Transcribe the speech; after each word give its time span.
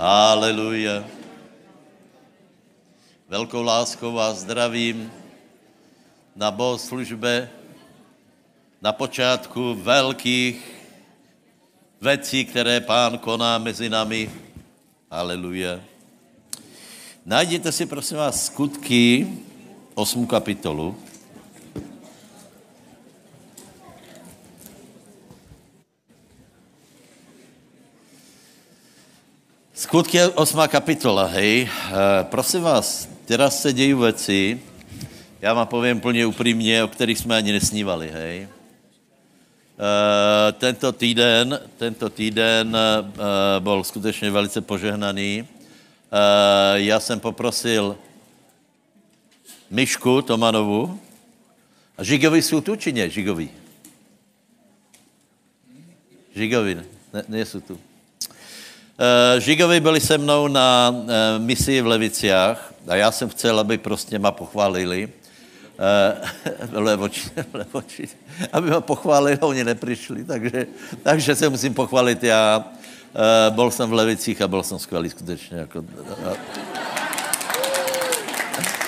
Haleluja. 0.00 1.04
Velkou 3.28 3.62
láskou 3.62 4.12
vás 4.12 4.38
zdravím 4.38 5.12
na 6.36 6.50
bohoslužbe, 6.50 7.50
na 8.82 8.92
počátku 8.92 9.74
velkých 9.74 10.56
věcí, 12.00 12.44
které 12.44 12.80
pán 12.80 13.18
koná 13.18 13.58
mezi 13.58 13.88
nami. 13.88 14.30
Haleluja. 15.10 15.80
Najděte 17.26 17.72
si, 17.72 17.86
prosím 17.86 18.16
vás, 18.16 18.46
skutky, 18.46 19.28
8 19.94 20.26
kapitolu. 20.26 20.96
Skutky 29.80 30.20
8 30.36 30.68
kapitola, 30.68 31.24
hej. 31.24 31.64
E, 31.64 31.68
prosím 32.24 32.60
vás, 32.60 33.08
teraz 33.24 33.62
se 33.62 33.72
dějí 33.72 33.94
věci, 33.94 34.60
já 35.40 35.54
vám 35.54 35.66
povím 35.66 36.00
plně 36.00 36.26
upřímně, 36.26 36.84
o 36.84 36.88
kterých 36.88 37.18
jsme 37.18 37.36
ani 37.36 37.52
nesnívali, 37.52 38.10
hej. 38.10 38.38
E, 38.38 38.48
tento 40.52 40.92
týden, 40.92 41.60
tento 41.76 42.10
týden 42.10 42.76
e, 42.76 43.60
byl 43.60 43.84
skutečně 43.84 44.30
velice 44.30 44.60
požehnaný. 44.60 45.48
Já 46.74 47.00
jsem 47.00 47.20
poprosil 47.20 47.96
Myšku 49.70 50.22
Tomanovu, 50.22 51.00
a 51.98 52.04
Žigovi 52.04 52.42
jsou 52.42 52.60
tu, 52.60 52.76
či 52.76 52.92
ne, 52.92 53.10
Žigovi? 53.10 53.50
Žigovi, 56.36 56.74
ne, 56.74 57.24
ne 57.28 57.46
jsou 57.46 57.60
tu. 57.60 57.89
Uh, 59.00 59.40
Žigovi 59.40 59.80
byli 59.80 60.00
se 60.00 60.18
mnou 60.18 60.48
na 60.48 60.90
uh, 60.90 61.08
misi 61.38 61.80
v 61.80 61.86
Leviciách 61.86 62.72
a 62.88 62.94
já 62.96 63.10
jsem 63.10 63.28
chcel, 63.28 63.60
aby 63.60 63.78
prostě 63.78 64.18
ma 64.18 64.30
pochválili. 64.32 65.08
Uh, 66.72 66.82
levoči, 66.84 67.30
levoči, 67.52 68.08
aby 68.52 68.70
ma 68.70 68.80
pochválili, 68.80 69.38
oni 69.38 69.64
nepřišli, 69.64 70.24
takže, 70.24 70.66
takže 71.02 71.34
se 71.36 71.48
musím 71.48 71.74
pochválit 71.74 72.22
já. 72.22 72.64
Byl 73.50 73.70
jsem 73.70 73.90
v 73.90 73.92
Levicích 73.92 74.42
a 74.42 74.48
byl 74.48 74.62
jsem 74.62 74.78
skvělý 74.78 75.10
skutečně. 75.10 75.56
Jako, 75.58 75.84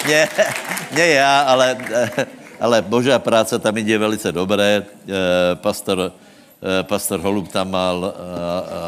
ne, 0.08 0.28
ne 0.92 1.06
já, 1.06 1.40
ale, 1.40 1.76
ale 2.60 2.82
božá 2.82 3.18
práce 3.18 3.58
tam 3.58 3.76
jde 3.76 3.98
velice 3.98 4.32
dobré. 4.32 4.82
Pastor, 5.54 6.12
pastor 6.82 7.20
Holub 7.20 7.48
tam 7.48 7.70
mal 7.70 8.14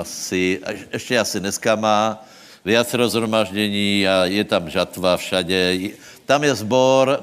asi, 0.00 0.61
ještě 0.92 1.19
asi 1.19 1.41
dneska 1.41 1.75
má 1.75 2.22
viacero 2.64 3.08
zhromaždění 3.08 4.08
a 4.08 4.25
je 4.25 4.44
tam 4.44 4.70
žatva 4.70 5.16
všade. 5.16 5.78
Tam 6.27 6.44
je 6.44 6.55
zbor 6.55 7.20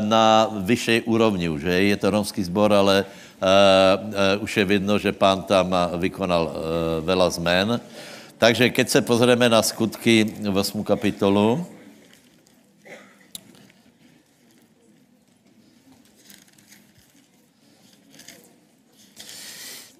na 0.00 0.52
vyšší 0.52 1.08
úrovni 1.08 1.48
už, 1.48 1.62
je, 1.62 1.82
je 1.94 1.96
to 1.96 2.10
romský 2.10 2.44
zbor, 2.44 2.72
ale 2.72 3.04
už 4.40 4.56
je 4.56 4.64
vidno, 4.64 4.98
že 4.98 5.12
pán 5.12 5.42
tam 5.42 5.72
vykonal 5.96 6.52
veľa 7.00 7.28
zmen. 7.30 7.80
Takže 8.38 8.70
keď 8.74 8.86
se 8.88 9.00
pozrieme 9.00 9.48
na 9.48 9.62
skutky 9.62 10.26
v 10.26 10.56
8. 10.56 10.84
kapitolu, 10.84 11.62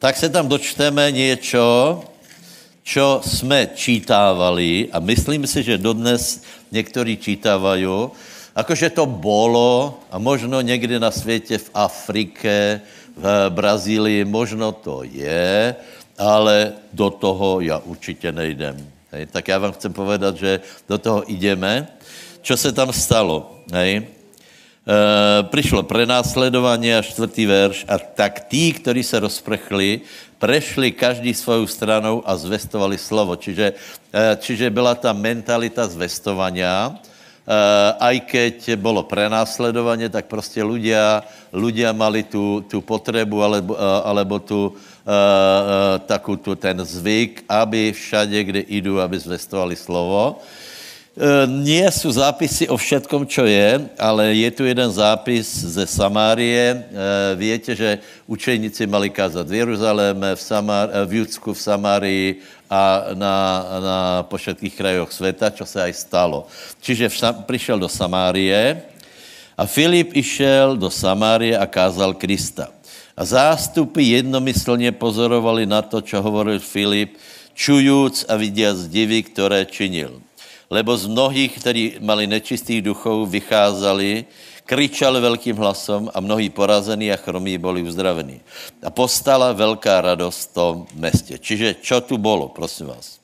tak 0.02 0.16
se 0.16 0.28
tam 0.28 0.48
dočteme 0.48 1.10
něco, 1.10 2.00
čo 2.82 3.20
jsme 3.22 3.70
čítávali 3.74 4.88
a 4.92 4.98
myslím 4.98 5.46
si, 5.46 5.62
že 5.62 5.78
dodnes 5.78 6.42
někteří 6.72 7.16
čítávají, 7.16 7.86
jakože 8.56 8.90
to 8.90 9.06
bolo 9.06 10.00
a 10.10 10.18
možno 10.18 10.60
někde 10.60 10.98
na 10.98 11.10
světě 11.10 11.58
v 11.58 11.70
Afrike, 11.74 12.80
v 13.16 13.50
Brazílii, 13.54 14.24
možno 14.24 14.72
to 14.72 15.06
je, 15.06 15.74
ale 16.18 16.72
do 16.92 17.10
toho 17.10 17.60
já 17.60 17.78
určitě 17.78 18.32
nejdem. 18.32 18.90
Hej. 19.12 19.26
Tak 19.26 19.48
já 19.48 19.58
vám 19.58 19.72
chcem 19.72 19.92
povedat, 19.92 20.36
že 20.36 20.60
do 20.88 20.98
toho 20.98 21.24
jdeme. 21.28 21.88
Co 22.42 22.56
se 22.56 22.72
tam 22.72 22.92
stalo? 22.92 23.62
Hej. 23.72 24.02
E, 24.82 25.42
přišlo 25.42 25.82
prenásledování 25.82 26.94
a 26.94 27.02
čtvrtý 27.02 27.46
verš 27.46 27.86
a 27.88 27.98
tak 27.98 28.50
tí, 28.50 28.72
kteří 28.72 29.02
se 29.02 29.20
rozprchli, 29.20 30.00
prešli 30.38 30.90
každý 30.90 31.34
svou 31.34 31.66
stranou 31.70 32.22
a 32.26 32.34
zvestovali 32.34 32.98
slovo. 32.98 33.38
Čiže, 33.38 33.78
e, 34.10 34.36
čiže 34.42 34.74
byla 34.74 34.98
ta 34.98 35.14
mentalita 35.14 35.86
zvestovania, 35.86 36.90
e, 36.90 36.92
aj 37.94 38.16
keď 38.26 38.74
bylo 38.74 39.06
prenásledovanie, 39.06 40.10
tak 40.10 40.26
prostě 40.26 40.66
ľudia, 40.66 41.22
ľudia 41.54 41.94
mali 41.94 42.26
tu, 42.26 42.66
tu 42.66 42.82
potrebu 42.82 43.38
alebo, 43.38 43.78
alebo 43.78 44.38
tu, 44.42 44.74
takú 46.06 46.38
tu 46.38 46.54
ten 46.54 46.78
zvyk, 46.78 47.42
aby 47.50 47.90
všade, 47.90 48.38
kde 48.44 48.62
idú, 48.70 49.02
aby 49.02 49.18
zvestovali 49.18 49.74
slovo. 49.74 50.38
E, 51.12 51.44
nie 51.44 51.84
sú 51.92 52.08
zápisy 52.08 52.72
o 52.72 52.76
všetkom, 52.80 53.28
čo 53.28 53.44
je, 53.44 53.84
ale 54.00 54.32
je 54.32 54.48
tu 54.48 54.64
jeden 54.64 54.88
zápis 54.88 55.44
ze 55.44 55.84
Samárie. 55.84 56.72
E, 56.72 56.76
viete, 57.36 57.76
že 57.76 58.00
učeníci 58.24 58.88
mali 58.88 59.12
kázat 59.12 59.44
v 59.44 59.60
Jeruzaléme, 59.60 60.32
v, 60.32 60.40
Samár, 60.40 60.88
e, 60.88 61.04
v 61.04 61.20
Judsku, 61.20 61.52
v 61.52 61.60
Samárii 61.60 62.26
a 62.64 63.12
na, 63.12 63.36
na 63.76 63.98
po 64.24 64.40
všetkých 64.40 64.72
krajoch 64.72 65.12
světa, 65.12 65.52
čo 65.52 65.68
se 65.68 65.84
aj 65.84 65.92
stalo. 65.92 66.48
Čiže 66.80 67.12
v, 67.12 67.16
přišel 67.44 67.76
do 67.76 67.92
Samárie 67.92 68.80
a 69.52 69.68
Filip 69.68 70.16
išel 70.16 70.80
do 70.80 70.88
Samárie 70.88 71.52
a 71.52 71.68
kázal 71.68 72.16
Krista. 72.16 72.72
A 73.12 73.28
zástupy 73.28 74.16
jednomyslně 74.16 74.96
pozorovali 74.96 75.68
na 75.68 75.84
to, 75.84 76.00
čo 76.00 76.24
hovoril 76.24 76.56
Filip, 76.56 77.20
čujúc 77.52 78.24
a 78.32 78.40
vidiac 78.40 78.88
divy, 78.88 79.28
které 79.28 79.68
činil 79.68 80.24
lebo 80.72 80.96
z 80.96 81.04
mnohých, 81.04 81.60
kteří 81.60 81.84
mali 82.00 82.24
nečistých 82.24 82.80
duchov, 82.80 83.28
vycházeli, 83.28 84.24
kričali 84.64 85.20
velkým 85.20 85.52
hlasom 85.60 86.08
a 86.08 86.16
mnohí 86.24 86.48
porazení 86.48 87.12
a 87.12 87.20
chromí 87.20 87.60
byli 87.60 87.84
uzdravení. 87.84 88.40
A 88.80 88.88
postala 88.88 89.52
velká 89.52 90.00
radost 90.00 90.48
v 90.48 90.54
tom 90.56 90.74
městě. 90.96 91.36
Čiže 91.36 91.76
čo 91.84 92.00
tu 92.00 92.16
bylo, 92.16 92.48
prosím 92.48 92.88
vás? 92.88 93.20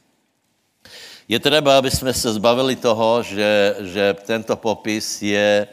Je 1.28 1.40
třeba, 1.40 1.78
aby 1.78 1.88
jsme 1.88 2.12
se 2.12 2.32
zbavili 2.36 2.76
toho, 2.76 3.24
že, 3.24 3.76
že 3.80 4.16
tento 4.28 4.56
popis 4.56 5.22
je 5.24 5.64
e, 5.64 5.68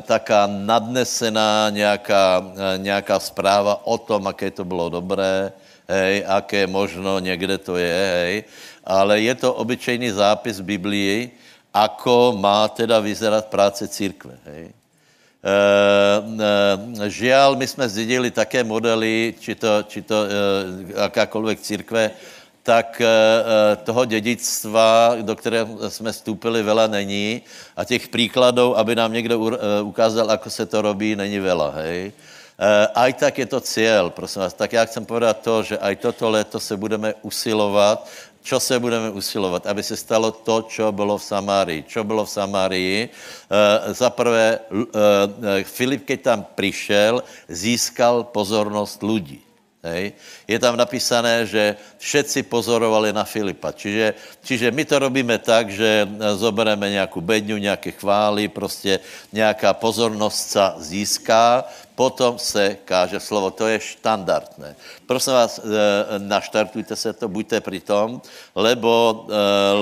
taká 0.00 0.48
nadnesená 0.48 1.68
nějaká, 1.70 2.24
e, 2.40 2.78
nějaká 2.78 3.20
zpráva 3.20 3.84
o 3.84 3.98
tom, 4.00 4.24
aké 4.28 4.50
to 4.50 4.64
bylo 4.64 4.88
dobré, 4.88 5.52
hej, 5.88 6.24
aké 6.28 6.66
možno 6.66 7.18
někde 7.18 7.58
to 7.58 7.76
je, 7.76 7.92
hej, 7.92 8.44
ale 8.88 9.20
je 9.20 9.34
to 9.36 9.52
obyčejný 9.52 10.16
zápis 10.16 10.64
Biblii, 10.64 11.28
ako 11.68 12.32
má 12.32 12.64
teda 12.72 12.96
vyzerat 13.04 13.52
práce 13.52 13.84
církve. 13.84 14.40
Hej. 14.48 14.72
E, 15.38 15.54
e, 17.04 17.10
žiaľ, 17.12 17.56
my 17.56 17.66
jsme 17.66 17.88
zdědili 17.88 18.30
také 18.30 18.64
modely, 18.64 19.34
či 19.40 19.54
to, 19.54 19.82
či 19.82 20.02
to 20.02 20.16
e, 20.24 20.28
akákoliv 21.04 21.60
církve, 21.60 22.10
tak 22.62 23.00
toho 23.84 24.04
dědictva, 24.04 25.16
do 25.24 25.36
kterého 25.36 25.90
jsme 25.90 26.12
vstoupili, 26.12 26.62
vela 26.62 26.86
není 26.86 27.40
a 27.76 27.84
těch 27.84 28.08
příkladů, 28.08 28.76
aby 28.78 28.94
nám 28.94 29.12
někdo 29.12 29.40
ukázal, 29.82 30.30
ako 30.30 30.50
se 30.50 30.66
to 30.66 30.82
robí, 30.82 31.16
není 31.16 31.40
vela, 31.40 31.72
hej. 31.80 32.12
Aj 32.94 33.12
tak 33.14 33.38
je 33.38 33.46
to 33.46 33.60
cíl, 33.60 34.10
prosím 34.10 34.42
vás. 34.42 34.52
Tak 34.52 34.72
já 34.72 34.84
chcem 34.84 35.06
povedat 35.06 35.40
to, 35.40 35.62
že 35.62 35.78
aj 35.78 35.96
toto 35.96 36.30
léto 36.30 36.60
se 36.60 36.76
budeme 36.76 37.14
usilovat 37.22 38.08
čo 38.42 38.60
se 38.60 38.78
budeme 38.78 39.10
usilovat? 39.10 39.66
Aby 39.66 39.82
se 39.82 39.96
stalo 39.96 40.30
to, 40.30 40.62
čo 40.62 40.92
bylo 40.92 41.18
v 41.18 41.22
Samárii. 41.22 41.82
Čo 41.82 42.04
bylo 42.04 42.24
v 42.24 42.30
Samárii? 42.30 42.96
E, 43.04 43.94
za 43.94 44.08
e, 44.08 45.64
Filip, 45.64 46.04
keď 46.04 46.20
tam 46.22 46.46
přišel, 46.54 47.22
získal 47.48 48.24
pozornost 48.24 49.02
lidí. 49.02 49.42
Hej. 49.78 50.12
Je 50.50 50.58
tam 50.58 50.74
napísané, 50.74 51.46
že 51.46 51.78
všetci 52.02 52.50
pozorovali 52.50 53.14
na 53.14 53.22
Filipa. 53.22 53.70
Čiže, 53.70 54.14
čiže 54.42 54.74
my 54.74 54.84
to 54.84 54.98
robíme 54.98 55.38
tak, 55.38 55.70
že 55.70 56.02
zobereme 56.34 56.90
nějakou 56.90 57.20
bedňu, 57.20 57.56
nějaké 57.56 57.94
chvály, 57.94 58.48
prostě 58.50 59.00
nějaká 59.32 59.72
pozornost 59.78 60.50
se 60.50 60.66
získá 60.82 61.64
potom 61.98 62.38
se 62.38 62.78
káže 62.86 63.18
slovo. 63.18 63.50
To 63.50 63.66
je 63.66 63.98
štandardné. 63.98 64.78
Prosím 65.02 65.34
vás, 65.34 65.58
naštartujte 66.22 66.94
se 66.94 67.10
to, 67.10 67.26
buďte 67.26 67.58
pri 67.58 67.82
tom, 67.82 68.22
lebo, 68.54 69.26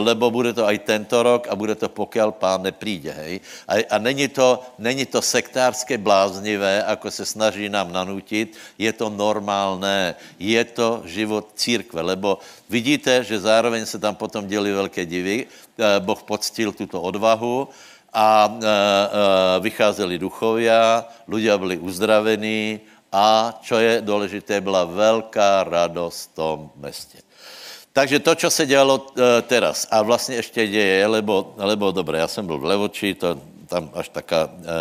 lebo 0.00 0.32
bude 0.32 0.56
to 0.56 0.64
aj 0.64 0.80
tento 0.88 1.20
rok 1.20 1.44
a 1.44 1.52
bude 1.52 1.76
to, 1.76 1.92
pokud 1.92 2.40
pán 2.40 2.64
nepríde. 2.64 3.12
Hej? 3.12 3.44
A, 3.68 3.84
a 3.92 3.96
není, 4.00 4.32
to, 4.32 4.64
není 4.80 5.04
to 5.04 5.20
sektárské 5.20 6.00
bláznivé, 6.00 6.80
ako 6.88 7.12
se 7.12 7.28
snaží 7.28 7.68
nám 7.68 7.92
nanutit, 7.92 8.56
je 8.80 8.92
to 8.96 9.12
normálné, 9.12 10.16
je 10.40 10.64
to 10.72 11.04
život 11.04 11.52
církve, 11.52 12.00
lebo 12.00 12.40
vidíte, 12.64 13.28
že 13.28 13.44
zároveň 13.44 13.84
se 13.84 14.00
tam 14.00 14.16
potom 14.16 14.48
děli 14.48 14.72
velké 14.72 15.04
divy, 15.04 15.46
Boh 16.00 16.22
poctil 16.22 16.72
tuto 16.72 16.96
odvahu, 16.96 17.68
a 18.16 18.48
e, 18.48 18.48
e, 18.48 18.70
vycházeli 19.60 20.16
duchovia, 20.16 21.04
ľudia 21.28 21.60
byli 21.60 21.76
uzdravení 21.76 22.80
a, 23.12 23.52
čo 23.60 23.76
je 23.76 24.00
důležité, 24.00 24.60
byla 24.60 24.88
velká 24.88 25.64
radost 25.64 26.32
v 26.32 26.34
tom 26.34 26.58
městě. 26.80 27.20
Takže 27.92 28.18
to, 28.18 28.34
co 28.34 28.50
se 28.50 28.66
dělalo 28.66 29.06
e, 29.12 29.42
teraz, 29.42 29.86
a 29.90 30.02
vlastně 30.02 30.36
ještě 30.36 30.66
děje, 30.66 31.06
lebo, 31.06 31.54
lebo 31.56 31.92
dobré, 31.92 32.18
já 32.18 32.28
jsem 32.28 32.46
byl 32.46 32.58
v 32.58 32.64
Levoči, 32.64 33.14
to 33.14 33.40
tam 33.68 33.90
až 33.92 34.08
taká, 34.08 34.48
e, 34.48 34.76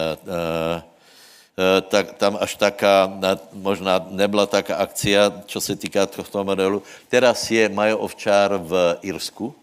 e, 1.56 1.82
tak, 1.82 2.14
tam 2.14 2.38
až 2.40 2.56
taká, 2.56 3.20
možná 3.54 4.06
nebyla 4.10 4.46
taká 4.46 4.76
akcia, 4.76 5.44
čo 5.46 5.62
se 5.62 5.76
týká 5.76 6.06
tohto 6.06 6.44
modelu. 6.44 6.84
Teraz 7.08 7.52
je 7.52 7.70
Majo 7.70 7.98
Ovčár 7.98 8.60
v 8.60 9.00
Irsku, 9.02 9.56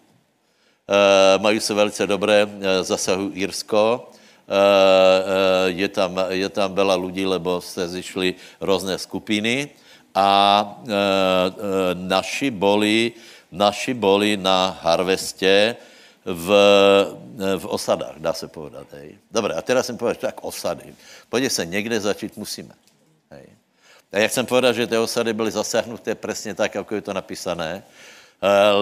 mají 1.39 1.61
se 1.61 1.75
velice 1.75 2.07
dobré, 2.07 2.47
eh, 2.49 2.85
zasahují 2.85 3.33
Irsko, 3.35 4.11
eh, 4.49 5.71
je 5.71 5.89
tam, 5.89 6.21
je 6.29 6.49
tam 6.49 6.75
veľa 6.75 6.97
lidí, 7.07 7.27
lebo 7.27 7.61
se 7.61 7.89
zišli 7.89 8.35
různé 8.61 8.99
skupiny 8.99 9.71
a 10.15 10.29
naši 11.95 12.51
boli, 12.51 13.13
naši 13.53 13.95
boli 13.95 14.37
na 14.37 14.77
harvestě 14.83 15.77
v, 16.25 16.49
v 17.59 17.65
osadách, 17.67 18.21
dá 18.21 18.33
se 18.33 18.49
povedat. 18.49 18.87
Hej. 18.93 19.17
Dobré, 19.31 19.55
a 19.55 19.63
teraz 19.63 19.87
jsem 19.87 19.97
povedal, 19.97 20.21
tak 20.21 20.45
osady. 20.45 20.95
Pojďte 21.29 21.51
se, 21.51 21.67
někde 21.67 22.01
začít 22.01 22.37
musíme. 22.37 22.75
Hej. 23.31 23.47
A 24.13 24.19
jak 24.19 24.33
jsem 24.33 24.47
povedal, 24.47 24.73
že 24.73 24.87
ty 24.87 24.99
osady 24.99 25.33
byly 25.33 25.51
zasáhnuté 25.51 26.15
přesně 26.15 26.55
tak, 26.55 26.75
jako 26.75 26.95
je 26.95 27.01
to 27.01 27.13
napísané, 27.13 27.81
Eh, 27.81 28.12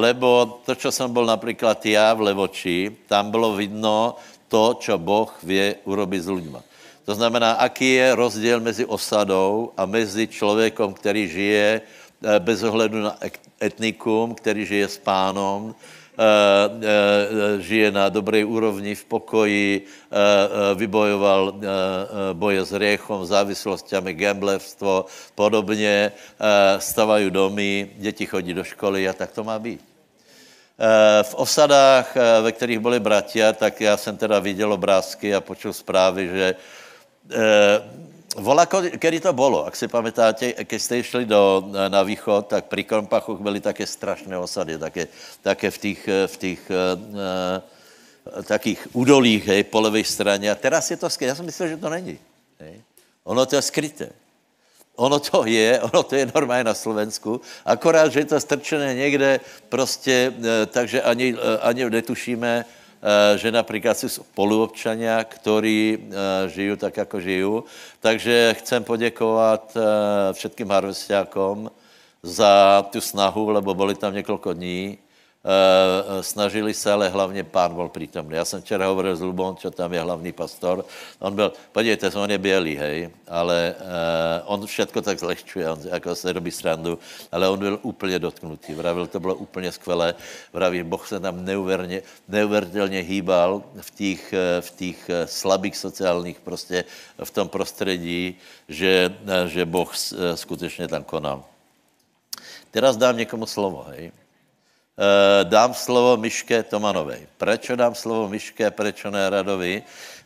lebo 0.01 0.61
to, 0.65 0.73
čo 0.73 0.89
som 0.89 1.13
bol 1.13 1.29
napríklad 1.29 1.85
ja 1.85 2.17
v 2.17 2.33
Levoči, 2.33 3.05
tam 3.05 3.29
bylo 3.29 3.53
vidno 3.53 4.17
to, 4.49 4.81
čo 4.81 4.97
Boh 4.97 5.29
vie 5.45 5.77
urobiť 5.85 6.21
s 6.25 6.33
ľuďma. 6.33 6.61
To 7.05 7.13
znamená, 7.13 7.61
aký 7.61 8.01
je 8.01 8.15
rozdíl 8.15 8.61
mezi 8.61 8.85
osadou 8.87 9.73
a 9.77 9.85
mezi 9.87 10.29
člověkom, 10.29 10.95
který 10.95 11.29
žije 11.29 11.81
eh, 11.81 12.39
bez 12.41 12.63
ohledu 12.63 13.01
na 13.01 13.17
etnikum, 13.61 14.35
který 14.35 14.67
žije 14.67 14.89
s 14.89 14.99
pánom, 14.99 15.75
Eh, 15.75 15.77
eh, 15.77 16.00
žije 17.59 17.91
na 17.93 18.09
dobré 18.09 18.45
úrovni, 18.45 18.95
v 18.95 19.05
pokoji, 19.05 19.71
eh, 19.81 20.75
vybojoval 20.75 21.61
boje 22.33 22.61
s 22.65 22.73
riechom, 22.73 23.27
závislostiami, 23.27 24.15
gamblerstvo, 24.15 25.07
podobně, 25.35 26.13
stavají 26.79 27.31
domy, 27.31 27.91
děti 27.97 28.27
chodí 28.27 28.55
do 28.55 28.65
školy 28.65 29.09
a 29.09 29.13
tak 29.13 29.33
to 29.33 29.45
má 29.45 29.59
být. 29.59 29.81
V 31.23 31.35
osadách, 31.35 32.17
ve 32.17 32.53
kterých 32.53 32.79
byli 32.81 33.01
bratia, 33.01 33.53
tak 33.53 33.81
já 33.81 33.97
jsem 33.97 34.17
teda 34.17 34.39
viděl 34.39 34.73
obrázky 34.73 35.35
a 35.35 35.41
počul 35.41 35.73
zprávy, 35.73 36.29
že 36.29 36.55
Vola, 38.37 38.67
kedy 38.99 39.21
to 39.21 39.33
bylo, 39.33 39.65
jak 39.65 39.77
si 39.77 39.89
pamätáte, 39.89 40.55
když 40.69 40.83
jste 40.83 41.03
šli 41.03 41.27
do, 41.27 41.65
na 41.89 42.03
východ, 42.03 42.47
tak 42.47 42.65
pri 42.65 42.85
Krompachoch 42.85 43.41
byly 43.41 43.61
také 43.61 43.87
strašné 43.87 44.39
osady, 44.39 44.79
také, 44.79 45.09
také 45.43 45.71
v 45.71 45.79
těch, 45.79 46.09
v 46.27 46.37
těch 46.37 46.61
uh, 46.71 48.43
takých 48.45 48.89
údolích, 48.93 49.47
hej, 49.47 49.65
po 49.65 49.81
levé 49.81 50.05
straně. 50.05 50.51
A 50.51 50.55
teraz 50.55 50.91
je 50.91 50.97
to 50.97 51.11
skryté. 51.11 51.29
Já 51.29 51.35
jsem 51.35 51.47
myslel, 51.47 51.69
že 51.69 51.77
to 51.77 51.91
není. 51.91 52.19
Hej. 52.59 52.81
Ono 53.25 53.47
to 53.47 53.57
je 53.57 53.63
skryté. 53.63 54.09
Ono 54.97 55.19
to 55.19 55.47
je, 55.47 55.81
ono 55.81 56.03
to 56.03 56.15
je 56.15 56.31
normálně 56.35 56.65
na 56.65 56.75
Slovensku, 56.75 57.41
akorát, 57.65 58.13
že 58.13 58.21
je 58.21 58.25
to 58.25 58.41
strčené 58.41 58.95
někde 58.95 59.41
prostě, 59.69 60.33
uh, 60.39 60.45
takže 60.71 61.03
ani, 61.03 61.35
ani 61.63 61.91
netušíme, 61.91 62.65
Eh, 62.65 62.80
že 63.37 63.53
například 63.53 63.99
jsou 63.99 64.09
spoluobčania, 64.09 65.25
kteří 65.25 65.99
eh, 65.99 66.49
žijí 66.49 66.77
tak, 66.77 66.97
jako 66.97 67.21
žijí. 67.21 67.63
Takže 68.01 68.55
chcem 68.59 68.85
poděkovat 68.85 69.77
eh, 69.77 70.33
všetkým 70.33 70.71
harvestiákom 70.71 71.71
za 72.23 72.85
tu 72.93 73.01
snahu, 73.01 73.51
lebo 73.51 73.75
byli 73.75 73.95
tam 73.95 74.15
několik 74.15 74.49
dní 74.53 74.99
Eh, 74.99 75.10
snažili 76.21 76.75
se, 76.75 76.93
ale 76.93 77.09
hlavně 77.09 77.45
pán 77.45 77.75
byl 77.75 77.89
přítomný. 77.89 78.37
Já 78.37 78.45
jsem 78.45 78.63
včera 78.63 78.87
hovoril 78.87 79.17
s 79.17 79.21
Lubom, 79.21 79.57
čo 79.57 79.71
tam 79.71 79.93
je 79.93 80.01
hlavní 80.01 80.33
pastor. 80.33 80.85
On 81.19 81.35
byl, 81.35 81.53
podívejte, 81.73 82.13
on 82.13 82.31
je 82.31 82.39
bělý, 82.39 82.77
hej, 82.77 83.11
ale 83.29 83.75
uh, 83.81 84.53
on 84.53 84.67
všetko 84.67 85.01
tak 85.01 85.19
zlehčuje, 85.19 85.71
on 85.71 85.81
jako 85.91 86.15
se 86.15 86.33
robí 86.33 86.51
srandu, 86.51 86.99
ale 87.33 87.49
on 87.49 87.59
byl 87.59 87.79
úplně 87.83 88.19
dotknutý. 88.19 88.75
Vravil, 88.75 89.07
to 89.07 89.21
bylo 89.21 89.35
úplně 89.35 89.73
skvělé. 89.73 90.15
Vravil, 90.53 90.85
Boh 90.85 91.09
se 91.09 91.21
tam 91.21 91.45
neuvěrně, 91.45 92.03
neuvěritelně 92.29 93.01
hýbal 93.01 93.63
v 93.81 93.91
těch, 93.91 94.33
eh, 94.33 94.61
v 94.61 94.71
těch 94.71 95.11
slabých 95.25 95.77
sociálních 95.77 96.41
prostě 96.41 96.85
v 97.25 97.31
tom 97.31 97.49
prostředí, 97.49 98.37
že, 98.69 99.15
že 99.47 99.65
Boh 99.65 99.89
skutečně 100.35 100.89
tam 100.89 101.05
konal. 101.05 101.45
Teraz 102.71 102.97
dám 102.97 103.17
někomu 103.17 103.47
slovo, 103.47 103.87
hej. 103.89 104.20
Eh, 105.01 105.45
dám 105.49 105.71
slovo 105.71 106.19
Miške 106.19 106.67
Tomanovej. 106.67 107.25
Prečo 107.39 107.73
dám 107.73 107.95
slovo 107.95 108.29
Miške, 108.29 108.69
prečo 108.75 109.07
ne 109.09 109.31
Radovi? 109.31 109.81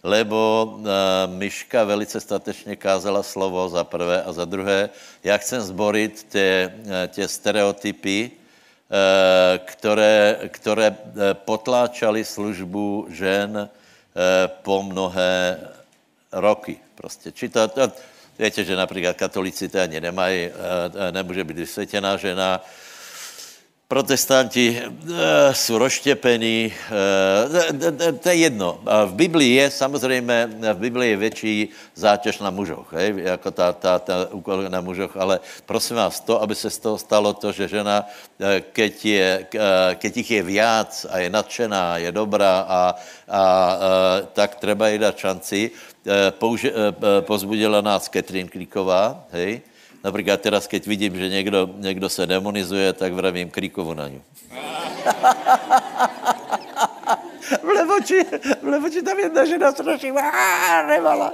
Lebo 0.04 0.36
uh, 0.64 0.84
Miška 1.32 1.84
velice 1.84 2.20
statečně 2.20 2.76
kázala 2.76 3.22
slovo 3.22 3.68
za 3.68 3.84
prvé 3.84 4.20
a 4.22 4.32
za 4.32 4.44
druhé. 4.44 4.90
Já 5.24 5.36
chcem 5.38 5.60
zborit 5.60 6.26
tě, 6.28 6.68
eh, 6.68 7.08
tě 7.08 7.28
stereotypy, 7.28 8.30
které, 9.64 10.38
které 10.48 10.96
potláčaly 11.32 12.24
službu 12.24 13.06
žen 13.10 13.68
po 14.62 14.82
mnohé 14.82 15.60
roky. 16.32 16.78
Prostě. 16.94 17.32
Či 17.32 17.48
to, 17.48 17.68
to, 17.68 17.92
víte, 18.38 18.64
že 18.64 18.76
například 18.76 19.16
katolici 19.16 19.68
to 19.68 19.80
ani 19.80 20.00
nemají, 20.00 20.50
nemůže 21.10 21.44
být 21.44 21.56
vysvětěná 21.56 22.16
žena, 22.16 22.60
protestanti 23.88 24.80
uh, 24.80 25.16
jsou 25.52 25.78
rozštěpení, 25.78 26.72
uh, 26.72 28.18
to 28.18 28.28
je 28.28 28.34
jedno. 28.34 28.80
V 29.06 29.14
Biblii 29.14 29.54
je 29.54 29.70
samozřejmě, 29.70 30.50
v 30.72 30.78
Biblii 30.78 31.10
je 31.10 31.16
větší 31.16 31.68
zátěž 31.94 32.38
na 32.38 32.50
mužoch, 32.50 32.92
jako 33.16 33.50
ta, 33.50 33.72
ta, 33.72 33.98
ta 33.98 34.14
úkol 34.32 34.62
na 34.68 34.80
mužoch, 34.80 35.16
ale 35.16 35.40
prosím 35.66 35.96
vás, 35.96 36.20
to, 36.20 36.42
aby 36.42 36.54
se 36.54 36.70
z 36.70 36.78
toho 36.78 36.98
stalo 36.98 37.32
to, 37.32 37.52
že 37.52 37.68
žena, 37.68 38.04
uh, 38.04 38.46
keď, 38.72 39.04
je, 39.04 39.46
keď 39.94 40.16
jich 40.16 40.30
je 40.30 40.42
viac 40.42 41.06
a 41.10 41.18
je 41.18 41.30
nadšená, 41.30 41.98
je 41.98 42.12
dobrá 42.12 42.66
a, 42.68 42.94
a 43.28 43.42
uh, 43.76 44.26
tak 44.32 44.54
třeba 44.54 44.88
jí 44.88 44.98
dát 44.98 45.18
šanci, 45.18 45.70
použi, 46.30 46.72
pozbudila 47.20 47.80
nás 47.80 48.08
Katrin 48.08 48.48
Klíková, 48.48 49.24
hej, 49.32 49.62
Například 50.04 50.40
teraz, 50.40 50.66
keď 50.66 50.86
vidím, 50.86 51.16
že 51.16 51.28
někdo, 51.28 51.70
někdo 51.76 52.08
se 52.08 52.26
demonizuje, 52.26 52.92
tak 52.92 53.12
vravím 53.12 53.50
kríkovu 53.50 53.94
na 53.94 54.08
ňu. 54.08 54.20
v 57.62 57.64
Levoči, 57.64 58.24
v 58.62 58.68
Levoči 58.68 59.02
tam 59.02 59.18
jedna 59.18 59.44
žena 59.44 59.72
strašně 59.72 60.12
nevala. 60.86 61.32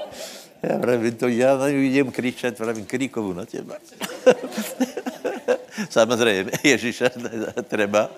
Já 0.62 0.78
vravím, 0.78 1.16
to 1.16 1.28
já 1.28 1.56
na 1.56 1.68
ňu 1.68 1.78
jdem 1.78 2.12
křičet, 2.12 2.58
vravím 2.58 2.86
kríkovu 2.86 3.32
na 3.32 3.44
těba. 3.44 3.74
Samozřejmě, 5.90 6.50
Ježíša 6.62 7.04
treba, 7.62 8.10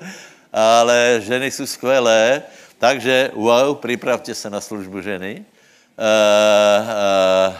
ale 0.52 1.20
ženy 1.24 1.50
jsou 1.50 1.66
skvělé, 1.66 2.42
takže 2.78 3.30
wow, 3.34 3.76
připravte 3.76 4.34
se 4.34 4.50
na 4.50 4.60
službu 4.60 5.00
ženy. 5.00 5.44
Uh, 5.98 6.04
uh, 7.48 7.54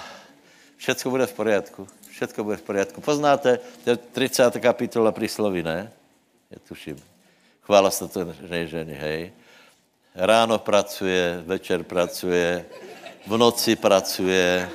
všecko 0.76 1.11
bude 1.11 1.26
v 1.26 1.32
poriadku 1.32 1.88
všechno 2.26 2.45
bude 2.45 2.57
v 2.57 2.62
pořádku. 2.62 3.00
Poznáte, 3.00 3.59
to 3.85 3.91
je 3.91 3.97
30. 3.97 4.59
kapitola 4.61 5.12
prísloví, 5.12 5.62
ne? 5.62 5.93
Je 6.50 6.59
tuším. 6.69 6.97
Chvála 7.62 7.91
se 7.91 8.09
to 8.09 8.35
ženy, 8.64 8.95
hej. 8.95 9.33
Ráno 10.14 10.59
pracuje, 10.59 11.43
večer 11.47 11.83
pracuje, 11.83 12.64
v 13.26 13.37
noci 13.37 13.76
pracuje 13.76 14.71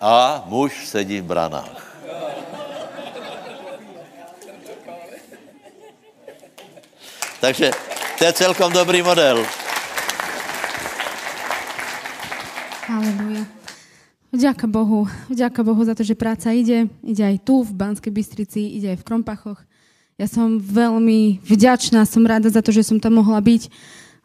a 0.00 0.42
muž 0.46 0.88
sedí 0.88 1.20
v 1.20 1.24
branách. 1.24 1.94
Takže 7.40 7.70
to 8.18 8.24
je 8.24 8.32
celkom 8.32 8.72
dobrý 8.72 9.02
model. 9.02 9.46
Haleluja. 12.86 13.63
Vďaka 14.34 14.66
Bohu. 14.66 15.06
Vďaka 15.30 15.62
Bohu 15.62 15.78
za 15.86 15.94
to, 15.94 16.02
že 16.02 16.18
práca 16.18 16.50
ide. 16.50 16.90
Ide 17.06 17.22
aj 17.22 17.36
tu, 17.46 17.62
v 17.62 17.70
Banskej 17.70 18.10
Bystrici, 18.10 18.66
ide 18.66 18.90
aj 18.90 18.98
v 18.98 19.06
Krompachoch. 19.06 19.62
Ja 20.18 20.26
som 20.26 20.58
veľmi 20.58 21.38
vďačná, 21.46 22.02
som 22.02 22.26
rada 22.26 22.50
za 22.50 22.58
to, 22.58 22.74
že 22.74 22.82
som 22.82 22.98
tam 22.98 23.22
mohla 23.22 23.38
byť, 23.38 23.70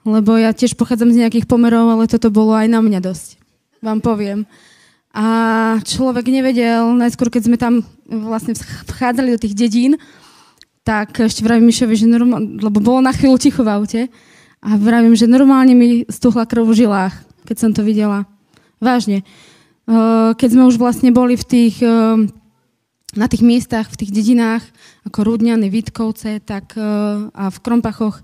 lebo 0.09 0.33
ja 0.33 0.49
tiež 0.49 0.73
pochádzam 0.73 1.13
z 1.13 1.21
nejakých 1.25 1.45
pomerov, 1.45 1.93
ale 1.93 2.09
toto 2.09 2.33
bolo 2.33 2.57
aj 2.57 2.65
na 2.65 2.81
mňa 2.81 3.05
dosť. 3.05 3.37
Vám 3.85 4.01
poviem. 4.01 4.49
A 5.13 5.77
človek 5.85 6.25
nevedel, 6.25 6.89
najskôr 6.97 7.29
keď 7.29 7.45
sme 7.45 7.57
tam 7.61 7.85
vlastne 8.09 8.57
vchádzali 8.89 9.37
do 9.37 9.41
tých 9.41 9.53
dedín, 9.53 10.01
tak 10.81 11.21
ešte 11.21 11.45
vravím 11.45 11.69
Mišovi, 11.69 11.93
že 11.93 12.09
normálne, 12.09 12.57
lebo 12.57 12.81
bolo 12.81 13.05
na 13.05 13.13
chvíľu 13.13 13.37
ticho 13.37 13.61
v 13.61 13.69
aute, 13.69 14.01
a 14.59 14.75
vravím, 14.75 15.13
že 15.13 15.29
normálne 15.29 15.77
mi 15.77 16.03
stuhla 16.09 16.49
krv 16.49 16.65
v 16.65 16.77
žilách, 16.85 17.13
keď 17.45 17.55
som 17.61 17.71
to 17.71 17.85
videla. 17.85 18.25
Vážne. 18.81 19.21
Eh, 19.89 20.31
keď 20.37 20.49
sme 20.53 20.69
už 20.69 20.77
vlastne 20.77 21.09
boli 21.09 21.33
v 21.33 21.45
tých, 21.49 21.81
eh, 21.81 22.29
na 23.17 23.25
tých 23.25 23.41
miestach, 23.41 23.89
v 23.89 24.05
tých 24.05 24.13
dedinách, 24.13 24.61
ako 25.01 25.33
Rudňany, 25.33 25.65
Vitkovce 25.65 26.37
tak, 26.45 26.77
eh, 26.77 27.25
a 27.33 27.49
v 27.49 27.57
Krompachoch, 27.57 28.21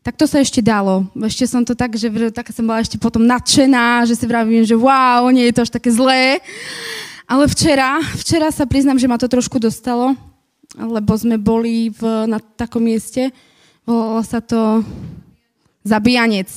tak 0.00 0.16
to 0.16 0.24
sa 0.24 0.40
ešte 0.40 0.64
dalo. 0.64 1.12
Ešte 1.12 1.44
som 1.44 1.68
to 1.68 1.76
tak, 1.76 2.00
že 2.00 2.08
tak 2.32 2.48
som 2.48 2.64
bola 2.64 2.80
ešte 2.80 2.96
potom 2.96 3.28
nadšená, 3.28 4.08
že 4.08 4.16
si 4.16 4.24
vravím, 4.24 4.64
že 4.64 4.72
wow, 4.72 5.28
nie 5.28 5.52
je 5.52 5.54
to 5.54 5.62
až 5.68 5.70
také 5.76 5.92
zlé. 5.92 6.40
Ale 7.28 7.44
včera, 7.44 8.00
včera 8.16 8.48
sa 8.48 8.64
priznám, 8.64 8.96
že 8.96 9.06
ma 9.06 9.20
to 9.20 9.28
trošku 9.28 9.60
dostalo, 9.60 10.16
lebo 10.74 11.12
sme 11.12 11.36
boli 11.36 11.92
v, 11.92 12.24
na 12.24 12.40
takom 12.40 12.82
mieste, 12.82 13.30
volalo 13.84 14.24
sa 14.24 14.40
to 14.40 14.80
Zabíjanec. 15.84 16.48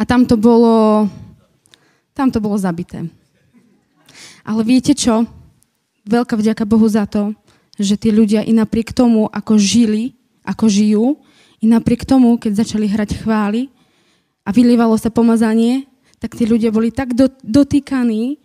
A 0.00 0.02
tam 0.08 0.24
to 0.24 0.40
bolo 0.40 1.06
tam 2.18 2.34
to 2.34 2.42
bolo 2.42 2.58
zabité. 2.58 3.06
Ale 4.42 4.66
viete 4.66 4.90
čo? 4.90 5.22
Veľká 6.02 6.34
vďaka 6.34 6.66
Bohu 6.66 6.90
za 6.90 7.06
to, 7.06 7.30
že 7.78 7.94
tí 7.94 8.10
ľudia 8.10 8.42
i 8.42 8.50
napriek 8.50 8.90
tomu, 8.90 9.30
ako 9.30 9.54
žili, 9.54 10.18
ako 10.42 10.66
žijú, 10.66 11.06
i 11.62 11.70
napriek 11.70 12.02
tomu, 12.02 12.34
keď 12.34 12.66
začali 12.66 12.90
hrať 12.90 13.22
chvály 13.22 13.70
a 14.42 14.50
vylívalo 14.50 14.98
sa 14.98 15.14
pomazanie, 15.14 15.86
tak 16.18 16.34
tí 16.34 16.42
ľudia 16.42 16.74
boli 16.74 16.90
tak 16.90 17.14
do, 17.14 17.30
dotýkaní, 17.46 18.42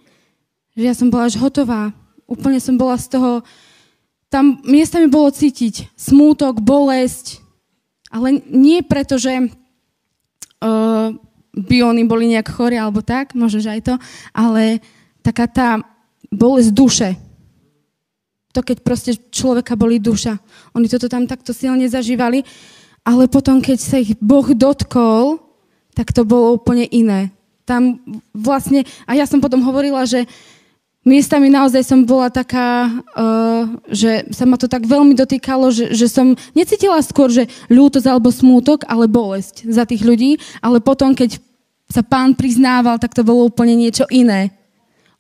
že 0.78 0.84
ja 0.86 0.94
som 0.94 1.10
bola 1.10 1.26
až 1.26 1.42
hotová. 1.42 1.90
Úplne 2.30 2.62
som 2.62 2.78
bola 2.78 2.94
z 3.02 3.10
toho... 3.18 3.42
Tam 4.30 4.62
miestami 4.66 5.06
bolo 5.06 5.30
cítiť 5.30 5.94
smútok, 5.94 6.58
bolesť, 6.58 7.38
ale 8.10 8.42
nie 8.50 8.82
preto, 8.82 9.22
že 9.22 9.46
uh, 9.46 11.14
by 11.54 11.86
oni 11.86 12.04
boli 12.10 12.34
nejak 12.34 12.50
chorí 12.50 12.76
alebo 12.82 13.06
tak, 13.06 13.38
možno, 13.38 13.62
že 13.62 13.74
aj 13.78 13.82
to, 13.86 13.96
ale 14.34 14.82
taká 15.22 15.46
tá 15.46 15.70
bolesť 16.34 16.72
duše. 16.74 17.10
To, 18.54 18.62
keď 18.62 18.86
proste 18.86 19.18
človeka 19.34 19.74
boli 19.74 19.98
duša. 19.98 20.38
Oni 20.78 20.86
toto 20.86 21.10
tam 21.10 21.26
takto 21.26 21.54
silne 21.54 21.86
zažívali, 21.90 22.46
ale 23.02 23.26
potom, 23.30 23.62
keď 23.62 23.78
sa 23.82 23.98
ich 23.98 24.14
Boh 24.22 24.46
dotkol, 24.54 25.42
tak 25.94 26.14
to 26.14 26.26
bolo 26.26 26.58
úplne 26.58 26.86
iné. 26.90 27.34
Tam 27.66 28.02
vlastne, 28.34 28.86
a 29.06 29.18
ja 29.18 29.26
som 29.26 29.42
potom 29.42 29.62
hovorila, 29.66 30.06
že 30.06 30.26
miestami 31.04 31.52
naozaj 31.52 31.84
som 31.84 32.04
bola 32.08 32.32
taká, 32.32 32.88
uh, 32.88 33.64
že 33.92 34.28
sa 34.32 34.48
ma 34.48 34.56
to 34.56 34.72
tak 34.72 34.88
veľmi 34.88 35.16
dotýkalo, 35.16 35.70
že, 35.70 35.92
že 35.92 36.08
som 36.08 36.36
necítila 36.56 37.00
skôr, 37.04 37.30
že 37.30 37.48
ľútosť 37.68 38.08
alebo 38.08 38.32
smútok, 38.32 38.88
ale 38.88 39.12
bolesť 39.12 39.68
za 39.68 39.84
tých 39.84 40.04
ľudí, 40.04 40.40
ale 40.64 40.80
potom, 40.80 41.12
keď 41.12 41.40
sa 41.92 42.02
pán 42.02 42.34
priznával, 42.34 42.98
tak 42.98 43.14
to 43.14 43.22
bolo 43.22 43.46
úplne 43.46 43.76
niečo 43.78 44.08
iné. 44.10 44.50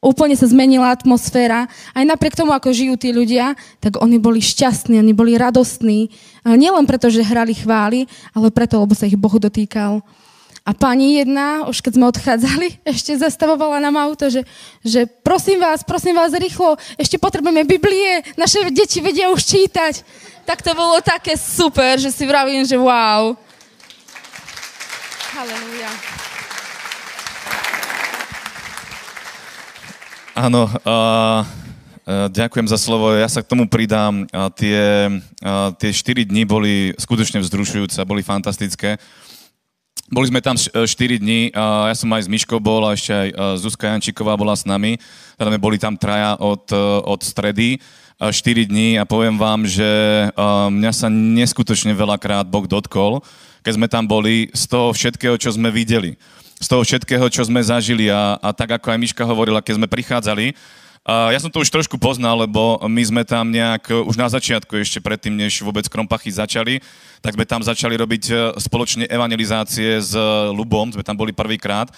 Úplne 0.03 0.35
sa 0.35 0.51
zmenila 0.51 0.91
atmosféra. 0.91 1.71
Aj 1.95 2.03
napriek 2.03 2.35
tomu, 2.35 2.51
ako 2.51 2.75
žijú 2.75 2.99
tí 2.99 3.15
ľudia, 3.15 3.55
tak 3.79 3.95
oni 4.03 4.19
boli 4.19 4.43
šťastní, 4.43 4.99
oni 4.99 5.15
boli 5.15 5.39
radostní. 5.39 6.11
Nielen 6.43 6.83
preto, 6.83 7.07
že 7.07 7.23
hrali 7.23 7.55
chvály, 7.55 8.03
ale 8.35 8.51
preto, 8.51 8.83
lebo 8.83 8.91
sa 8.91 9.07
ich 9.07 9.15
Bohu 9.15 9.39
dotýkal. 9.39 10.03
A 10.63 10.71
pani 10.71 11.19
jedna, 11.19 11.67
už 11.67 11.83
keď 11.83 11.91
sme 11.99 12.05
odchádzali, 12.07 12.67
ešte 12.95 13.19
zastavovala 13.19 13.83
nám 13.83 13.99
auto, 13.99 14.31
že, 14.31 14.47
že 14.79 15.03
prosím 15.03 15.59
vás, 15.59 15.83
prosím 15.83 16.15
vás 16.15 16.31
rýchlo, 16.31 16.79
ešte 16.95 17.19
potrebujeme 17.19 17.67
Biblie, 17.67 18.23
naše 18.39 18.63
deti 18.71 19.03
vedia 19.03 19.27
už 19.27 19.43
čítať. 19.43 19.99
Tak 20.47 20.63
to 20.63 20.71
bolo 20.71 21.03
také 21.03 21.35
super, 21.35 21.99
že 21.99 22.15
si 22.15 22.23
vravím, 22.23 22.63
že 22.63 22.79
wow. 22.79 23.35
Halleluja. 25.35 25.91
Áno, 30.33 30.65
uh, 30.65 31.43
ďakujem 32.31 32.67
za 32.71 32.79
slovo. 32.79 33.11
Ja 33.11 33.27
sa 33.27 33.43
k 33.43 33.51
tomu 33.51 33.67
pridám. 33.67 34.27
Uh, 34.31 34.47
tie, 34.55 34.79
uh, 35.43 35.75
tie 35.75 35.91
4 35.91 36.23
dní 36.23 36.47
boli 36.47 36.95
skutočne 36.95 37.43
vzrušujúce, 37.43 37.99
boli 38.07 38.23
fantastické. 38.23 38.95
Boli 40.13 40.29
sme 40.29 40.45
tam 40.45 40.53
4 40.53 40.85
e, 40.85 41.17
dní, 41.17 41.49
ja 41.57 41.95
som 41.97 42.05
aj 42.13 42.29
s 42.29 42.31
Myškou 42.31 42.61
bol 42.61 42.85
a 42.85 42.93
ešte 42.93 43.09
aj 43.09 43.29
e, 43.33 43.35
Zuzka 43.57 43.89
Jančiková 43.89 44.37
bola 44.37 44.53
s 44.53 44.61
nami. 44.61 45.01
Teda 45.33 45.49
sme 45.49 45.57
boli 45.57 45.81
tam 45.81 45.97
traja 45.97 46.37
od, 46.37 46.69
e, 46.69 46.77
od 47.01 47.19
stredy. 47.25 47.81
4 48.21 48.69
dní 48.69 48.95
a 49.01 49.09
poviem 49.09 49.35
vám, 49.35 49.67
že 49.67 49.83
mňa 50.69 50.91
sa 50.95 51.11
neskutočne 51.11 51.91
veľakrát 51.91 52.47
Boh 52.47 52.63
dotkol, 52.63 53.19
keď 53.65 53.73
sme 53.75 53.87
tam 53.91 54.07
boli 54.07 54.47
z 54.55 54.63
toho 54.69 54.95
všetkého, 54.95 55.35
čo 55.35 55.51
sme 55.51 55.67
videli. 55.67 56.15
Z 56.61 56.71
toho 56.71 56.87
všetkého, 56.87 57.25
čo 57.27 57.43
sme 57.43 57.59
zažili 57.59 58.07
a, 58.07 58.39
a 58.39 58.55
tak 58.55 58.79
ako 58.79 58.95
aj 58.95 59.01
Miška 59.01 59.27
hovorila, 59.27 59.59
keď 59.59 59.75
sme 59.75 59.91
prichádzali, 59.91 60.55
ja 61.03 61.35
som 61.35 61.51
to 61.51 61.59
už 61.59 61.67
trošku 61.67 61.99
poznal, 61.99 62.47
lebo 62.47 62.79
my 62.87 63.03
sme 63.03 63.23
tam 63.27 63.51
nejak 63.51 63.91
už 63.91 64.15
na 64.15 64.31
začiatku, 64.31 64.79
ešte 64.79 65.03
predtým, 65.03 65.35
než 65.35 65.59
vôbec 65.59 65.83
Krompachy 65.91 66.31
začali, 66.31 66.79
tak 67.19 67.35
sme 67.35 67.43
tam 67.43 67.59
začali 67.59 67.99
robiť 67.99 68.23
e, 68.31 68.33
spoločne 68.55 69.03
evangelizácie 69.11 69.99
s 69.99 70.15
Lubom, 70.55 70.95
sme 70.95 71.03
tam 71.03 71.19
boli 71.19 71.35
prvýkrát. 71.35 71.91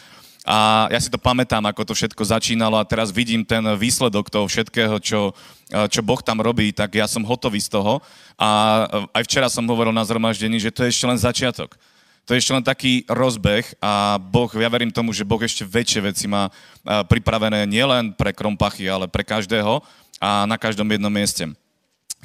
A 0.45 0.85
ja 0.93 1.01
si 1.01 1.09
to 1.09 1.17
pamätám, 1.17 1.65
ako 1.65 1.89
to 1.89 1.93
všetko 1.97 2.21
začínalo 2.21 2.77
a 2.77 2.85
teraz 2.85 3.09
vidím 3.09 3.41
ten 3.41 3.65
výsledok 3.77 4.29
toho 4.29 4.45
všetkého, 4.45 4.97
čo, 5.01 5.33
e, 5.69 5.85
čo 5.85 6.01
Boh 6.05 6.21
tam 6.21 6.41
robí, 6.41 6.73
tak 6.73 6.97
ja 6.97 7.05
som 7.05 7.25
hotový 7.25 7.61
z 7.61 7.77
toho. 7.77 8.01
A 8.41 8.49
e, 8.89 9.21
aj 9.21 9.25
včera 9.29 9.49
som 9.53 9.69
hovoril 9.69 9.93
na 9.93 10.05
zhromaždení, 10.05 10.57
že 10.57 10.73
to 10.73 10.81
je 10.85 10.93
ešte 10.93 11.05
len 11.05 11.21
začiatok. 11.21 11.77
To 12.25 12.33
je 12.33 12.41
ešte 12.41 12.57
len 12.57 12.65
taký 12.65 13.05
rozbeh 13.05 13.77
a 13.77 14.17
Boh, 14.17 14.49
ja 14.57 14.65
verím 14.65 14.89
tomu, 14.89 15.13
že 15.13 15.21
Boh 15.21 15.37
ešte 15.37 15.61
väčšie 15.61 16.09
veci 16.09 16.25
má 16.25 16.49
pripravené 16.81 17.69
nielen 17.69 18.17
pre 18.17 18.33
krompachy, 18.33 18.89
ale 18.89 19.05
pre 19.05 19.21
každého 19.21 19.77
a 20.17 20.49
na 20.49 20.57
každom 20.57 20.89
jednom 20.89 21.13
mieste. 21.13 21.45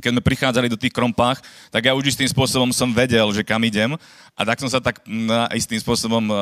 Keď 0.00 0.16
sme 0.16 0.24
prichádzali 0.24 0.72
do 0.72 0.80
tých 0.80 0.96
krompách, 0.96 1.44
tak 1.68 1.84
ja 1.84 1.92
už 1.92 2.16
istým 2.16 2.24
spôsobom 2.24 2.72
som 2.72 2.88
vedel, 2.88 3.28
že 3.36 3.44
kam 3.44 3.60
idem 3.60 3.92
a 4.32 4.40
tak 4.48 4.56
som 4.56 4.72
sa 4.72 4.80
tak 4.80 5.04
istým 5.52 5.76
spôsobom 5.76 6.32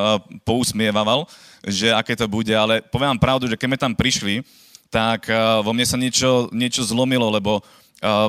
pousmievaval, 0.47 1.27
že 1.67 1.91
aké 1.91 2.15
to 2.15 2.31
bude, 2.31 2.55
ale 2.55 2.79
poviem 2.95 3.19
vám 3.19 3.25
pravdu, 3.27 3.51
že 3.51 3.59
keď 3.59 3.67
sme 3.75 3.83
tam 3.83 3.93
prišli, 3.99 4.47
tak 4.87 5.27
vo 5.67 5.75
mne 5.75 5.83
sa 5.83 5.99
niečo, 5.99 6.47
niečo 6.55 6.87
zlomilo, 6.87 7.27
lebo 7.27 7.59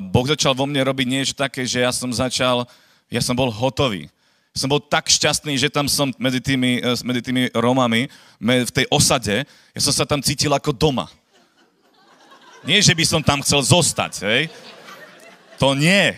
Boh 0.10 0.26
začal 0.26 0.58
vo 0.58 0.66
mne 0.66 0.90
robiť 0.90 1.06
niečo 1.06 1.34
také, 1.38 1.70
že 1.70 1.86
ja 1.86 1.94
som 1.94 2.10
začal, 2.10 2.66
ja 3.14 3.22
som 3.22 3.38
bol 3.38 3.54
hotový 3.54 4.10
som 4.54 4.68
bol 4.68 4.82
tak 4.82 5.08
šťastný, 5.08 5.56
že 5.56 5.70
tam 5.70 5.86
som 5.86 6.10
medzi 6.18 6.42
tými, 6.42 6.82
eh, 6.82 6.98
medzi 7.06 7.22
tými 7.22 7.54
Romami, 7.54 8.10
v 8.40 8.72
tej 8.72 8.86
osade, 8.90 9.46
ja 9.46 9.82
som 9.84 9.94
sa 9.94 10.08
tam 10.08 10.24
cítil 10.24 10.52
ako 10.52 10.72
doma. 10.72 11.08
Nie, 12.64 12.84
že 12.84 12.92
by 12.92 13.04
som 13.08 13.22
tam 13.24 13.40
chcel 13.40 13.64
zostať, 13.64 14.14
hej? 14.28 14.42
To 15.60 15.76
nie. 15.76 16.16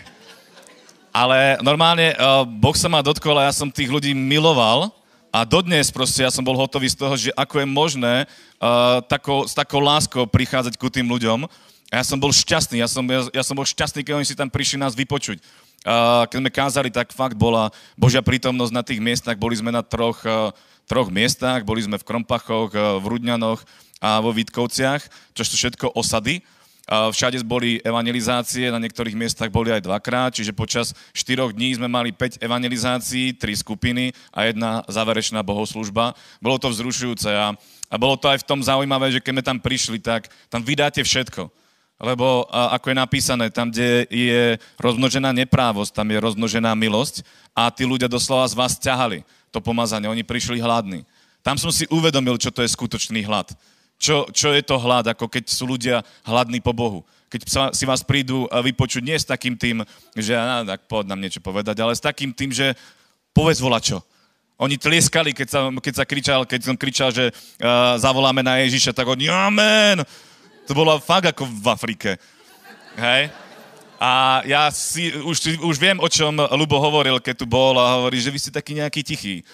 Ale 1.14 1.58
normálne 1.62 2.14
uh, 2.14 2.42
Boh 2.42 2.74
sa 2.74 2.90
ma 2.90 3.04
dotkol 3.04 3.36
a 3.38 3.46
ja 3.46 3.54
som 3.54 3.70
tých 3.70 3.90
ľudí 3.90 4.10
miloval 4.16 4.90
a 5.30 5.44
dodnes 5.46 5.92
proste 5.92 6.24
ja 6.24 6.32
som 6.32 6.42
bol 6.42 6.56
hotový 6.58 6.88
z 6.90 6.98
toho, 6.98 7.14
že 7.14 7.30
ako 7.38 7.62
je 7.62 7.66
možné 7.68 8.14
uh, 8.24 8.98
takou, 9.06 9.46
s 9.46 9.54
takou 9.54 9.78
láskou 9.78 10.26
prichádzať 10.26 10.74
ku 10.74 10.90
tým 10.90 11.06
ľuďom. 11.06 11.46
A 11.92 12.00
ja 12.00 12.04
som 12.06 12.16
bol 12.16 12.32
šťastný, 12.32 12.80
ja 12.80 12.88
som, 12.88 13.04
ja, 13.04 13.28
ja 13.28 13.44
som 13.44 13.54
bol 13.54 13.68
šťastný, 13.68 14.02
keď 14.02 14.14
oni 14.18 14.26
si 14.26 14.34
tam 14.34 14.48
prišli 14.48 14.80
nás 14.80 14.96
vypočuť 14.96 15.38
keď 15.82 16.38
sme 16.38 16.50
kázali, 16.50 16.88
tak 16.94 17.10
fakt 17.10 17.34
bola 17.34 17.74
Božia 17.98 18.22
prítomnosť 18.22 18.72
na 18.72 18.82
tých 18.86 19.02
miestach. 19.02 19.34
Boli 19.34 19.58
sme 19.58 19.74
na 19.74 19.82
troch, 19.82 20.22
e, 20.22 20.54
troch 20.86 21.10
miestach, 21.10 21.66
boli 21.66 21.82
sme 21.82 21.98
v 21.98 22.06
Krompachoch, 22.06 22.70
e, 22.70 22.78
v 23.02 23.04
Rudňanoch 23.04 23.60
a 23.98 24.22
vo 24.22 24.30
Vítkovciach, 24.30 25.02
čo 25.34 25.42
sú 25.42 25.54
všetko 25.58 25.94
osady. 25.94 26.42
Všade 26.82 27.38
boli 27.46 27.78
evangelizácie, 27.78 28.66
na 28.66 28.82
niektorých 28.82 29.14
miestach 29.14 29.46
boli 29.54 29.70
aj 29.70 29.86
dvakrát, 29.86 30.34
čiže 30.34 30.50
počas 30.50 30.90
štyroch 31.14 31.54
dní 31.54 31.78
sme 31.78 31.86
mali 31.86 32.10
5 32.10 32.42
evangelizácií, 32.42 33.38
tri 33.38 33.54
skupiny 33.54 34.10
a 34.34 34.50
jedna 34.50 34.82
záverečná 34.90 35.46
bohoslužba. 35.46 36.10
Bolo 36.42 36.58
to 36.58 36.74
vzrušujúce 36.74 37.30
a, 37.30 37.54
a 37.86 37.94
bolo 37.96 38.18
to 38.18 38.26
aj 38.26 38.42
v 38.42 38.48
tom 38.50 38.58
zaujímavé, 38.58 39.14
že 39.14 39.22
keď 39.22 39.32
sme 39.32 39.44
tam 39.46 39.58
prišli, 39.62 40.02
tak 40.02 40.26
tam 40.50 40.66
vydáte 40.66 41.06
všetko 41.06 41.61
lebo 42.02 42.50
ako 42.50 42.90
je 42.90 42.96
napísané, 42.98 43.46
tam, 43.54 43.70
kde 43.70 44.10
je 44.10 44.58
rozmnožená 44.82 45.30
neprávosť, 45.30 45.94
tam 45.94 46.10
je 46.10 46.18
rozmnožená 46.18 46.74
milosť 46.74 47.22
a 47.54 47.70
tí 47.70 47.86
ľudia 47.86 48.10
doslova 48.10 48.42
z 48.50 48.58
vás 48.58 48.74
ťahali 48.74 49.22
to 49.54 49.62
pomazanie, 49.62 50.10
oni 50.10 50.26
prišli 50.26 50.58
hladní. 50.58 51.06
Tam 51.46 51.54
som 51.54 51.70
si 51.70 51.86
uvedomil, 51.94 52.34
čo 52.42 52.50
to 52.50 52.66
je 52.66 52.74
skutočný 52.74 53.22
hlad. 53.22 53.54
čo, 54.02 54.26
čo 54.34 54.50
je 54.50 54.66
to 54.66 54.82
hlad, 54.82 55.14
ako 55.14 55.30
keď 55.30 55.46
sú 55.46 55.70
ľudia 55.70 56.02
hladní 56.26 56.58
po 56.58 56.74
Bohu. 56.74 57.06
Keď 57.30 57.70
si 57.70 57.86
vás 57.86 58.02
prídu 58.02 58.50
vypočuť 58.50 58.98
nie 58.98 59.14
s 59.14 59.22
takým 59.22 59.54
tým, 59.54 59.86
že 60.18 60.34
á, 60.34 60.66
tak 60.66 60.90
poď 60.90 61.14
nám 61.14 61.22
niečo 61.22 61.38
povedať, 61.38 61.78
ale 61.78 61.94
s 61.94 62.02
takým 62.02 62.34
tým, 62.34 62.50
že 62.50 62.74
povedz 63.30 63.62
volačo. 63.62 64.02
Oni 64.58 64.74
tlieskali, 64.74 65.30
keď 65.30 65.48
sa, 65.48 65.60
keď 65.70 65.94
sa 65.94 66.04
kričal, 66.04 66.40
keď 66.44 66.60
som 66.66 66.76
kričal, 66.76 67.14
že 67.14 67.30
uh, 67.30 67.94
zavoláme 67.96 68.42
na 68.42 68.58
Ježiša, 68.66 68.90
tak 68.90 69.06
oni, 69.06 69.30
amen. 69.30 70.02
To 70.66 70.72
bolo 70.78 70.94
fakt 71.02 71.26
ako 71.26 71.42
v 71.42 71.66
Afrike. 71.66 72.10
Hej? 72.94 73.34
A 74.02 74.42
ja 74.46 74.66
si, 74.74 75.14
už, 75.14 75.62
už 75.62 75.76
viem, 75.78 75.98
o 76.02 76.10
čom 76.10 76.34
Lubo 76.58 76.74
hovoril, 76.78 77.22
keď 77.22 77.42
tu 77.42 77.46
bol 77.46 77.78
a 77.78 78.02
hovorí, 78.02 78.18
že 78.18 78.34
vy 78.34 78.38
ste 78.38 78.50
taký 78.50 78.74
nejaký 78.78 79.02
tichý. 79.06 79.46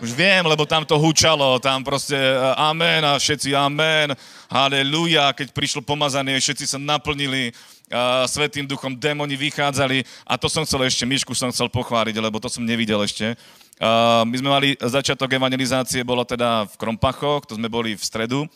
Už 0.00 0.16
viem, 0.16 0.42
lebo 0.48 0.64
tam 0.64 0.82
to 0.82 0.96
hučalo, 0.96 1.60
tam 1.60 1.84
proste 1.84 2.16
eh, 2.16 2.36
amen 2.56 3.04
a 3.04 3.20
všetci 3.20 3.52
amen, 3.52 4.16
haleluja. 4.48 5.36
Keď 5.36 5.52
prišlo 5.52 5.84
pomazanie, 5.84 6.40
všetci 6.40 6.64
sa 6.64 6.80
naplnili 6.80 7.52
uh, 7.92 8.24
Svetým 8.24 8.64
duchom, 8.64 8.96
démoni 8.96 9.36
vychádzali 9.36 10.02
a 10.24 10.40
to 10.40 10.48
som 10.48 10.64
chcel 10.64 10.88
ešte, 10.88 11.04
Myšku 11.04 11.36
som 11.36 11.52
chcel 11.52 11.68
pochváliť, 11.68 12.16
lebo 12.16 12.40
to 12.40 12.48
som 12.48 12.64
nevidel 12.64 13.04
ešte. 13.04 13.36
Uh, 13.76 14.24
my 14.24 14.36
sme 14.40 14.50
mali 14.50 14.68
začiatok 14.80 15.36
evangelizácie, 15.36 16.00
bolo 16.00 16.24
teda 16.24 16.64
v 16.64 16.74
Krompachoch, 16.80 17.44
to 17.44 17.60
sme 17.60 17.68
boli 17.68 17.92
v 17.92 18.02
stredu 18.02 18.48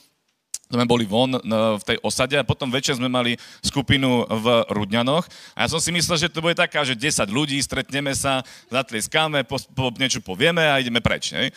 sme 0.66 0.84
boli 0.84 1.06
von 1.06 1.30
v 1.78 1.84
tej 1.86 1.98
osade 2.02 2.34
a 2.34 2.46
potom 2.46 2.66
večer 2.66 2.98
sme 2.98 3.06
mali 3.06 3.38
skupinu 3.62 4.26
v 4.26 4.46
Rudňanoch 4.66 5.24
a 5.54 5.64
ja 5.64 5.68
som 5.70 5.78
si 5.78 5.94
myslel, 5.94 6.26
že 6.26 6.32
to 6.32 6.42
bude 6.42 6.58
taká, 6.58 6.82
že 6.82 6.98
10 6.98 7.30
ľudí, 7.30 7.58
stretneme 7.62 8.10
sa, 8.18 8.42
zatlieskáme, 8.70 9.46
po, 9.46 9.62
po, 9.72 9.94
niečo 9.94 10.18
povieme 10.18 10.66
a 10.66 10.82
ideme 10.82 10.98
preč. 10.98 11.30
Hej. 11.30 11.54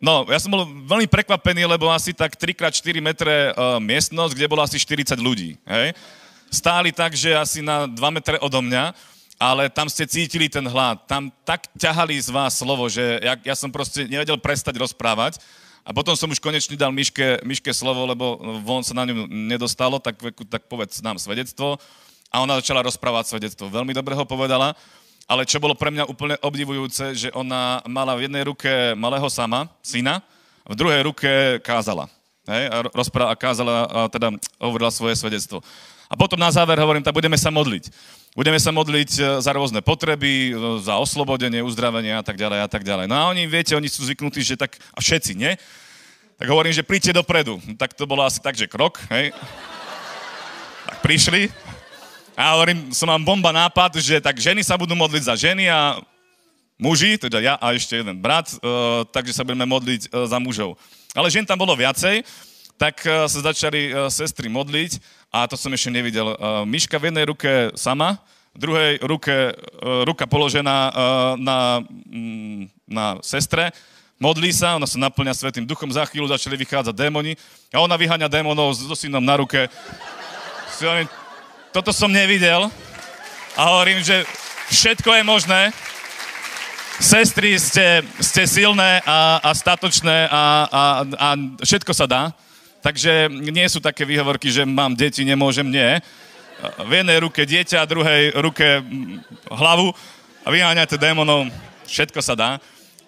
No, 0.00 0.24
ja 0.26 0.40
som 0.40 0.50
bol 0.50 0.64
veľmi 0.64 1.06
prekvapený, 1.06 1.68
lebo 1.68 1.92
asi 1.92 2.16
tak 2.16 2.34
3x4 2.34 3.04
metre 3.04 3.52
uh, 3.52 3.76
miestnosť, 3.78 4.32
kde 4.32 4.50
bolo 4.50 4.64
asi 4.64 4.80
40 4.80 5.20
ľudí. 5.20 5.60
Hej. 5.68 5.92
Stáli 6.50 6.90
tak, 6.90 7.14
že 7.14 7.36
asi 7.36 7.60
na 7.60 7.84
2 7.86 7.94
metre 8.10 8.40
odo 8.40 8.58
mňa, 8.64 8.96
ale 9.36 9.68
tam 9.68 9.86
ste 9.92 10.08
cítili 10.08 10.48
ten 10.48 10.64
hlad. 10.64 11.04
Tam 11.04 11.28
tak 11.44 11.68
ťahali 11.76 12.16
z 12.16 12.32
vás 12.32 12.58
slovo, 12.58 12.88
že 12.88 13.20
ja, 13.22 13.36
ja 13.40 13.54
som 13.54 13.70
proste 13.70 14.08
nevedel 14.08 14.40
prestať 14.40 14.80
rozprávať 14.80 15.38
a 15.80 15.90
potom 15.96 16.12
som 16.12 16.28
už 16.28 16.38
konečne 16.38 16.76
dal 16.76 16.92
Miške, 16.92 17.40
Miške 17.42 17.72
slovo, 17.72 18.04
lebo 18.04 18.36
von 18.60 18.84
sa 18.84 18.92
na 18.92 19.08
ňu 19.08 19.26
nedostalo, 19.26 19.96
tak, 19.96 20.20
tak 20.46 20.68
povedz 20.68 21.00
nám 21.00 21.16
svedectvo. 21.16 21.80
A 22.30 22.44
ona 22.44 22.62
začala 22.62 22.86
rozprávať 22.86 23.34
svedectvo. 23.34 23.66
Veľmi 23.66 23.90
dobre 23.90 24.14
ho 24.14 24.22
povedala, 24.22 24.76
ale 25.26 25.42
čo 25.48 25.58
bolo 25.58 25.74
pre 25.74 25.90
mňa 25.90 26.06
úplne 26.06 26.36
obdivujúce, 26.38 27.14
že 27.16 27.28
ona 27.34 27.82
mala 27.90 28.14
v 28.14 28.30
jednej 28.30 28.46
ruke 28.46 28.70
malého 28.94 29.26
sama, 29.26 29.66
syna, 29.82 30.22
v 30.62 30.74
druhej 30.78 31.02
ruke 31.02 31.58
kázala. 31.66 32.06
Hej, 32.48 32.64
a 32.72 32.76
rozpráva, 32.96 33.28
a 33.32 33.36
kázala, 33.36 33.84
a 33.84 34.00
teda 34.08 34.32
hovorila 34.56 34.88
svoje 34.88 35.16
svedectvo. 35.20 35.60
A 36.10 36.16
potom 36.16 36.40
na 36.40 36.50
záver 36.50 36.80
hovorím, 36.80 37.04
tak 37.04 37.14
budeme 37.14 37.36
sa 37.36 37.52
modliť. 37.52 37.92
Budeme 38.34 38.58
sa 38.58 38.74
modliť 38.74 39.10
e, 39.14 39.20
za 39.38 39.52
rôzne 39.54 39.78
potreby, 39.84 40.50
e, 40.50 40.80
za 40.82 40.98
oslobodenie, 40.98 41.62
uzdravenie 41.62 42.16
a 42.16 42.24
tak 42.24 42.34
ďalej 42.40 42.60
a 42.64 42.68
tak 42.70 42.82
ďalej. 42.82 43.06
No 43.06 43.14
a 43.14 43.28
oni, 43.30 43.46
viete, 43.46 43.76
oni 43.76 43.86
sú 43.86 44.02
zvyknutí, 44.02 44.42
že 44.42 44.58
tak, 44.58 44.74
a 44.90 44.98
všetci, 44.98 45.38
nie? 45.38 45.54
Tak 46.40 46.48
hovorím, 46.48 46.72
že 46.72 46.82
príďte 46.82 47.14
dopredu. 47.20 47.60
Tak 47.76 47.94
to 47.94 48.08
bolo 48.08 48.24
asi 48.24 48.40
tak, 48.40 48.56
že 48.56 48.66
krok, 48.66 48.98
hej? 49.12 49.30
Tak 50.88 51.04
prišli. 51.04 51.52
A 52.34 52.56
hovorím, 52.56 52.90
som 52.96 53.06
mám 53.06 53.20
bomba 53.20 53.52
nápad, 53.52 54.00
že 54.00 54.16
tak 54.18 54.40
ženy 54.40 54.64
sa 54.64 54.80
budú 54.80 54.96
modliť 54.96 55.22
za 55.28 55.36
ženy 55.36 55.68
a 55.68 56.00
muži, 56.80 57.20
teda 57.20 57.38
ja 57.44 57.54
a 57.60 57.76
ešte 57.76 58.00
jeden 58.00 58.16
brat, 58.16 58.48
uh, 58.58 59.04
takže 59.12 59.36
sa 59.36 59.44
budeme 59.44 59.68
modliť 59.68 60.08
uh, 60.08 60.24
za 60.24 60.40
mužov. 60.40 60.80
Ale 61.12 61.28
žen 61.28 61.44
tam 61.44 61.60
bolo 61.60 61.76
viacej, 61.76 62.24
tak 62.80 63.04
uh, 63.04 63.28
sa 63.28 63.52
začali 63.52 63.92
sestry 64.08 64.48
modliť 64.48 64.96
a 65.28 65.44
to 65.44 65.60
som 65.60 65.68
ešte 65.70 65.92
nevidel. 65.92 66.32
Uh, 66.34 66.64
Myška 66.64 66.96
v 66.96 67.12
jednej 67.12 67.28
ruke 67.28 67.70
sama, 67.76 68.16
v 68.50 68.58
druhej 68.66 68.92
ruke 69.06 69.54
ruka 70.02 70.26
položená 70.26 70.90
na, 71.38 71.86
mm, 71.86 72.66
na 72.82 73.14
sestre, 73.22 73.70
modlí 74.18 74.50
sa, 74.50 74.74
ona 74.74 74.90
sa 74.90 74.98
naplňa 74.98 75.38
Svetým 75.38 75.62
duchom, 75.62 75.86
za 75.86 76.02
chvíľu 76.02 76.34
začali 76.34 76.58
vychádzať 76.58 76.90
démoni 76.90 77.38
a 77.70 77.78
ona 77.78 77.94
vyháňa 77.94 78.26
démonov 78.26 78.74
so 78.74 78.98
synom 78.98 79.22
na 79.22 79.38
ruke. 79.38 79.70
Toto 81.70 81.94
som 81.94 82.10
nevidel 82.10 82.66
a 83.54 83.62
hovorím, 83.70 84.02
že 84.02 84.26
všetko 84.74 85.14
je 85.14 85.22
možné. 85.22 85.60
Sestry, 87.00 87.56
ste, 87.56 88.04
ste 88.20 88.44
silné 88.44 89.00
a, 89.08 89.40
a 89.40 89.56
statočné 89.56 90.28
a, 90.28 90.68
a, 90.68 90.82
a 91.16 91.28
všetko 91.64 91.96
sa 91.96 92.04
dá. 92.04 92.22
Takže 92.84 93.32
nie 93.32 93.64
sú 93.72 93.80
také 93.80 94.04
výhovorky, 94.04 94.52
že 94.52 94.68
mám 94.68 94.92
deti, 94.92 95.24
nemôžem, 95.24 95.64
nie. 95.64 95.96
V 96.60 96.92
jednej 96.92 97.24
ruke 97.24 97.48
dieťa, 97.48 97.88
druhej 97.88 98.36
ruke 98.36 98.84
hlavu 99.48 99.96
a 100.44 100.48
vyháňate 100.52 101.00
démonov, 101.00 101.48
všetko 101.88 102.20
sa 102.20 102.36
dá. 102.36 102.50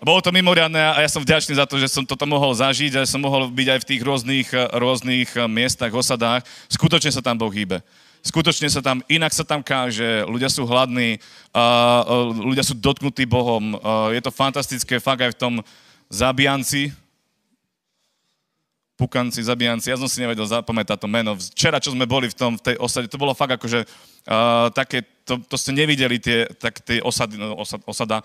Bolo 0.00 0.24
to 0.24 0.32
mimoriadné 0.32 0.80
a 0.80 1.04
ja 1.04 1.08
som 1.12 1.20
vďačný 1.20 1.60
za 1.60 1.68
to, 1.68 1.76
že 1.76 1.92
som 1.92 2.08
toto 2.08 2.24
mohol 2.24 2.56
zažiť 2.56 2.96
a 2.96 3.04
som 3.04 3.20
mohol 3.20 3.52
byť 3.52 3.68
aj 3.76 3.80
v 3.84 3.88
tých 3.92 4.02
rôznych, 4.02 4.48
rôznych 4.72 5.36
miestach, 5.52 5.92
osadách. 5.92 6.48
Skutočne 6.72 7.12
sa 7.12 7.20
tam 7.20 7.36
Boh 7.36 7.52
hýbe. 7.52 7.84
Skutočne 8.22 8.70
sa 8.70 8.78
tam, 8.78 9.02
inak 9.10 9.34
sa 9.34 9.42
tam 9.42 9.66
káže, 9.66 10.22
ľudia 10.30 10.46
sú 10.46 10.62
hladní, 10.62 11.18
uh, 11.50 12.30
ľudia 12.38 12.62
sú 12.62 12.78
dotknutí 12.78 13.26
Bohom. 13.26 13.74
Je 14.14 14.22
to 14.22 14.30
fantastické, 14.30 15.02
fakt 15.02 15.26
aj 15.26 15.34
v 15.34 15.40
tom 15.42 15.54
zabijanci, 16.06 16.94
pukanci, 18.94 19.42
zabijanci, 19.42 19.90
ja 19.90 19.98
som 19.98 20.06
si 20.06 20.22
nevedel 20.22 20.46
zapamätať 20.46 20.94
to 21.02 21.10
meno. 21.10 21.34
Včera, 21.34 21.82
čo 21.82 21.90
sme 21.90 22.06
boli 22.06 22.30
v, 22.30 22.36
tom, 22.38 22.54
v 22.54 22.62
tej 22.70 22.76
osade, 22.78 23.10
to 23.10 23.18
bolo 23.18 23.34
fakt 23.34 23.58
akože 23.58 23.82
také, 24.70 25.02
to, 25.26 25.42
to 25.42 25.58
ste 25.58 25.74
nevideli, 25.74 26.22
tie, 26.22 26.46
tak, 26.62 26.78
tie 26.86 27.02
osady, 27.02 27.34
no, 27.34 27.58
osad, 27.58 27.82
osada, 27.82 28.22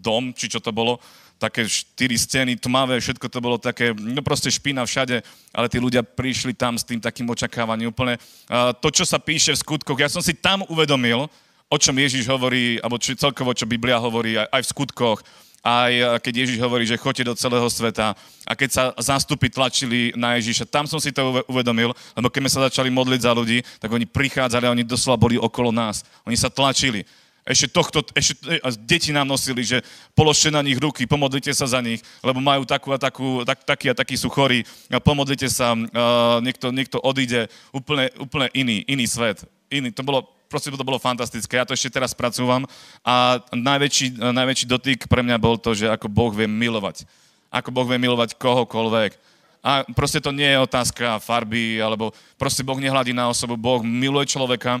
dom, 0.00 0.32
či 0.32 0.48
čo 0.48 0.64
to 0.64 0.72
bolo, 0.72 0.96
také 1.44 1.68
štyri 1.68 2.16
steny, 2.16 2.56
tmavé, 2.56 2.96
všetko 2.96 3.26
to 3.28 3.38
bolo 3.44 3.60
také, 3.60 3.92
no 3.92 4.24
proste 4.24 4.48
špina 4.48 4.88
všade, 4.88 5.20
ale 5.52 5.66
tí 5.68 5.76
ľudia 5.76 6.00
prišli 6.00 6.56
tam 6.56 6.80
s 6.80 6.88
tým 6.88 7.04
takým 7.04 7.28
očakávaním 7.28 7.92
úplne. 7.92 8.16
Uh, 8.48 8.72
to, 8.80 8.88
čo 8.88 9.04
sa 9.04 9.20
píše 9.20 9.52
v 9.52 9.60
skutkoch, 9.60 10.00
ja 10.00 10.08
som 10.08 10.24
si 10.24 10.32
tam 10.32 10.64
uvedomil, 10.72 11.28
o 11.68 11.76
čom 11.76 11.92
Ježiš 11.92 12.24
hovorí, 12.32 12.80
alebo 12.80 12.96
či, 12.96 13.12
celkovo, 13.12 13.52
čo 13.52 13.68
Biblia 13.68 14.00
hovorí 14.00 14.40
aj, 14.40 14.48
aj 14.48 14.62
v 14.64 14.70
skutkoch, 14.72 15.18
aj 15.64 16.20
keď 16.20 16.44
Ježiš 16.44 16.58
hovorí, 16.60 16.84
že 16.84 17.00
choďte 17.00 17.24
do 17.24 17.34
celého 17.34 17.64
sveta 17.72 18.12
a 18.44 18.52
keď 18.52 18.68
sa 18.68 18.84
zástupy 19.00 19.48
tlačili 19.48 20.12
na 20.12 20.36
Ježiša, 20.36 20.68
tam 20.68 20.84
som 20.84 21.00
si 21.00 21.08
to 21.08 21.40
uvedomil, 21.48 21.96
lebo 22.12 22.28
keď 22.28 22.40
sme 22.44 22.52
sa 22.52 22.64
začali 22.68 22.92
modliť 22.92 23.20
za 23.24 23.32
ľudí, 23.32 23.64
tak 23.80 23.88
oni 23.88 24.04
prichádzali 24.04 24.68
a 24.68 24.74
oni 24.76 24.84
doslova 24.84 25.16
boli 25.16 25.40
okolo 25.40 25.72
nás. 25.72 26.04
Oni 26.28 26.36
sa 26.36 26.52
tlačili. 26.52 27.08
Ešte 27.44 27.68
tohto, 27.68 28.00
ešte 28.16 28.40
eh, 28.48 28.60
deti 28.88 29.12
nám 29.12 29.28
nosili, 29.28 29.60
že 29.60 29.84
položte 30.16 30.48
na 30.48 30.64
nich 30.64 30.80
ruky, 30.80 31.04
pomodlite 31.04 31.52
sa 31.52 31.68
za 31.68 31.84
nich, 31.84 32.00
lebo 32.24 32.40
majú 32.40 32.64
takú 32.64 32.88
a 32.88 32.98
takú, 32.98 33.44
tak, 33.44 33.68
taký 33.68 33.92
a 33.92 33.94
taký 33.94 34.16
sú 34.16 34.32
chorí, 34.32 34.64
pomodlite 35.04 35.52
sa, 35.52 35.76
uh, 35.76 36.40
niekto, 36.40 36.72
niekto 36.72 36.96
odíde, 37.04 37.52
úplne, 37.68 38.08
úplne 38.16 38.48
iný, 38.56 38.80
iný 38.88 39.04
svet. 39.04 39.44
Iný. 39.68 39.92
To 39.92 40.00
bolo 40.00 40.24
proste 40.48 40.70
to 40.70 40.86
bolo 40.86 41.02
fantastické. 41.02 41.58
Ja 41.58 41.66
to 41.66 41.74
ešte 41.74 41.98
teraz 41.98 42.14
spracúvam 42.14 42.62
a 43.02 43.42
najväčší, 43.50 44.22
najväčší 44.22 44.66
dotyk 44.70 45.10
pre 45.10 45.26
mňa 45.26 45.36
bol 45.42 45.58
to, 45.58 45.74
že 45.74 45.90
ako 45.90 46.06
Boh 46.06 46.30
vie 46.30 46.46
milovať. 46.46 47.02
Ako 47.50 47.74
Boh 47.74 47.82
vie 47.82 47.98
milovať 47.98 48.38
kohokoľvek. 48.38 49.18
A 49.64 49.82
proste 49.96 50.22
to 50.22 50.30
nie 50.30 50.46
je 50.46 50.62
otázka 50.62 51.18
farby, 51.18 51.82
alebo 51.82 52.14
proste 52.38 52.62
Boh 52.62 52.78
nehľadí 52.78 53.10
na 53.10 53.26
osobu, 53.26 53.58
Boh 53.58 53.82
miluje 53.82 54.30
človeka 54.30 54.78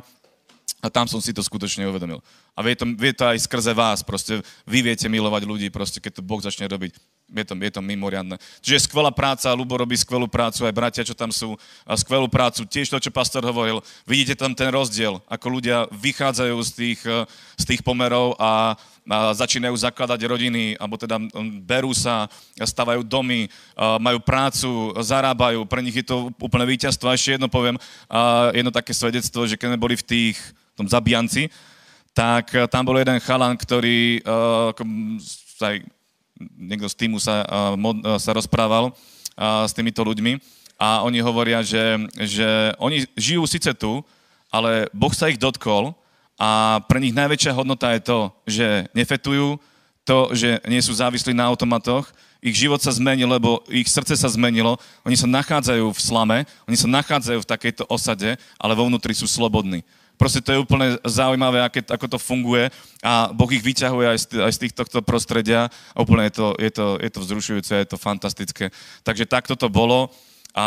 a 0.84 0.92
tam 0.92 1.08
som 1.08 1.16
si 1.16 1.32
to 1.32 1.40
skutočne 1.40 1.88
uvedomil. 1.88 2.20
A 2.52 2.60
vie 2.60 2.76
to, 2.76 2.84
vie 2.84 3.16
to 3.16 3.24
aj 3.24 3.40
skrze 3.40 3.72
vás, 3.72 4.04
proste 4.04 4.44
vy 4.68 4.84
viete 4.84 5.08
milovať 5.08 5.48
ľudí, 5.48 5.72
proste 5.72 5.96
keď 5.96 6.20
to 6.20 6.22
Boh 6.22 6.44
začne 6.44 6.68
robiť 6.68 7.00
je 7.32 7.44
to, 7.44 7.54
je 7.56 7.72
to 7.72 7.82
mimoriadne. 7.82 8.36
Čiže 8.60 8.86
skvelá 8.86 9.08
práca, 9.08 9.56
Lubo 9.56 9.80
robí 9.80 9.96
skvelú 9.96 10.28
prácu, 10.28 10.68
aj 10.68 10.76
bratia, 10.76 11.08
čo 11.08 11.16
tam 11.16 11.32
sú, 11.32 11.56
a 11.88 11.96
skvelú 11.96 12.28
prácu. 12.28 12.68
Tiež 12.68 12.92
to, 12.92 13.00
čo 13.00 13.08
pastor 13.08 13.40
hovoril, 13.40 13.80
vidíte 14.04 14.36
tam 14.36 14.52
ten 14.52 14.68
rozdiel, 14.68 15.18
ako 15.26 15.46
ľudia 15.48 15.88
vychádzajú 15.88 16.56
z 16.60 16.70
tých, 16.76 17.00
eh, 17.08 17.24
z 17.56 17.64
tých 17.64 17.80
pomerov 17.80 18.36
a, 18.36 18.76
a 19.08 19.16
začínajú 19.32 19.72
zakladať 19.72 20.20
rodiny, 20.28 20.76
alebo 20.76 21.00
teda 21.00 21.16
hm, 21.16 21.64
berú 21.64 21.96
sa, 21.96 22.28
stavajú 22.54 23.04
domy, 23.04 23.50
majú 24.00 24.18
prácu, 24.22 24.94
zarábajú, 25.02 25.66
pre 25.66 25.82
nich 25.82 25.96
je 25.98 26.06
to 26.06 26.30
úplne 26.38 26.64
víťazstvo. 26.64 27.10
A 27.10 27.16
ešte 27.16 27.36
jedno 27.36 27.50
poviem, 27.50 27.76
jedno 28.54 28.70
také 28.70 28.94
svedectvo, 28.94 29.44
že 29.44 29.58
keď 29.58 29.74
sme 29.74 29.78
boli 29.80 29.98
v 29.98 30.06
tých, 30.06 30.38
tom 30.76 30.86
zabijanci, 30.90 31.50
tak 32.14 32.54
eh, 32.54 32.66
tam 32.66 32.86
bol 32.86 32.98
jeden 32.98 33.18
chalan, 33.22 33.54
ktorý 33.58 34.22
uh, 34.22 34.74
aj 35.64 35.80
niekto 36.58 36.90
z 36.90 36.98
týmu 36.98 37.22
sa, 37.22 37.46
sa 38.18 38.30
rozprával 38.34 38.90
s 39.38 39.72
týmito 39.72 40.02
ľuďmi 40.02 40.36
a 40.76 41.06
oni 41.06 41.22
hovoria, 41.22 41.62
že, 41.62 41.96
že 42.26 42.74
oni 42.82 43.06
žijú 43.14 43.46
síce 43.46 43.70
tu, 43.72 44.02
ale 44.50 44.90
Boh 44.90 45.14
sa 45.14 45.30
ich 45.30 45.38
dotkol 45.38 45.94
a 46.34 46.82
pre 46.90 46.98
nich 46.98 47.14
najväčšia 47.14 47.54
hodnota 47.54 47.94
je 47.94 48.02
to, 48.02 48.20
že 48.44 48.66
nefetujú, 48.92 49.62
to, 50.04 50.18
že 50.36 50.60
nie 50.68 50.82
sú 50.82 50.92
závislí 50.92 51.32
na 51.32 51.48
automatoch, 51.48 52.10
ich 52.44 52.60
život 52.60 52.76
sa 52.76 52.92
zmenil, 52.92 53.24
lebo 53.24 53.64
ich 53.72 53.88
srdce 53.88 54.20
sa 54.20 54.28
zmenilo, 54.28 54.76
oni 55.00 55.16
sa 55.16 55.24
nachádzajú 55.24 55.88
v 55.88 56.00
slame, 56.02 56.38
oni 56.68 56.76
sa 56.76 56.84
nachádzajú 56.90 57.40
v 57.40 57.50
takejto 57.50 57.88
osade, 57.88 58.36
ale 58.60 58.76
vo 58.76 58.84
vnútri 58.84 59.16
sú 59.16 59.24
slobodní. 59.24 59.80
Proste 60.14 60.40
to 60.40 60.54
je 60.54 60.62
úplne 60.62 60.94
zaujímavé, 61.02 61.58
aké, 61.58 61.82
ako 61.82 62.06
to 62.06 62.18
funguje 62.22 62.70
a 63.02 63.34
Boh 63.34 63.50
ich 63.50 63.66
vyťahuje 63.66 64.06
aj 64.06 64.18
z, 64.18 64.26
aj 64.46 64.52
z 64.54 64.60
týchto 64.62 65.02
prostredia 65.02 65.66
a 65.90 65.98
úplne 65.98 66.30
je 66.30 66.34
to, 66.38 66.46
je, 66.56 66.70
to, 66.70 66.86
je 67.02 67.10
to 67.10 67.18
vzrušujúce, 67.20 67.72
je 67.74 67.88
to 67.90 67.98
fantastické. 67.98 68.70
Takže 69.02 69.26
takto 69.26 69.58
to 69.58 69.66
bolo 69.66 70.14
a, 70.54 70.66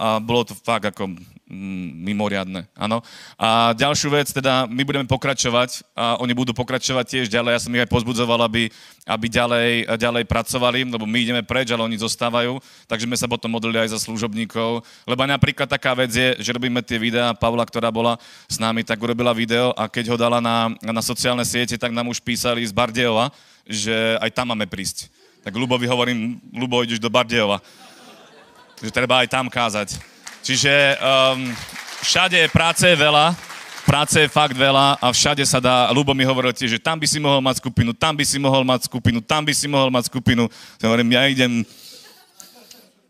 a 0.00 0.08
bolo 0.16 0.48
to 0.48 0.56
fakt 0.56 0.88
ako 0.88 1.12
mm, 1.12 1.35
mimoriadne, 1.46 2.66
áno. 2.74 3.06
A 3.38 3.70
ďalšiu 3.78 4.10
vec, 4.10 4.34
teda 4.34 4.66
my 4.66 4.82
budeme 4.82 5.06
pokračovať 5.06 5.86
a 5.94 6.18
oni 6.18 6.34
budú 6.34 6.50
pokračovať 6.50 7.04
tiež 7.06 7.26
ďalej. 7.30 7.54
Ja 7.54 7.62
som 7.62 7.70
ich 7.70 7.82
aj 7.86 7.92
pozbudzoval, 7.94 8.42
aby, 8.42 8.66
aby 9.06 9.26
ďalej, 9.30 9.70
ďalej 9.94 10.24
pracovali, 10.26 10.90
lebo 10.90 11.06
my 11.06 11.18
ideme 11.22 11.42
preč, 11.46 11.70
ale 11.70 11.86
oni 11.86 11.94
zostávajú, 12.02 12.58
takže 12.90 13.06
sme 13.06 13.14
sa 13.14 13.30
potom 13.30 13.54
modlili 13.54 13.78
aj 13.78 13.94
za 13.94 14.02
služobníkov. 14.02 14.82
Lebo 15.06 15.22
napríklad 15.22 15.70
taká 15.70 15.94
vec 15.94 16.10
je, 16.10 16.34
že 16.42 16.50
robíme 16.50 16.82
tie 16.82 16.98
videá, 16.98 17.30
Pavla, 17.30 17.62
ktorá 17.62 17.94
bola 17.94 18.18
s 18.50 18.58
nami, 18.58 18.82
tak 18.82 18.98
urobila 18.98 19.30
video 19.30 19.70
a 19.78 19.86
keď 19.86 20.12
ho 20.12 20.16
dala 20.18 20.42
na, 20.42 20.74
na 20.82 21.02
sociálne 21.02 21.46
siete, 21.46 21.78
tak 21.78 21.94
nám 21.94 22.10
už 22.10 22.18
písali 22.26 22.66
z 22.66 22.74
Bardejova, 22.74 23.30
že 23.62 24.18
aj 24.18 24.34
tam 24.34 24.50
máme 24.50 24.66
prísť. 24.66 25.06
Tak 25.46 25.54
Lubovi 25.54 25.86
hovorím, 25.86 26.42
Lubo, 26.50 26.82
ideš 26.82 26.98
do 26.98 27.06
Bardejova 27.06 27.62
že 28.82 28.92
treba 28.92 29.24
aj 29.24 29.28
tam 29.32 29.48
kázať. 29.48 30.15
Čiže 30.46 30.94
um, 31.02 31.50
všade 32.06 32.38
práce 32.54 32.86
je 32.86 32.94
veľa, 32.94 33.34
práce 33.82 34.14
je 34.14 34.30
fakt 34.30 34.54
veľa 34.54 34.94
a 34.94 35.10
všade 35.10 35.42
sa 35.42 35.58
dá, 35.58 35.90
Lubo 35.90 36.14
mi 36.14 36.22
hovoril 36.22 36.54
tiež, 36.54 36.78
že 36.78 36.84
tam 36.86 36.94
by 36.94 37.02
si 37.02 37.18
mohol 37.18 37.42
mať 37.42 37.58
skupinu, 37.58 37.90
tam 37.90 38.14
by 38.14 38.22
si 38.22 38.38
mohol 38.38 38.62
mať 38.62 38.86
skupinu, 38.86 39.18
tam 39.18 39.42
by 39.42 39.50
si 39.50 39.66
mohol 39.66 39.90
mať 39.90 40.06
skupinu. 40.06 40.46
Ja 40.78 40.86
hovorím, 40.86 41.18
ja 41.18 41.26
idem, 41.26 41.66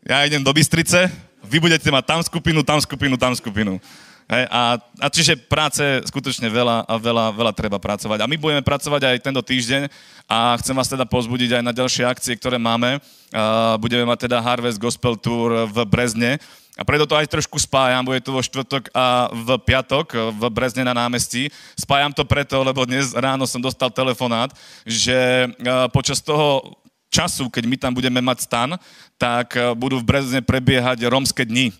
ja 0.00 0.24
idem 0.24 0.40
do 0.40 0.48
Bystrice, 0.48 1.12
vy 1.44 1.60
budete 1.60 1.84
mať 1.92 2.04
tam 2.08 2.24
skupinu, 2.24 2.64
tam 2.64 2.80
skupinu, 2.80 3.20
tam 3.20 3.36
skupinu. 3.36 3.76
A, 4.26 4.74
a 4.98 5.06
čiže 5.06 5.38
práce 5.38 5.78
skutočne 6.10 6.50
veľa 6.50 6.82
a 6.82 6.94
veľa, 6.98 7.30
veľa 7.30 7.52
treba 7.54 7.78
pracovať. 7.78 8.18
A 8.18 8.26
my 8.26 8.34
budeme 8.34 8.58
pracovať 8.58 9.06
aj 9.06 9.22
tento 9.22 9.38
týždeň 9.38 9.86
a 10.26 10.58
chcem 10.58 10.74
vás 10.74 10.90
teda 10.90 11.06
pozbudiť 11.06 11.54
aj 11.54 11.62
na 11.62 11.70
ďalšie 11.70 12.02
akcie, 12.02 12.34
ktoré 12.34 12.58
máme. 12.58 12.98
Uh, 13.30 13.78
budeme 13.78 14.02
mať 14.02 14.26
teda 14.26 14.42
Harvest 14.42 14.82
Gospel 14.82 15.14
Tour 15.14 15.70
v 15.70 15.78
Brezne. 15.86 16.42
A 16.74 16.82
preto 16.82 17.06
to 17.06 17.14
aj 17.14 17.30
trošku 17.30 17.56
spájam, 17.62 18.02
bude 18.02 18.18
to 18.18 18.34
vo 18.34 18.42
štvrtok 18.42 18.90
a 18.92 19.30
v 19.30 19.48
piatok 19.62 20.34
v 20.34 20.42
Brezne 20.50 20.82
na 20.82 20.92
námestí. 20.92 21.46
Spájam 21.78 22.10
to 22.10 22.26
preto, 22.26 22.66
lebo 22.66 22.82
dnes 22.82 23.14
ráno 23.14 23.46
som 23.46 23.62
dostal 23.62 23.94
telefonát, 23.94 24.50
že 24.82 25.14
uh, 25.46 25.86
počas 25.94 26.18
toho 26.18 26.74
času, 27.14 27.46
keď 27.46 27.64
my 27.70 27.76
tam 27.78 27.94
budeme 27.94 28.18
mať 28.18 28.42
stan, 28.42 28.74
tak 29.14 29.54
uh, 29.54 29.70
budú 29.78 30.02
v 30.02 30.08
Brezne 30.18 30.42
prebiehať 30.42 31.06
romské 31.06 31.46
dni. 31.46 31.70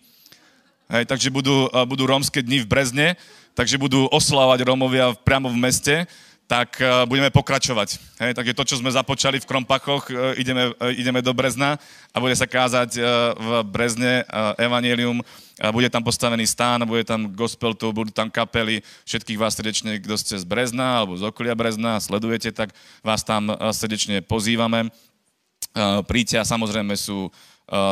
Hej, 0.87 1.11
takže 1.11 1.35
budú, 1.35 1.67
budú 1.91 2.07
rómske 2.07 2.39
dni 2.39 2.63
v 2.63 2.71
Brezne, 2.71 3.19
takže 3.59 3.75
budú 3.75 4.07
oslávať 4.07 4.63
Rómovia 4.63 5.19
priamo 5.19 5.51
v 5.51 5.59
meste, 5.59 6.07
tak 6.47 6.79
uh, 6.79 7.03
budeme 7.11 7.27
pokračovať. 7.27 7.99
Hej, 8.23 8.39
takže 8.39 8.55
to, 8.55 8.63
čo 8.63 8.79
sme 8.79 8.95
započali 8.95 9.43
v 9.43 9.51
Krompachoch, 9.51 10.07
uh, 10.15 10.39
ideme, 10.39 10.71
ideme 10.95 11.19
do 11.19 11.35
Brezna 11.35 11.75
a 12.15 12.23
bude 12.23 12.39
sa 12.39 12.47
kázať 12.47 13.03
v 13.35 13.49
Brezne 13.67 14.23
Evangelium. 14.63 15.27
Bude 15.75 15.91
tam 15.91 16.07
postavený 16.07 16.47
stán, 16.47 16.87
bude 16.87 17.03
tam 17.03 17.35
gospel 17.35 17.75
tu, 17.75 17.91
budú 17.91 18.15
tam 18.15 18.31
kapely. 18.31 18.79
Všetkých 19.11 19.43
vás 19.43 19.59
srdečne, 19.59 19.99
kto 19.99 20.15
ste 20.15 20.39
z 20.39 20.47
Brezna 20.47 21.03
alebo 21.03 21.19
z 21.19 21.27
okolia 21.27 21.59
Brezna 21.59 21.99
sledujete, 21.99 22.55
tak 22.55 22.71
vás 23.03 23.27
tam 23.27 23.51
srdečne 23.75 24.23
pozývame. 24.23 24.89
Príďte 26.07 26.41
a 26.41 26.49
samozrejme 26.49 26.95
sú, 26.95 27.29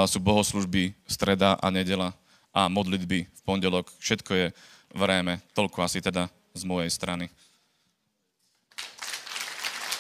sú 0.09 0.19
bohoslužby 0.23 0.95
streda 1.05 1.59
a 1.59 1.69
nedela 1.75 2.15
a 2.55 2.71
modlitby 2.71 3.27
v 3.27 3.41
pondelok. 3.43 3.91
Všetko 3.99 4.33
je 4.33 4.47
v 4.95 5.03
réme. 5.03 5.43
Toľko 5.59 5.83
asi 5.83 5.99
teda 5.99 6.31
z 6.55 6.63
mojej 6.63 6.89
strany. 6.89 7.27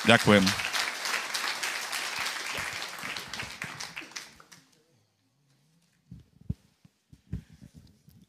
Ďakujem. 0.06 0.46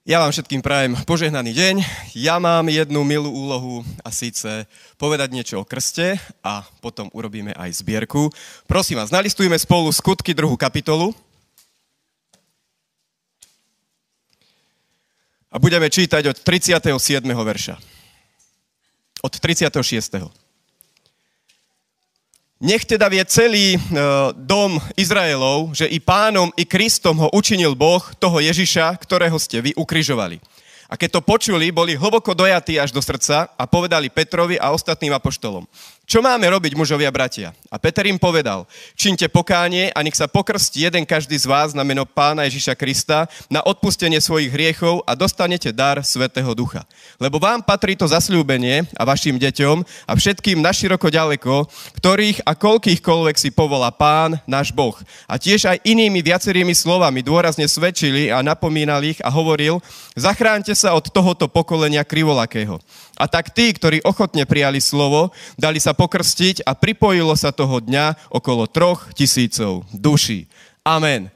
Ja 0.05 0.21
vám 0.21 0.29
všetkým 0.29 0.61
prajem 0.61 0.93
požehnaný 1.01 1.49
deň. 1.57 1.75
Ja 2.13 2.37
mám 2.37 2.69
jednu 2.69 3.01
milú 3.01 3.25
úlohu 3.25 3.81
a 4.05 4.13
síce 4.13 4.69
povedať 5.01 5.33
niečo 5.33 5.57
o 5.57 5.65
krste 5.65 6.21
a 6.45 6.61
potom 6.77 7.09
urobíme 7.09 7.57
aj 7.57 7.81
zbierku. 7.81 8.29
Prosím 8.69 9.01
vás, 9.01 9.09
nalistujme 9.09 9.57
spolu 9.57 9.89
skutky 9.89 10.37
druhú 10.37 10.61
kapitolu. 10.61 11.09
A 15.55 15.59
budeme 15.59 15.87
čítať 15.87 16.35
od 16.35 16.37
37. 16.43 17.23
verša. 17.31 17.79
Od 19.23 19.31
36. 19.31 20.27
Nech 22.59 22.83
teda 22.83 23.07
vie 23.07 23.23
celý 23.23 23.75
e, 23.75 23.79
dom 24.35 24.75
Izraelov, 24.99 25.71
že 25.71 25.87
i 25.87 26.03
pánom, 26.03 26.51
i 26.59 26.67
Kristom 26.67 27.23
ho 27.23 27.31
učinil 27.31 27.71
Boh, 27.71 28.03
toho 28.19 28.43
Ježiša, 28.43 28.99
ktorého 28.99 29.39
ste 29.39 29.63
vy 29.63 29.71
ukrižovali. 29.79 30.43
A 30.91 30.99
keď 30.99 31.19
to 31.19 31.21
počuli, 31.23 31.71
boli 31.71 31.95
hlboko 31.95 32.35
dojatí 32.35 32.75
až 32.75 32.91
do 32.91 32.99
srdca 32.99 33.47
a 33.55 33.63
povedali 33.63 34.11
Petrovi 34.11 34.59
a 34.59 34.75
ostatným 34.75 35.15
apoštolom. 35.15 35.63
Čo 36.05 36.21
máme 36.21 36.45
robiť, 36.45 36.77
mužovia 36.77 37.09
bratia? 37.09 37.49
A 37.73 37.81
Peter 37.81 38.05
im 38.05 38.21
povedal, 38.21 38.69
činte 38.93 39.25
pokánie 39.25 39.89
a 39.89 40.05
nech 40.05 40.13
sa 40.13 40.29
pokrstí 40.29 40.85
jeden 40.85 41.01
každý 41.01 41.33
z 41.33 41.49
vás 41.49 41.73
na 41.73 41.81
meno 41.81 42.05
pána 42.05 42.45
Ježiša 42.45 42.77
Krista 42.77 43.25
na 43.49 43.65
odpustenie 43.65 44.21
svojich 44.21 44.53
hriechov 44.53 45.01
a 45.09 45.17
dostanete 45.17 45.73
dar 45.73 46.05
Svetého 46.05 46.53
Ducha. 46.53 46.85
Lebo 47.17 47.41
vám 47.41 47.65
patrí 47.65 47.97
to 47.97 48.05
zasľúbenie 48.05 48.85
a 48.93 49.01
vašim 49.01 49.41
deťom 49.41 49.81
a 50.05 50.13
všetkým 50.13 50.61
naširoko 50.61 51.09
ďaleko, 51.09 51.65
ktorých 51.97 52.45
a 52.45 52.53
koľkýchkoľvek 52.53 53.35
si 53.41 53.49
povolá 53.49 53.89
pán, 53.89 54.37
náš 54.45 54.69
Boh. 54.69 54.93
A 55.25 55.41
tiež 55.41 55.65
aj 55.73 55.81
inými 55.89 56.21
viacerými 56.21 56.77
slovami 56.77 57.25
dôrazne 57.25 57.65
svedčili 57.65 58.29
a 58.29 58.45
napomínali 58.45 59.17
ich 59.17 59.19
a 59.25 59.33
hovoril, 59.33 59.81
zachránte 60.13 60.77
sa 60.77 60.93
od 60.93 61.09
tohoto 61.09 61.49
pokolenia 61.49 62.05
krivolakého. 62.05 62.77
A 63.15 63.31
tak 63.31 63.55
tí, 63.55 63.71
ktorí 63.71 64.03
ochotne 64.03 64.43
prijali 64.43 64.83
slovo, 64.83 65.31
dali 65.55 65.79
sa 65.79 65.95
pokrstiť 65.95 66.67
a 66.67 66.75
pripojilo 66.75 67.31
sa 67.39 67.55
toho 67.55 67.79
dňa 67.79 68.31
okolo 68.31 68.67
troch 68.67 69.11
tisícov 69.15 69.87
duší. 69.95 70.51
Amen. 70.83 71.31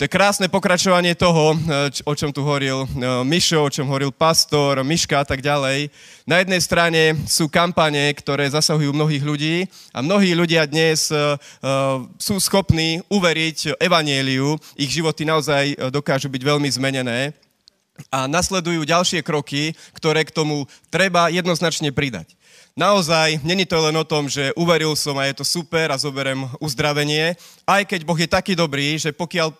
To 0.00 0.08
je 0.08 0.16
krásne 0.16 0.48
pokračovanie 0.48 1.12
toho, 1.12 1.52
eh, 1.52 1.92
o 2.08 2.16
čom 2.16 2.32
tu 2.32 2.40
hovoril 2.40 2.88
eh, 2.88 3.20
Mišo, 3.20 3.68
o 3.68 3.68
čom 3.68 3.84
hovoril 3.84 4.08
pastor, 4.08 4.80
Miška 4.80 5.20
a 5.20 5.28
tak 5.28 5.44
ďalej. 5.44 5.92
Na 6.24 6.40
jednej 6.40 6.56
strane 6.64 7.20
sú 7.28 7.52
kampane, 7.52 8.08
ktoré 8.16 8.48
zasahujú 8.48 8.96
mnohých 8.96 9.20
ľudí 9.20 9.56
a 9.92 10.00
mnohí 10.00 10.32
ľudia 10.32 10.64
dnes 10.64 11.10
uh, 11.10 11.36
sú 12.16 12.38
schopní 12.38 13.02
uveriť 13.10 13.76
evanieliu. 13.82 14.56
Ich 14.78 14.94
životy 14.94 15.26
naozaj 15.26 15.74
dokážu 15.90 16.30
byť 16.30 16.42
veľmi 16.48 16.70
zmenené 16.70 17.34
a 18.08 18.24
nasledujú 18.24 18.88
ďalšie 18.88 19.20
kroky, 19.20 19.76
ktoré 19.92 20.24
k 20.24 20.32
tomu 20.32 20.64
treba 20.88 21.28
jednoznačne 21.28 21.92
pridať. 21.92 22.32
Naozaj, 22.78 23.44
není 23.44 23.68
to 23.68 23.76
len 23.76 23.96
o 23.98 24.08
tom, 24.08 24.30
že 24.30 24.54
uveril 24.56 24.96
som 24.96 25.18
a 25.20 25.28
je 25.28 25.36
to 25.36 25.44
super 25.44 25.92
a 25.92 26.00
zoberem 26.00 26.48
uzdravenie, 26.62 27.36
aj 27.68 27.82
keď 27.84 28.00
Boh 28.06 28.16
je 28.16 28.30
taký 28.30 28.56
dobrý, 28.56 28.96
že 28.96 29.12
pokiaľ 29.12 29.52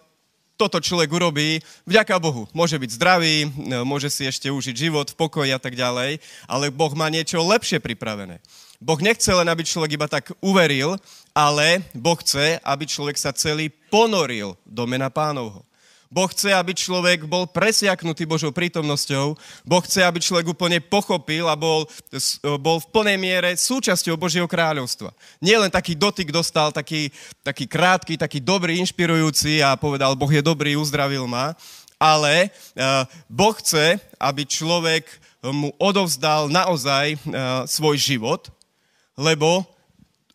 toto 0.61 0.77
človek 0.77 1.09
urobí, 1.09 1.65
vďaka 1.89 2.21
Bohu, 2.21 2.45
môže 2.53 2.77
byť 2.77 2.91
zdravý, 3.01 3.49
môže 3.81 4.13
si 4.13 4.29
ešte 4.29 4.53
užiť 4.53 4.77
život 4.77 5.09
v 5.09 5.17
pokoji 5.17 5.51
a 5.57 5.61
tak 5.61 5.73
ďalej, 5.73 6.21
ale 6.45 6.69
Boh 6.69 6.93
má 6.93 7.09
niečo 7.09 7.41
lepšie 7.41 7.81
pripravené. 7.81 8.45
Boh 8.77 9.01
nechce 9.01 9.29
len, 9.33 9.49
aby 9.49 9.65
človek 9.65 9.97
iba 9.97 10.05
tak 10.05 10.37
uveril, 10.45 11.01
ale 11.33 11.81
Boh 11.97 12.17
chce, 12.21 12.61
aby 12.61 12.85
človek 12.85 13.17
sa 13.17 13.33
celý 13.33 13.73
ponoril 13.89 14.53
do 14.69 14.85
mena 14.85 15.09
pánovho. 15.09 15.65
Boh 16.11 16.27
chce, 16.27 16.51
aby 16.51 16.75
človek 16.75 17.23
bol 17.23 17.47
presiaknutý 17.47 18.27
Božou 18.27 18.51
prítomnosťou. 18.51 19.39
Boh 19.63 19.83
chce, 19.87 20.03
aby 20.03 20.19
človek 20.19 20.51
úplne 20.51 20.83
pochopil 20.83 21.47
a 21.47 21.55
bol, 21.55 21.87
bol 22.59 22.83
v 22.83 22.91
plnej 22.91 23.15
miere 23.15 23.55
súčasťou 23.55 24.19
Božieho 24.19 24.51
kráľovstva. 24.51 25.15
Nie 25.39 25.63
taký 25.71 25.95
dotyk 25.95 26.35
dostal, 26.35 26.75
taký, 26.75 27.15
taký 27.47 27.71
krátky, 27.71 28.19
taký 28.19 28.43
dobrý, 28.43 28.83
inšpirujúci 28.83 29.63
a 29.63 29.79
povedal, 29.79 30.19
Boh 30.19 30.35
je 30.35 30.43
dobrý, 30.43 30.75
uzdravil 30.75 31.31
ma, 31.31 31.55
ale 31.95 32.51
uh, 32.75 33.07
Boh 33.31 33.55
chce, 33.55 34.03
aby 34.19 34.43
človek 34.43 35.07
mu 35.47 35.71
odovzdal 35.79 36.51
naozaj 36.51 37.15
uh, 37.23 37.63
svoj 37.71 37.95
život, 37.95 38.51
lebo 39.15 39.63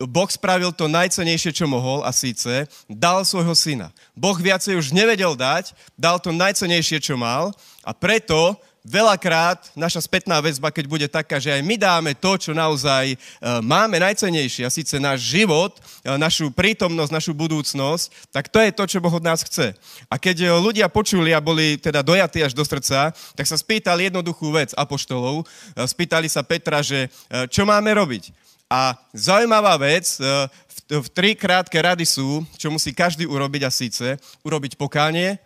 Boh 0.04 0.28
spravil 0.28 0.76
to 0.76 0.92
najcenejšie, 0.92 1.56
čo 1.56 1.64
mohol 1.64 2.04
a 2.04 2.12
síce 2.12 2.68
dal 2.84 3.24
svojho 3.24 3.56
syna. 3.56 3.88
Boh 4.12 4.36
viacej 4.36 4.76
už 4.76 4.92
nevedel 4.92 5.32
dať, 5.32 5.72
dal 5.96 6.20
to 6.20 6.36
najcenejšie, 6.36 7.00
čo 7.00 7.16
mal 7.16 7.56
a 7.80 7.96
preto 7.96 8.60
veľakrát 8.86 9.74
naša 9.74 9.98
spätná 10.06 10.38
väzba, 10.38 10.70
keď 10.70 10.84
bude 10.86 11.06
taká, 11.10 11.42
že 11.42 11.50
aj 11.50 11.62
my 11.66 11.74
dáme 11.74 12.12
to, 12.14 12.38
čo 12.38 12.54
naozaj 12.54 13.12
e, 13.12 13.16
máme 13.60 13.98
najcenejšie, 13.98 14.62
a 14.62 14.70
síce 14.70 15.02
náš 15.02 15.26
život, 15.26 15.74
e, 16.06 16.14
našu 16.14 16.54
prítomnosť, 16.54 17.10
našu 17.10 17.32
budúcnosť, 17.34 18.30
tak 18.30 18.46
to 18.46 18.62
je 18.62 18.70
to, 18.70 18.84
čo 18.86 19.02
Boh 19.02 19.10
od 19.10 19.26
nás 19.26 19.42
chce. 19.42 19.74
A 20.06 20.14
keď 20.16 20.46
e, 20.46 20.48
ľudia 20.62 20.86
počuli 20.86 21.34
a 21.34 21.42
boli 21.42 21.82
teda 21.82 22.00
dojatí 22.06 22.46
až 22.46 22.54
do 22.54 22.62
srdca, 22.62 23.10
tak 23.34 23.46
sa 23.50 23.58
spýtali 23.58 24.06
jednoduchú 24.08 24.54
vec 24.54 24.70
apoštolov. 24.78 25.42
Spýtali 25.74 26.30
sa 26.30 26.46
Petra, 26.46 26.78
že 26.78 27.10
čo 27.50 27.66
máme 27.66 27.90
robiť. 27.90 28.45
A 28.66 28.98
zaujímavá 29.14 29.78
vec, 29.78 30.18
v, 30.18 30.48
v 30.90 31.08
tri 31.14 31.38
krátke 31.38 31.78
rady 31.78 32.02
sú, 32.02 32.42
čo 32.58 32.66
musí 32.70 32.90
každý 32.90 33.22
urobiť 33.26 33.62
a 33.62 33.70
síce 33.70 34.18
urobiť 34.42 34.74
pokánie, 34.74 35.38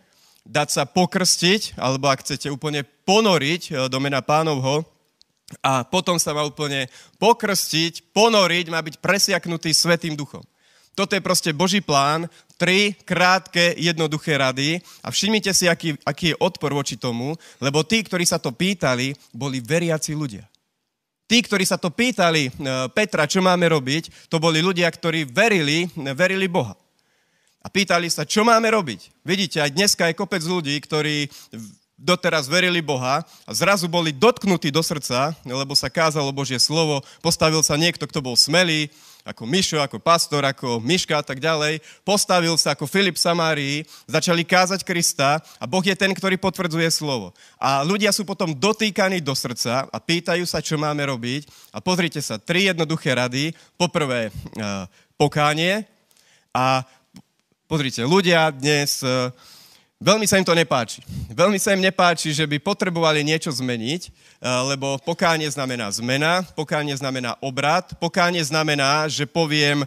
dať 0.48 0.68
sa 0.72 0.82
pokrstiť, 0.88 1.76
alebo 1.76 2.08
ak 2.08 2.24
chcete 2.24 2.48
úplne 2.48 2.80
ponoriť 3.04 3.62
e, 3.68 3.72
do 3.92 3.98
mena 4.00 4.24
pánovho, 4.24 4.88
a 5.66 5.82
potom 5.82 6.14
sa 6.14 6.30
má 6.30 6.46
úplne 6.46 6.86
pokrstiť, 7.18 8.14
ponoriť, 8.14 8.70
má 8.70 8.78
byť 8.78 9.02
presiaknutý 9.02 9.74
Svetým 9.74 10.14
duchom. 10.14 10.46
Toto 10.94 11.18
je 11.18 11.22
proste 11.22 11.50
Boží 11.50 11.82
plán, 11.82 12.30
tri 12.54 12.94
krátke, 12.94 13.74
jednoduché 13.74 14.38
rady 14.38 14.78
a 15.02 15.10
všimnite 15.10 15.50
si, 15.50 15.66
aký, 15.66 15.96
aký 16.06 16.34
je 16.34 16.40
odpor 16.44 16.70
voči 16.70 16.94
tomu, 17.00 17.34
lebo 17.58 17.82
tí, 17.82 18.04
ktorí 18.04 18.22
sa 18.22 18.38
to 18.38 18.54
pýtali, 18.54 19.16
boli 19.32 19.58
veriaci 19.58 20.12
ľudia. 20.14 20.44
Tí, 21.30 21.46
ktorí 21.46 21.62
sa 21.62 21.78
to 21.78 21.94
pýtali 21.94 22.50
e, 22.50 22.52
Petra, 22.90 23.30
čo 23.30 23.38
máme 23.38 23.70
robiť, 23.70 24.26
to 24.26 24.42
boli 24.42 24.58
ľudia, 24.58 24.90
ktorí 24.90 25.30
verili, 25.30 25.86
verili 25.94 26.50
Boha 26.50 26.74
a 27.60 27.68
pýtali 27.68 28.08
sa, 28.08 28.26
čo 28.26 28.42
máme 28.42 28.72
robiť. 28.72 29.22
Vidíte, 29.22 29.60
aj 29.60 29.70
dneska 29.70 30.08
je 30.08 30.18
kopec 30.18 30.42
ľudí, 30.42 30.74
ktorí 30.80 31.28
doteraz 32.00 32.48
verili 32.48 32.80
Boha 32.80 33.20
a 33.44 33.50
zrazu 33.52 33.84
boli 33.84 34.10
dotknutí 34.10 34.72
do 34.72 34.80
srdca, 34.80 35.36
lebo 35.44 35.76
sa 35.76 35.92
kázalo 35.92 36.32
Božie 36.32 36.56
slovo, 36.56 37.04
postavil 37.20 37.60
sa 37.60 37.76
niekto, 37.76 38.08
kto 38.08 38.24
bol 38.24 38.34
smelý, 38.34 38.88
ako 39.30 39.46
Mišo, 39.46 39.78
ako 39.78 40.02
pastor, 40.02 40.42
ako 40.42 40.82
Miška 40.82 41.22
a 41.22 41.24
tak 41.24 41.38
ďalej, 41.38 41.78
postavil 42.02 42.58
sa 42.58 42.74
ako 42.74 42.90
Filip 42.90 43.14
Samárii, 43.14 43.86
začali 44.10 44.42
kázať 44.42 44.82
Krista 44.82 45.38
a 45.56 45.64
Boh 45.70 45.82
je 45.82 45.94
ten, 45.94 46.10
ktorý 46.10 46.34
potvrdzuje 46.36 46.90
slovo. 46.90 47.30
A 47.56 47.86
ľudia 47.86 48.10
sú 48.10 48.26
potom 48.26 48.50
dotýkaní 48.50 49.22
do 49.22 49.32
srdca 49.32 49.86
a 49.86 49.98
pýtajú 50.02 50.42
sa, 50.44 50.58
čo 50.58 50.74
máme 50.74 51.06
robiť. 51.06 51.46
A 51.70 51.78
pozrite 51.78 52.18
sa, 52.18 52.42
tri 52.42 52.66
jednoduché 52.66 53.14
rady. 53.14 53.54
Poprvé, 53.78 54.28
eh, 54.28 54.84
pokánie 55.14 55.86
a 56.50 56.82
Pozrite, 57.70 58.02
ľudia 58.02 58.50
dnes, 58.50 58.98
e, 58.98 59.30
veľmi 60.00 60.24
sa 60.24 60.40
im 60.40 60.48
to 60.48 60.56
nepáči. 60.56 61.04
Veľmi 61.30 61.60
sa 61.60 61.76
im 61.76 61.84
nepáči, 61.84 62.32
že 62.32 62.48
by 62.48 62.56
potrebovali 62.58 63.20
niečo 63.20 63.52
zmeniť, 63.52 64.02
e, 64.08 64.10
lebo 64.72 64.96
pokánie 65.04 65.46
znamená 65.52 65.92
zmena, 65.92 66.42
pokánie 66.56 66.96
znamená 66.96 67.36
obrad, 67.44 67.92
pokánie 68.00 68.40
znamená, 68.40 69.06
že 69.06 69.28
poviem 69.28 69.84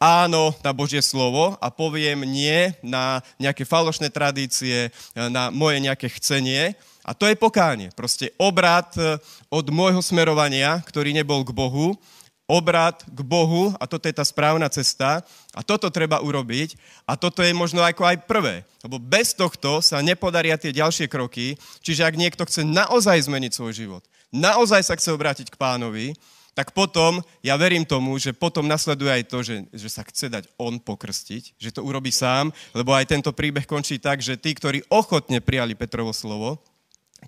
áno 0.00 0.56
na 0.64 0.72
Božie 0.72 1.04
slovo 1.04 1.54
a 1.60 1.68
poviem 1.68 2.24
nie 2.24 2.72
na 2.80 3.20
nejaké 3.36 3.68
falošné 3.68 4.08
tradície, 4.08 4.88
na 5.14 5.52
moje 5.52 5.78
nejaké 5.84 6.08
chcenie. 6.16 6.74
A 7.06 7.14
to 7.14 7.30
je 7.30 7.38
pokánie. 7.38 7.94
Proste 7.94 8.34
obrad 8.34 8.90
od 9.46 9.66
môjho 9.70 10.02
smerovania, 10.02 10.82
ktorý 10.82 11.14
nebol 11.14 11.46
k 11.46 11.54
Bohu, 11.54 11.94
obrad 12.46 13.02
k 13.02 13.20
Bohu 13.26 13.74
a 13.76 13.90
toto 13.90 14.06
je 14.06 14.14
tá 14.14 14.22
správna 14.22 14.70
cesta 14.70 15.22
a 15.50 15.60
toto 15.66 15.90
treba 15.90 16.22
urobiť 16.22 16.78
a 17.02 17.18
toto 17.18 17.42
je 17.42 17.50
možno 17.50 17.82
ako 17.82 18.06
aj 18.06 18.22
prvé, 18.24 18.62
lebo 18.86 19.02
bez 19.02 19.34
tohto 19.34 19.82
sa 19.82 19.98
nepodaria 19.98 20.54
tie 20.54 20.70
ďalšie 20.70 21.10
kroky, 21.10 21.58
čiže 21.82 22.06
ak 22.06 22.14
niekto 22.14 22.46
chce 22.46 22.62
naozaj 22.62 23.26
zmeniť 23.26 23.52
svoj 23.52 23.72
život, 23.74 24.02
naozaj 24.30 24.86
sa 24.86 24.94
chce 24.94 25.10
obrátiť 25.10 25.50
k 25.50 25.58
pánovi, 25.58 26.14
tak 26.56 26.72
potom, 26.72 27.20
ja 27.44 27.52
verím 27.60 27.84
tomu, 27.84 28.16
že 28.16 28.32
potom 28.32 28.64
nasleduje 28.64 29.12
aj 29.12 29.24
to, 29.28 29.44
že, 29.44 29.56
že 29.76 29.88
sa 29.92 30.00
chce 30.00 30.32
dať 30.32 30.48
on 30.56 30.80
pokrstiť, 30.80 31.60
že 31.60 31.68
to 31.68 31.84
urobí 31.84 32.08
sám, 32.08 32.48
lebo 32.72 32.96
aj 32.96 33.12
tento 33.12 33.28
príbeh 33.36 33.68
končí 33.68 34.00
tak, 34.00 34.24
že 34.24 34.40
tí, 34.40 34.56
ktorí 34.56 34.80
ochotne 34.88 35.44
prijali 35.44 35.76
Petrovo 35.76 36.16
slovo, 36.16 36.56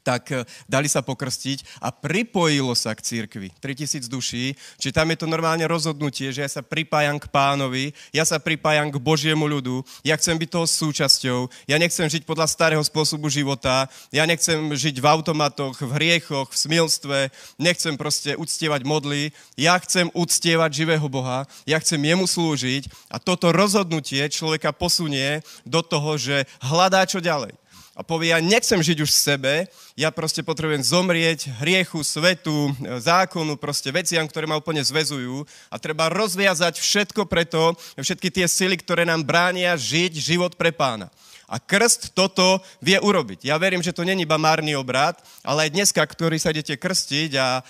tak 0.02 0.30
eh, 0.32 0.44
dali 0.68 0.86
sa 0.86 1.00
pokrstiť 1.00 1.80
a 1.82 1.88
pripojilo 1.92 2.72
sa 2.76 2.92
k 2.94 3.04
církvi. 3.04 3.54
3000 3.60 4.08
duší, 4.08 4.54
čiže 4.76 4.96
tam 4.96 5.08
je 5.12 5.18
to 5.20 5.26
normálne 5.26 5.64
rozhodnutie, 5.64 6.30
že 6.30 6.44
ja 6.44 6.50
sa 6.50 6.62
pripájam 6.64 7.16
k 7.16 7.30
pánovi, 7.30 7.96
ja 8.12 8.24
sa 8.24 8.36
pripájam 8.40 8.92
k 8.92 9.00
Božiemu 9.00 9.48
ľudu, 9.48 9.84
ja 10.04 10.16
chcem 10.16 10.36
byť 10.36 10.48
toho 10.48 10.66
súčasťou, 10.66 11.38
ja 11.68 11.76
nechcem 11.80 12.06
žiť 12.08 12.22
podľa 12.28 12.46
starého 12.48 12.82
spôsobu 12.84 13.28
života, 13.32 13.88
ja 14.12 14.24
nechcem 14.28 14.72
žiť 14.72 15.00
v 15.00 15.06
automatoch, 15.06 15.76
v 15.80 15.92
hriechoch, 15.96 16.52
v 16.52 16.60
smilstve, 16.60 17.18
nechcem 17.60 17.94
proste 17.96 18.36
uctievať 18.36 18.84
modly, 18.84 19.32
ja 19.56 19.76
chcem 19.80 20.12
uctievať 20.12 20.70
živého 20.72 21.06
Boha, 21.08 21.48
ja 21.64 21.80
chcem 21.80 22.00
jemu 22.00 22.28
slúžiť 22.28 22.88
a 23.12 23.16
toto 23.20 23.50
rozhodnutie 23.52 24.24
človeka 24.28 24.72
posunie 24.72 25.40
do 25.64 25.80
toho, 25.80 26.16
že 26.20 26.44
hľadá 26.60 27.04
čo 27.08 27.20
ďalej 27.20 27.56
a 27.98 28.06
povie, 28.06 28.30
ja 28.30 28.38
nechcem 28.38 28.78
žiť 28.78 29.02
už 29.02 29.10
v 29.10 29.22
sebe, 29.26 29.54
ja 29.98 30.14
proste 30.14 30.46
potrebujem 30.46 30.86
zomrieť 30.86 31.50
hriechu, 31.58 32.06
svetu, 32.06 32.70
zákonu, 33.02 33.58
proste 33.58 33.90
veciam, 33.90 34.22
ktoré 34.22 34.46
ma 34.46 34.54
úplne 34.54 34.78
zvezujú 34.78 35.42
a 35.66 35.82
treba 35.82 36.06
rozviazať 36.06 36.78
všetko 36.78 37.26
preto, 37.26 37.74
všetky 37.98 38.30
tie 38.30 38.46
sily, 38.46 38.78
ktoré 38.78 39.02
nám 39.02 39.26
bránia 39.26 39.74
žiť 39.74 40.14
život 40.14 40.54
pre 40.54 40.70
pána. 40.70 41.10
A 41.50 41.58
krst 41.58 42.14
toto 42.14 42.62
vie 42.78 43.00
urobiť. 43.02 43.50
Ja 43.50 43.58
verím, 43.58 43.82
že 43.82 43.90
to 43.90 44.06
není 44.06 44.22
iba 44.22 44.38
márny 44.38 44.78
obrad, 44.78 45.18
ale 45.42 45.66
aj 45.66 45.74
dneska, 45.74 45.98
ktorý 45.98 46.38
sa 46.38 46.54
idete 46.54 46.78
krstiť 46.78 47.34
a 47.34 47.66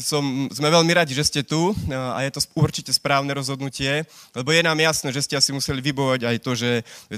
som, 0.00 0.48
sme 0.48 0.68
veľmi 0.72 0.92
radi, 0.96 1.12
že 1.12 1.28
ste 1.28 1.40
tu 1.44 1.72
uh, 1.72 2.16
a 2.16 2.24
je 2.24 2.32
to 2.32 2.40
určite 2.56 2.88
správne 2.96 3.28
rozhodnutie, 3.36 4.08
lebo 4.32 4.48
je 4.48 4.64
nám 4.64 4.78
jasné, 4.80 5.12
že 5.12 5.20
ste 5.20 5.36
asi 5.36 5.52
museli 5.52 5.84
vybovať 5.84 6.20
aj 6.24 6.36
to, 6.40 6.52
že 6.56 6.70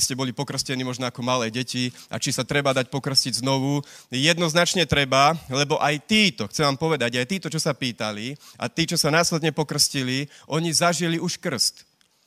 ste 0.03 0.19
boli 0.19 0.35
pokrstení 0.35 0.83
možno 0.83 1.07
ako 1.07 1.23
malé 1.23 1.55
deti 1.55 1.95
a 2.11 2.19
či 2.19 2.35
sa 2.35 2.43
treba 2.43 2.75
dať 2.75 2.91
pokrstiť 2.91 3.47
znovu. 3.47 3.79
Jednoznačne 4.11 4.91
treba, 4.91 5.39
lebo 5.47 5.79
aj 5.79 6.03
títo, 6.11 6.51
chcem 6.51 6.67
vám 6.67 6.79
povedať, 6.79 7.15
aj 7.15 7.27
títo, 7.31 7.47
čo 7.47 7.63
sa 7.63 7.71
pýtali 7.77 8.35
a 8.59 8.67
tí, 8.67 8.91
čo 8.91 8.99
sa 8.99 9.15
následne 9.15 9.55
pokrstili, 9.55 10.27
oni 10.51 10.75
zažili 10.75 11.23
už 11.23 11.39
krst. 11.39 11.87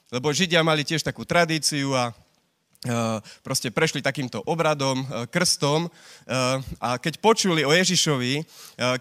Lebo 0.09 0.31
Židia 0.33 0.63
mali 0.63 0.81
tiež 0.87 1.05
takú 1.05 1.21
tradíciu 1.21 1.93
a 1.93 2.09
Eh, 2.09 2.28
proste 3.43 3.67
prešli 3.75 3.99
takýmto 3.99 4.39
obradom, 4.47 5.03
eh, 5.03 5.27
krstom 5.27 5.91
eh, 5.91 6.63
a 6.79 6.95
keď 6.95 7.19
počuli 7.19 7.67
o 7.67 7.75
Ježišovi, 7.75 8.47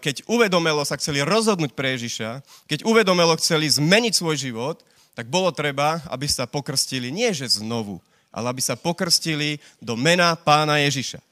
keď 0.02 0.26
uvedomelo 0.26 0.82
sa 0.82 0.98
chceli 0.98 1.22
rozhodnúť 1.22 1.70
pre 1.78 1.94
Ježiša, 1.94 2.42
keď 2.66 2.82
uvedomelo 2.82 3.38
chceli 3.38 3.70
zmeniť 3.70 4.14
svoj 4.18 4.34
život, 4.34 4.82
tak 5.14 5.30
bolo 5.30 5.54
treba, 5.54 6.02
aby 6.10 6.26
sa 6.26 6.50
pokrstili 6.50 7.14
nie 7.14 7.30
že 7.30 7.62
znovu, 7.62 8.02
ale 8.34 8.50
aby 8.50 8.62
sa 8.62 8.74
pokrstili 8.74 9.62
do 9.78 9.94
mena 9.94 10.34
pána 10.34 10.82
Ježiša. 10.82 11.22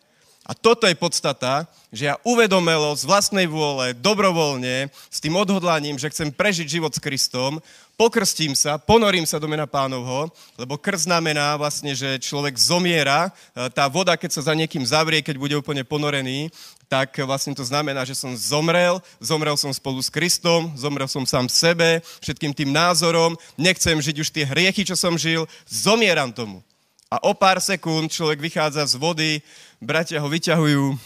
A 0.47 0.55
toto 0.55 0.87
je 0.87 0.95
podstata, 0.95 1.67
že 1.91 2.07
ja 2.07 2.15
uvedomelo 2.23 2.95
z 2.95 3.03
vlastnej 3.03 3.51
vôle, 3.51 3.99
dobrovoľne, 3.99 4.87
s 5.11 5.19
tým 5.19 5.35
odhodlaním, 5.35 5.99
že 5.99 6.07
chcem 6.15 6.31
prežiť 6.31 6.79
život 6.79 6.95
s 6.95 7.03
Kristom, 7.03 7.59
pokrstím 7.97 8.53
sa, 8.53 8.77
ponorím 8.77 9.25
sa 9.25 9.41
do 9.41 9.49
mena 9.49 9.65
pánovho, 9.65 10.29
lebo 10.61 10.77
krst 10.77 11.09
znamená 11.09 11.57
vlastne, 11.57 11.97
že 11.97 12.21
človek 12.21 12.53
zomiera, 12.61 13.33
e, 13.57 13.73
tá 13.73 13.89
voda, 13.89 14.13
keď 14.15 14.37
sa 14.37 14.53
za 14.53 14.55
niekým 14.55 14.85
zavrie, 14.85 15.25
keď 15.25 15.37
bude 15.41 15.57
úplne 15.57 15.81
ponorený, 15.83 16.53
tak 16.87 17.19
vlastne 17.25 17.57
to 17.57 17.65
znamená, 17.67 18.05
že 18.07 18.15
som 18.15 18.31
zomrel, 18.37 19.03
zomrel 19.19 19.57
som 19.59 19.73
spolu 19.75 19.99
s 19.99 20.13
Kristom, 20.13 20.71
zomrel 20.79 21.09
som 21.09 21.27
sám 21.27 21.51
sebe, 21.51 22.05
všetkým 22.23 22.55
tým 22.55 22.71
názorom, 22.71 23.35
nechcem 23.59 23.97
žiť 23.99 24.17
už 24.23 24.29
tie 24.31 24.45
hriechy, 24.47 24.87
čo 24.87 24.95
som 24.95 25.19
žil, 25.19 25.49
zomieram 25.67 26.31
tomu. 26.31 26.63
A 27.07 27.23
o 27.23 27.33
pár 27.39 27.63
sekúnd 27.63 28.11
človek 28.11 28.43
vychádza 28.43 28.83
z 28.83 28.99
vody, 28.99 29.39
bratia 29.81 30.21
ho 30.21 30.29
vyťahujú, 30.29 30.85
e, 30.89 30.97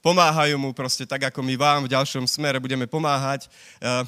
pomáhajú 0.00 0.56
mu 0.56 0.72
proste 0.72 1.04
tak, 1.04 1.28
ako 1.28 1.44
my 1.44 1.54
vám 1.60 1.80
v 1.84 1.92
ďalšom 1.92 2.24
smere 2.24 2.56
budeme 2.56 2.88
pomáhať. 2.88 3.46
E, 3.46 3.48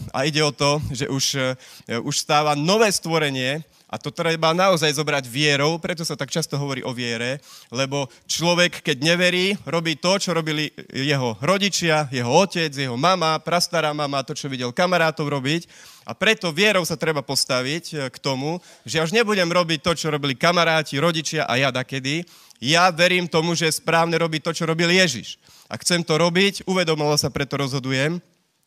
a 0.08 0.18
ide 0.24 0.40
o 0.40 0.52
to, 0.52 0.80
že 0.88 1.06
už, 1.08 1.24
e, 1.36 2.00
už 2.00 2.14
stáva 2.16 2.56
nové 2.56 2.88
stvorenie, 2.88 3.60
a 3.94 4.00
to 4.00 4.10
treba 4.10 4.50
naozaj 4.50 4.90
zobrať 4.90 5.30
vierou, 5.30 5.78
preto 5.78 6.02
sa 6.02 6.18
tak 6.18 6.26
často 6.26 6.58
hovorí 6.58 6.82
o 6.82 6.90
viere, 6.90 7.38
lebo 7.70 8.10
človek, 8.26 8.82
keď 8.82 8.96
neverí, 8.98 9.54
robí 9.62 9.94
to, 9.94 10.18
čo 10.18 10.34
robili 10.34 10.66
jeho 10.90 11.38
rodičia, 11.38 12.10
jeho 12.10 12.26
otec, 12.26 12.74
jeho 12.74 12.98
mama, 12.98 13.38
prastará 13.38 13.94
mama, 13.94 14.26
to, 14.26 14.34
čo 14.34 14.50
videl 14.50 14.74
kamarátov 14.74 15.30
robiť. 15.30 15.70
A 16.04 16.12
preto 16.12 16.50
vierou 16.50 16.82
sa 16.82 16.98
treba 16.98 17.22
postaviť 17.22 18.10
k 18.10 18.16
tomu, 18.18 18.58
že 18.82 18.98
ja 18.98 19.06
už 19.06 19.14
nebudem 19.14 19.46
robiť 19.46 19.78
to, 19.80 19.92
čo 19.94 20.10
robili 20.10 20.34
kamaráti, 20.34 20.98
rodičia 20.98 21.46
a 21.46 21.54
ja 21.54 21.70
dakedy. 21.70 22.26
Ja 22.64 22.88
verím 22.88 23.28
tomu, 23.28 23.52
že 23.52 23.68
je 23.68 23.76
správne 23.76 24.16
robiť 24.16 24.40
to, 24.40 24.56
čo 24.56 24.64
robil 24.64 24.88
Ježiš. 24.88 25.36
A 25.68 25.76
chcem 25.76 26.00
to 26.00 26.16
robiť, 26.16 26.64
uvedomilo 26.64 27.12
sa, 27.20 27.28
preto 27.28 27.60
rozhodujem. 27.60 28.24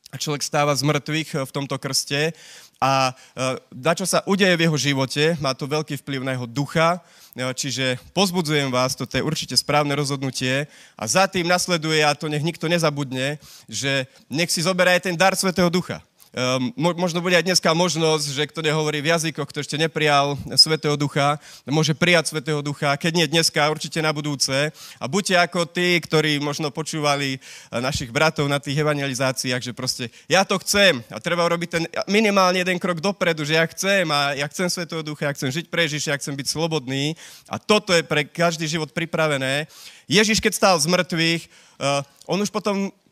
a 0.08 0.16
človek 0.16 0.40
stáva 0.40 0.72
z 0.72 0.88
mŕtvych 0.88 1.30
eh, 1.36 1.44
v 1.44 1.52
tomto 1.52 1.76
krste 1.82 2.32
a 2.80 3.12
eh, 3.12 3.60
na 3.76 3.92
čo 3.92 4.08
sa 4.08 4.24
udeje 4.24 4.56
v 4.56 4.64
jeho 4.70 4.78
živote, 4.80 5.36
má 5.44 5.52
to 5.52 5.68
veľký 5.68 6.00
vplyv 6.00 6.24
na 6.24 6.32
jeho 6.32 6.48
ducha, 6.48 7.04
eh, 7.36 7.44
čiže 7.44 8.00
pozbudzujem 8.16 8.72
vás, 8.72 8.96
toto 8.96 9.18
je 9.18 9.26
určite 9.26 9.60
správne 9.60 9.92
rozhodnutie 10.00 10.70
a 10.96 11.04
za 11.12 11.28
tým 11.28 11.44
nasleduje, 11.50 12.08
a 12.08 12.16
to 12.16 12.32
nech 12.32 12.46
nikto 12.46 12.72
nezabudne, 12.72 13.36
že 13.68 14.08
nech 14.32 14.48
si 14.48 14.64
zoberá 14.64 14.96
aj 14.96 15.12
ten 15.12 15.18
dar 15.20 15.36
Svetého 15.36 15.68
Ducha. 15.68 16.00
Ehm, 16.38 16.70
možno 16.78 17.18
bude 17.18 17.34
aj 17.34 17.50
dneska 17.50 17.74
možnosť, 17.74 18.26
že 18.30 18.46
kto 18.46 18.62
nehovorí 18.62 19.02
v 19.02 19.10
jazykoch, 19.10 19.50
kto 19.50 19.66
ešte 19.66 19.74
neprijal 19.74 20.38
Svetého 20.54 20.94
Ducha, 20.94 21.42
môže 21.66 21.98
prijať 21.98 22.30
Svetého 22.30 22.62
Ducha, 22.62 22.94
keď 22.94 23.12
nie 23.18 23.26
dneska, 23.26 23.74
určite 23.74 24.06
na 24.06 24.14
budúce. 24.14 24.70
A 25.02 25.10
buďte 25.10 25.34
ako 25.34 25.66
tí, 25.66 25.98
ktorí 25.98 26.38
možno 26.38 26.70
počúvali 26.70 27.42
eh, 27.42 27.82
našich 27.82 28.14
bratov 28.14 28.46
na 28.46 28.62
tých 28.62 28.78
evangelizáciách, 28.78 29.66
že 29.66 29.74
proste 29.74 30.14
ja 30.30 30.46
to 30.46 30.62
chcem 30.62 31.02
a 31.10 31.18
treba 31.18 31.42
urobiť 31.42 31.70
ten 31.74 31.84
minimálne 32.06 32.62
jeden 32.62 32.78
krok 32.78 33.02
dopredu, 33.02 33.42
že 33.42 33.58
ja 33.58 33.66
chcem 33.66 34.06
a 34.14 34.38
ja 34.38 34.46
chcem 34.46 34.70
Svetého 34.70 35.02
Ducha, 35.02 35.26
ja 35.26 35.34
chcem 35.34 35.50
žiť 35.50 35.74
pre 35.74 35.90
Ježiša, 35.90 36.14
ja 36.14 36.22
chcem 36.22 36.38
byť 36.38 36.54
slobodný 36.54 37.18
a 37.50 37.58
toto 37.58 37.98
je 37.98 38.06
pre 38.06 38.30
každý 38.30 38.70
život 38.70 38.94
pripravené. 38.94 39.66
Ježiš, 40.06 40.38
keď 40.38 40.54
stál 40.54 40.76
z 40.78 40.86
mŕtvych, 40.86 41.50
uh, 41.82 42.06
on 42.30 42.38
už 42.38 42.54
potom 42.54 42.94
Eh, 42.94 43.07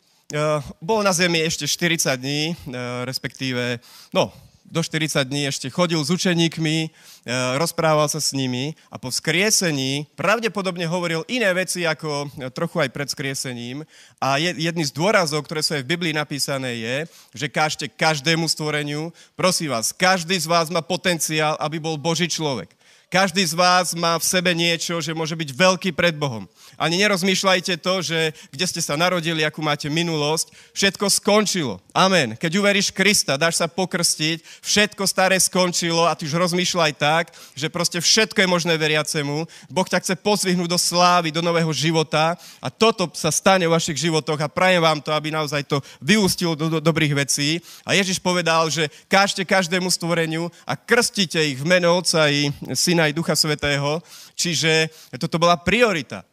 bol 0.82 1.06
na 1.06 1.14
zemi 1.14 1.38
ešte 1.46 1.70
40 1.70 2.18
dní, 2.18 2.58
eh, 2.58 3.06
respektíve, 3.06 3.78
no, 4.10 4.34
do 4.66 4.82
40 4.82 5.30
dní 5.30 5.46
ešte 5.46 5.70
chodil 5.70 6.02
s 6.02 6.10
učeníkmi, 6.10 6.90
eh, 6.90 7.34
rozprával 7.62 8.10
sa 8.10 8.18
s 8.18 8.34
nimi 8.34 8.74
a 8.90 8.98
po 8.98 9.14
vzkriesení 9.14 10.10
pravdepodobne 10.18 10.90
hovoril 10.90 11.22
iné 11.30 11.54
veci 11.54 11.86
ako 11.86 12.34
trochu 12.50 12.82
aj 12.82 12.90
pred 12.90 13.06
vzkriesením. 13.06 13.86
A 14.18 14.42
jedný 14.42 14.90
z 14.90 14.92
dôrazov, 14.98 15.46
ktoré 15.46 15.62
sú 15.62 15.78
aj 15.78 15.86
v 15.86 15.92
Biblii 15.94 16.14
napísané 16.18 16.74
je, 16.82 16.96
že 17.38 17.46
kážte 17.46 17.86
každému 17.86 18.50
stvoreniu, 18.50 19.14
prosím 19.38 19.78
vás, 19.78 19.94
každý 19.94 20.34
z 20.42 20.50
vás 20.50 20.74
má 20.74 20.82
potenciál, 20.82 21.54
aby 21.62 21.78
bol 21.78 22.02
Boží 22.02 22.26
človek. 22.26 22.74
Každý 23.16 23.48
z 23.48 23.56
vás 23.56 23.96
má 23.96 24.20
v 24.20 24.28
sebe 24.28 24.52
niečo, 24.52 25.00
že 25.00 25.16
môže 25.16 25.40
byť 25.40 25.56
veľký 25.56 25.96
pred 25.96 26.12
Bohom. 26.20 26.44
Ani 26.76 27.00
nerozmýšľajte 27.00 27.80
to, 27.80 28.04
že 28.04 28.36
kde 28.52 28.66
ste 28.68 28.84
sa 28.84 29.00
narodili, 29.00 29.40
akú 29.40 29.64
máte 29.64 29.88
minulosť. 29.88 30.52
Všetko 30.76 31.08
skončilo. 31.08 31.80
Amen. 31.96 32.36
Keď 32.36 32.52
uveríš 32.60 32.92
Krista, 32.92 33.40
dáš 33.40 33.64
sa 33.64 33.72
pokrstiť, 33.72 34.44
všetko 34.60 35.08
staré 35.08 35.40
skončilo 35.40 36.04
a 36.04 36.12
ty 36.12 36.28
už 36.28 36.36
rozmýšľaj 36.36 36.92
tak, 37.00 37.32
že 37.56 37.72
proste 37.72 38.04
všetko 38.04 38.36
je 38.44 38.52
možné 38.52 38.76
veriacemu. 38.76 39.48
Boh 39.72 39.88
ťa 39.88 40.04
chce 40.04 40.20
pozvihnúť 40.20 40.68
do 40.68 40.76
slávy, 40.76 41.32
do 41.32 41.40
nového 41.40 41.72
života 41.72 42.36
a 42.60 42.68
toto 42.68 43.08
sa 43.16 43.32
stane 43.32 43.64
v 43.64 43.72
vašich 43.72 43.96
životoch 43.96 44.44
a 44.44 44.52
prajem 44.52 44.84
vám 44.84 45.00
to, 45.00 45.16
aby 45.16 45.32
naozaj 45.32 45.64
to 45.64 45.80
vyústilo 46.04 46.52
do, 46.52 46.68
do 46.68 46.80
dobrých 46.84 47.16
vecí. 47.16 47.64
A 47.88 47.96
Ježiš 47.96 48.20
povedal, 48.20 48.68
že 48.68 48.92
kážte 49.08 49.48
každému 49.48 49.88
stvoreniu 49.88 50.52
a 50.68 50.76
krstite 50.76 51.40
ich 51.40 51.64
v 51.64 51.80
meno 51.80 51.96
Otca 51.96 52.28
i 52.28 52.52
Syna 52.76 53.05
i 53.08 53.16
Ducha 53.16 53.38
Svetého. 53.38 54.04
Čiže 54.36 54.92
toto 55.16 55.40
bola 55.40 55.56
priorita. 55.56 56.26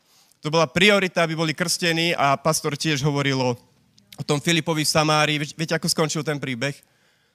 To 0.43 0.51
bola 0.51 0.67
priorita, 0.67 1.23
aby 1.23 1.39
boli 1.39 1.55
krstení 1.55 2.19
a 2.19 2.35
pastor 2.35 2.75
tiež 2.75 2.99
hovoril 3.07 3.39
o, 3.39 3.55
tom 4.27 4.43
Filipovi 4.43 4.83
v 4.83 4.91
Samárii. 4.91 5.39
Viete, 5.39 5.79
ako 5.79 5.87
skončil 5.87 6.27
ten 6.27 6.43
príbeh? 6.43 6.75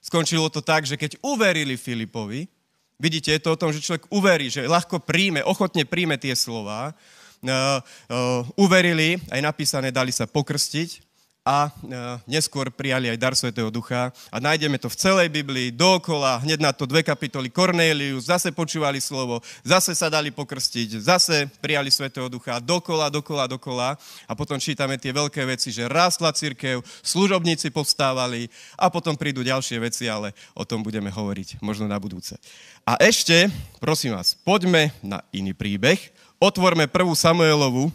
Skončilo 0.03 0.51
to 0.51 0.59
tak, 0.59 0.83
že 0.83 0.99
keď 0.99 1.15
uverili 1.23 1.79
Filipovi, 1.79 2.51
vidíte, 2.99 3.31
je 3.31 3.41
to 3.41 3.55
o 3.55 3.59
tom, 3.59 3.71
že 3.71 3.79
človek 3.79 4.11
uverí, 4.11 4.51
že 4.51 4.67
ľahko 4.67 4.99
príjme, 5.07 5.39
ochotne 5.47 5.87
príjme 5.87 6.19
tie 6.19 6.35
slova, 6.35 6.91
uh, 6.91 7.79
uh, 8.11 8.43
uverili, 8.59 9.23
aj 9.31 9.39
napísané, 9.39 9.89
dali 9.89 10.11
sa 10.11 10.27
pokrstiť 10.27 11.06
a 11.47 11.71
e, 11.71 11.95
neskôr 12.27 12.67
prijali 12.67 13.07
aj 13.07 13.15
dar 13.15 13.31
Svetého 13.31 13.71
Ducha. 13.71 14.11
A 14.27 14.43
nájdeme 14.43 14.75
to 14.75 14.91
v 14.91 14.99
celej 14.99 15.31
Biblii, 15.31 15.71
dookola, 15.71 16.43
hneď 16.43 16.59
na 16.59 16.75
to 16.75 16.83
dve 16.83 17.07
kapitoly. 17.07 17.47
Kornélius, 17.47 18.27
zase 18.27 18.51
počúvali 18.51 18.99
slovo, 18.99 19.39
zase 19.63 19.95
sa 19.95 20.11
dali 20.11 20.27
pokrstiť, 20.27 20.99
zase 20.99 21.47
prijali 21.63 21.87
Svetého 21.87 22.27
Ducha, 22.27 22.59
dokola, 22.59 23.07
dokola, 23.07 23.47
dokola. 23.47 23.95
A 24.27 24.35
potom 24.35 24.59
čítame 24.59 24.99
tie 24.99 25.15
veľké 25.15 25.39
veci, 25.47 25.71
že 25.71 25.87
rástla 25.87 26.35
církev, 26.35 26.83
služobníci 26.99 27.71
povstávali 27.71 28.51
a 28.75 28.91
potom 28.91 29.15
prídu 29.15 29.39
ďalšie 29.39 29.79
veci, 29.79 30.11
ale 30.11 30.35
o 30.51 30.67
tom 30.67 30.83
budeme 30.83 31.07
hovoriť 31.07 31.63
možno 31.63 31.87
na 31.87 31.95
budúce. 31.95 32.35
A 32.83 32.99
ešte, 32.99 33.47
prosím 33.79 34.19
vás, 34.19 34.35
poďme 34.35 34.91
na 34.99 35.23
iný 35.31 35.55
príbeh. 35.55 36.11
Otvorme 36.43 36.91
prvú 36.91 37.15
Samuelovu, 37.15 37.87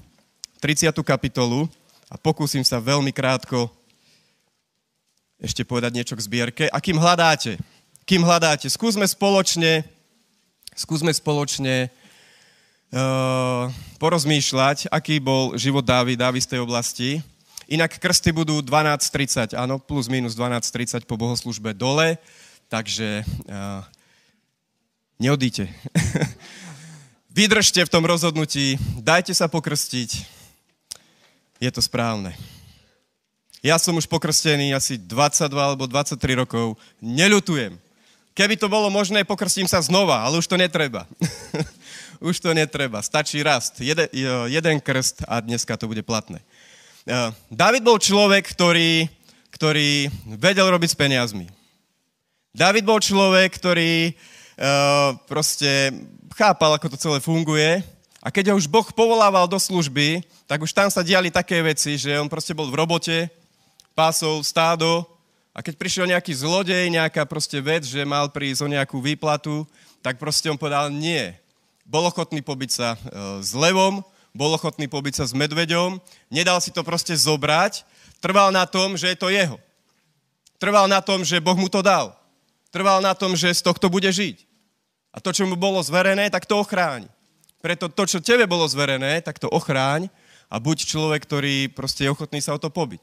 30. 0.65 0.88
kapitolu, 1.05 1.69
a 2.12 2.20
pokúsim 2.20 2.61
sa 2.61 2.77
veľmi 2.77 3.09
krátko 3.09 3.72
ešte 5.40 5.64
povedať 5.64 5.96
niečo 5.96 6.12
k 6.12 6.25
zbierke. 6.29 6.64
A 6.68 6.77
kým 6.77 7.01
hľadáte, 7.01 7.57
kým 8.05 8.20
hľadáte, 8.20 8.68
skúsme 8.68 9.09
spoločne, 9.09 9.88
skúsme 10.77 11.09
spoločne 11.09 11.88
uh, 12.92 13.72
porozmýšľať, 13.96 14.92
aký 14.92 15.25
bol 15.25 15.57
život 15.57 15.88
Dávy 15.88 16.20
z 16.20 16.51
tej 16.53 16.61
oblasti. 16.61 17.25
Inak 17.72 17.96
krsty 17.96 18.37
budú 18.37 18.61
12.30, 18.61 19.57
áno, 19.57 19.81
plus 19.81 20.12
minus 20.12 20.37
12.30 20.37 21.09
po 21.09 21.16
bohoslužbe 21.16 21.72
dole, 21.72 22.20
takže 22.68 23.25
uh, 23.48 23.81
neodíte. 25.16 25.72
Vydržte 27.33 27.81
v 27.81 27.88
tom 27.88 28.05
rozhodnutí, 28.05 28.77
dajte 29.01 29.33
sa 29.33 29.48
pokrstiť, 29.48 30.42
je 31.62 31.70
to 31.70 31.79
správne. 31.79 32.35
Ja 33.62 33.79
som 33.79 33.94
už 33.94 34.11
pokrstený 34.11 34.75
asi 34.75 34.98
22 34.98 35.46
alebo 35.55 35.87
23 35.87 36.18
rokov. 36.35 36.75
Neľutujem. 36.98 37.79
Keby 38.35 38.59
to 38.59 38.66
bolo 38.66 38.90
možné, 38.90 39.22
pokrstím 39.22 39.70
sa 39.70 39.79
znova, 39.79 40.27
ale 40.27 40.42
už 40.42 40.51
to 40.51 40.59
netreba. 40.59 41.07
už 42.18 42.42
to 42.42 42.51
netreba. 42.51 42.98
Stačí 42.98 43.38
rast. 43.38 43.79
Jeden, 43.79 44.11
jeden 44.51 44.77
krst 44.83 45.22
a 45.31 45.38
dneska 45.38 45.79
to 45.79 45.87
bude 45.87 46.03
platné. 46.03 46.42
David 47.46 47.87
bol 47.87 48.03
človek, 48.03 48.42
ktorý, 48.51 49.07
ktorý 49.55 50.11
vedel 50.35 50.66
robiť 50.66 50.90
s 50.90 50.98
peniazmi. 50.98 51.46
David 52.51 52.83
bol 52.83 52.98
človek, 52.98 53.55
ktorý 53.55 54.12
uh, 54.12 55.14
proste 55.31 55.94
chápal, 56.35 56.75
ako 56.75 56.90
to 56.90 56.98
celé 56.98 57.18
funguje 57.22 57.81
a 58.22 58.31
keď 58.31 58.55
ho 58.55 58.59
už 58.59 58.70
Boh 58.70 58.87
povolával 58.94 59.51
do 59.51 59.59
služby, 59.59 60.22
tak 60.53 60.69
už 60.69 60.77
tam 60.77 60.93
sa 60.93 61.01
diali 61.01 61.33
také 61.33 61.65
veci, 61.65 61.97
že 61.97 62.12
on 62.21 62.29
proste 62.29 62.53
bol 62.53 62.69
v 62.69 62.85
robote, 62.85 63.33
pásol 63.97 64.45
stádo 64.45 65.09
a 65.57 65.65
keď 65.65 65.81
prišiel 65.81 66.05
nejaký 66.12 66.29
zlodej, 66.37 66.93
nejaká 66.93 67.25
proste 67.25 67.57
vec, 67.57 67.88
že 67.88 68.05
mal 68.05 68.29
prísť 68.29 68.61
o 68.61 68.69
nejakú 68.69 69.01
výplatu, 69.01 69.65
tak 70.05 70.21
proste 70.21 70.53
on 70.53 70.61
povedal 70.61 70.93
nie. 70.93 71.33
Bol 71.88 72.05
ochotný 72.05 72.45
pobiť 72.45 72.69
sa 72.69 72.88
e, 72.93 72.99
s 73.41 73.57
levom, 73.57 74.05
bol 74.37 74.53
ochotný 74.53 74.93
pobiť 74.93 75.21
sa 75.21 75.25
s 75.25 75.33
medveďom, 75.33 75.97
nedal 76.29 76.61
si 76.61 76.69
to 76.69 76.85
proste 76.85 77.17
zobrať, 77.17 77.88
trval 78.21 78.53
na 78.53 78.69
tom, 78.69 79.01
že 79.01 79.09
je 79.09 79.17
to 79.17 79.33
jeho. 79.33 79.57
Trval 80.61 80.85
na 80.85 81.01
tom, 81.01 81.25
že 81.25 81.41
Boh 81.41 81.57
mu 81.57 81.73
to 81.73 81.81
dal. 81.81 82.12
Trval 82.69 83.01
na 83.01 83.17
tom, 83.17 83.33
že 83.41 83.57
z 83.57 83.65
tohto 83.65 83.88
bude 83.88 84.12
žiť. 84.12 84.45
A 85.17 85.21
to, 85.25 85.33
čo 85.33 85.49
mu 85.49 85.57
bolo 85.57 85.81
zverené, 85.81 86.29
tak 86.29 86.45
to 86.45 86.61
ochráni. 86.61 87.09
Preto 87.65 87.88
to, 87.88 88.05
čo 88.05 88.21
tebe 88.21 88.45
bolo 88.45 88.69
zverené, 88.69 89.25
tak 89.25 89.41
to 89.41 89.49
ochráň 89.49 90.12
a 90.53 90.61
buď 90.61 90.85
človek, 90.85 91.25
ktorý 91.25 91.73
proste 91.73 92.05
je 92.05 92.12
ochotný 92.12 92.45
sa 92.45 92.53
o 92.53 92.61
to 92.61 92.69
pobiť. 92.69 93.01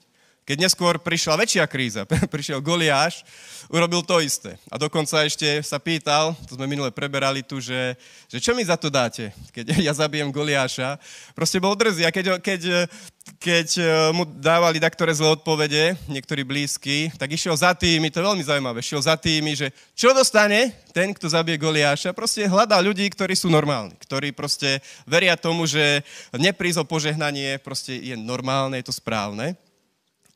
Keď 0.49 0.57
neskôr 0.57 0.97
prišla 0.97 1.45
väčšia 1.45 1.65
kríza, 1.69 2.09
prišiel 2.33 2.57
Goliáš, 2.57 3.21
urobil 3.69 4.01
to 4.01 4.17
isté. 4.17 4.57
A 4.73 4.81
dokonca 4.81 5.21
ešte 5.21 5.45
sa 5.62 5.77
pýtal, 5.77 6.33
to 6.49 6.57
sme 6.57 6.65
minule 6.65 6.89
preberali 6.89 7.45
tu, 7.45 7.62
že, 7.62 7.93
že 8.25 8.41
čo 8.41 8.57
mi 8.57 8.65
za 8.65 8.73
to 8.73 8.89
dáte, 8.89 9.29
keď 9.53 9.77
ja 9.85 9.93
zabijem 9.93 10.33
Goliáša. 10.33 10.97
Proste 11.38 11.62
bol 11.62 11.77
drzý 11.77 12.01
a 12.01 12.09
keď, 12.09 12.41
keď, 12.41 12.89
keď 13.38 13.67
e, 13.77 13.83
mu 14.09 14.25
dávali 14.25 14.81
taktoré 14.81 15.13
zlé 15.13 15.38
odpovede, 15.38 15.93
niektorí 16.09 16.41
blízky, 16.41 17.13
tak 17.21 17.29
išiel 17.29 17.53
za 17.53 17.77
tými, 17.77 18.09
to 18.09 18.17
je 18.17 18.25
veľmi 18.33 18.41
zaujímavé, 18.41 18.81
šiel 18.81 19.05
za 19.05 19.13
tými, 19.21 19.53
že 19.53 19.69
čo 19.93 20.17
dostane 20.17 20.73
ten, 20.97 21.13
kto 21.13 21.29
zabije 21.29 21.62
Goliáša, 21.62 22.09
proste 22.17 22.49
hľadá 22.49 22.81
ľudí, 22.81 23.05
ktorí 23.13 23.38
sú 23.38 23.53
normálni, 23.53 23.93
ktorí 24.01 24.33
proste 24.33 24.81
veria 25.05 25.38
tomu, 25.38 25.69
že 25.69 26.01
neprísť 26.33 26.81
o 26.81 26.89
požehnanie 26.89 27.62
proste 27.62 28.01
je 28.01 28.17
normálne, 28.17 28.81
je 28.81 28.89
to 28.89 28.97
správne. 28.97 29.53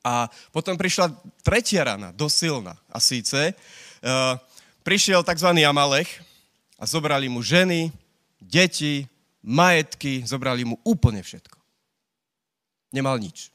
A 0.03 0.27
potom 0.51 0.75
prišla 0.75 1.15
tretia 1.39 1.87
rana, 1.87 2.11
dosilná. 2.11 2.75
A 2.91 2.99
síce 2.99 3.55
uh, 3.55 4.35
prišiel 4.83 5.23
tzv. 5.23 5.49
Amalech 5.63 6.19
a 6.75 6.83
zobrali 6.83 7.31
mu 7.31 7.39
ženy, 7.39 7.87
deti, 8.43 9.07
majetky, 9.39 10.27
zobrali 10.27 10.67
mu 10.67 10.75
úplne 10.83 11.23
všetko. 11.23 11.55
Nemal 12.91 13.15
nič. 13.17 13.49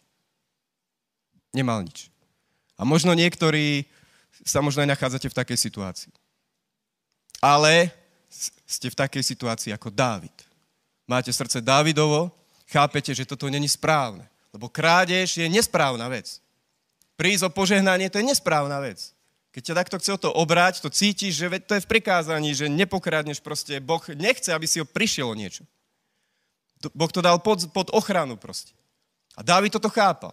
Nemal 1.53 1.85
nič. 1.85 2.09
A 2.81 2.89
možno 2.89 3.13
niektorí 3.13 3.85
sa 4.45 4.65
možno 4.65 4.85
nachádzate 4.89 5.29
v 5.29 5.39
takej 5.39 5.59
situácii. 5.59 6.13
Ale 7.39 7.93
ste 8.67 8.91
v 8.91 8.99
takej 8.99 9.23
situácii 9.25 9.71
ako 9.73 9.93
Dávid. 9.93 10.35
Máte 11.09 11.33
srdce 11.33 11.65
Dávidovo, 11.65 12.35
chápete, 12.69 13.15
že 13.17 13.25
toto 13.25 13.49
není 13.49 13.69
správne. 13.69 14.29
Lebo 14.53 14.73
krádež 14.73 15.37
je 15.37 15.47
nesprávna 15.49 16.09
vec. 16.09 16.41
Prísť 17.19 17.49
o 17.49 17.51
požehnanie, 17.51 18.09
to 18.09 18.23
je 18.23 18.29
nesprávna 18.31 18.81
vec. 18.81 19.13
Keď 19.53 19.63
ťa 19.65 19.79
takto 19.85 19.97
chce 19.99 20.11
o 20.15 20.23
to 20.23 20.31
obrať, 20.31 20.79
to 20.79 20.93
cítiš, 20.93 21.35
že 21.35 21.47
to 21.67 21.75
je 21.75 21.85
v 21.85 21.91
prikázaní, 21.91 22.55
že 22.55 22.71
nepokradneš 22.71 23.43
proste. 23.43 23.83
Boh 23.83 24.01
nechce, 24.15 24.55
aby 24.55 24.71
si 24.71 24.79
ho 24.79 24.87
prišiel 24.87 25.27
o 25.27 25.35
niečo. 25.35 25.67
Boh 26.95 27.11
to 27.11 27.19
dal 27.19 27.43
pod, 27.43 27.67
pod 27.75 27.91
ochranu 27.91 28.39
proste. 28.39 28.71
A 29.35 29.43
Dávid 29.43 29.75
toto 29.75 29.91
chápal. 29.91 30.31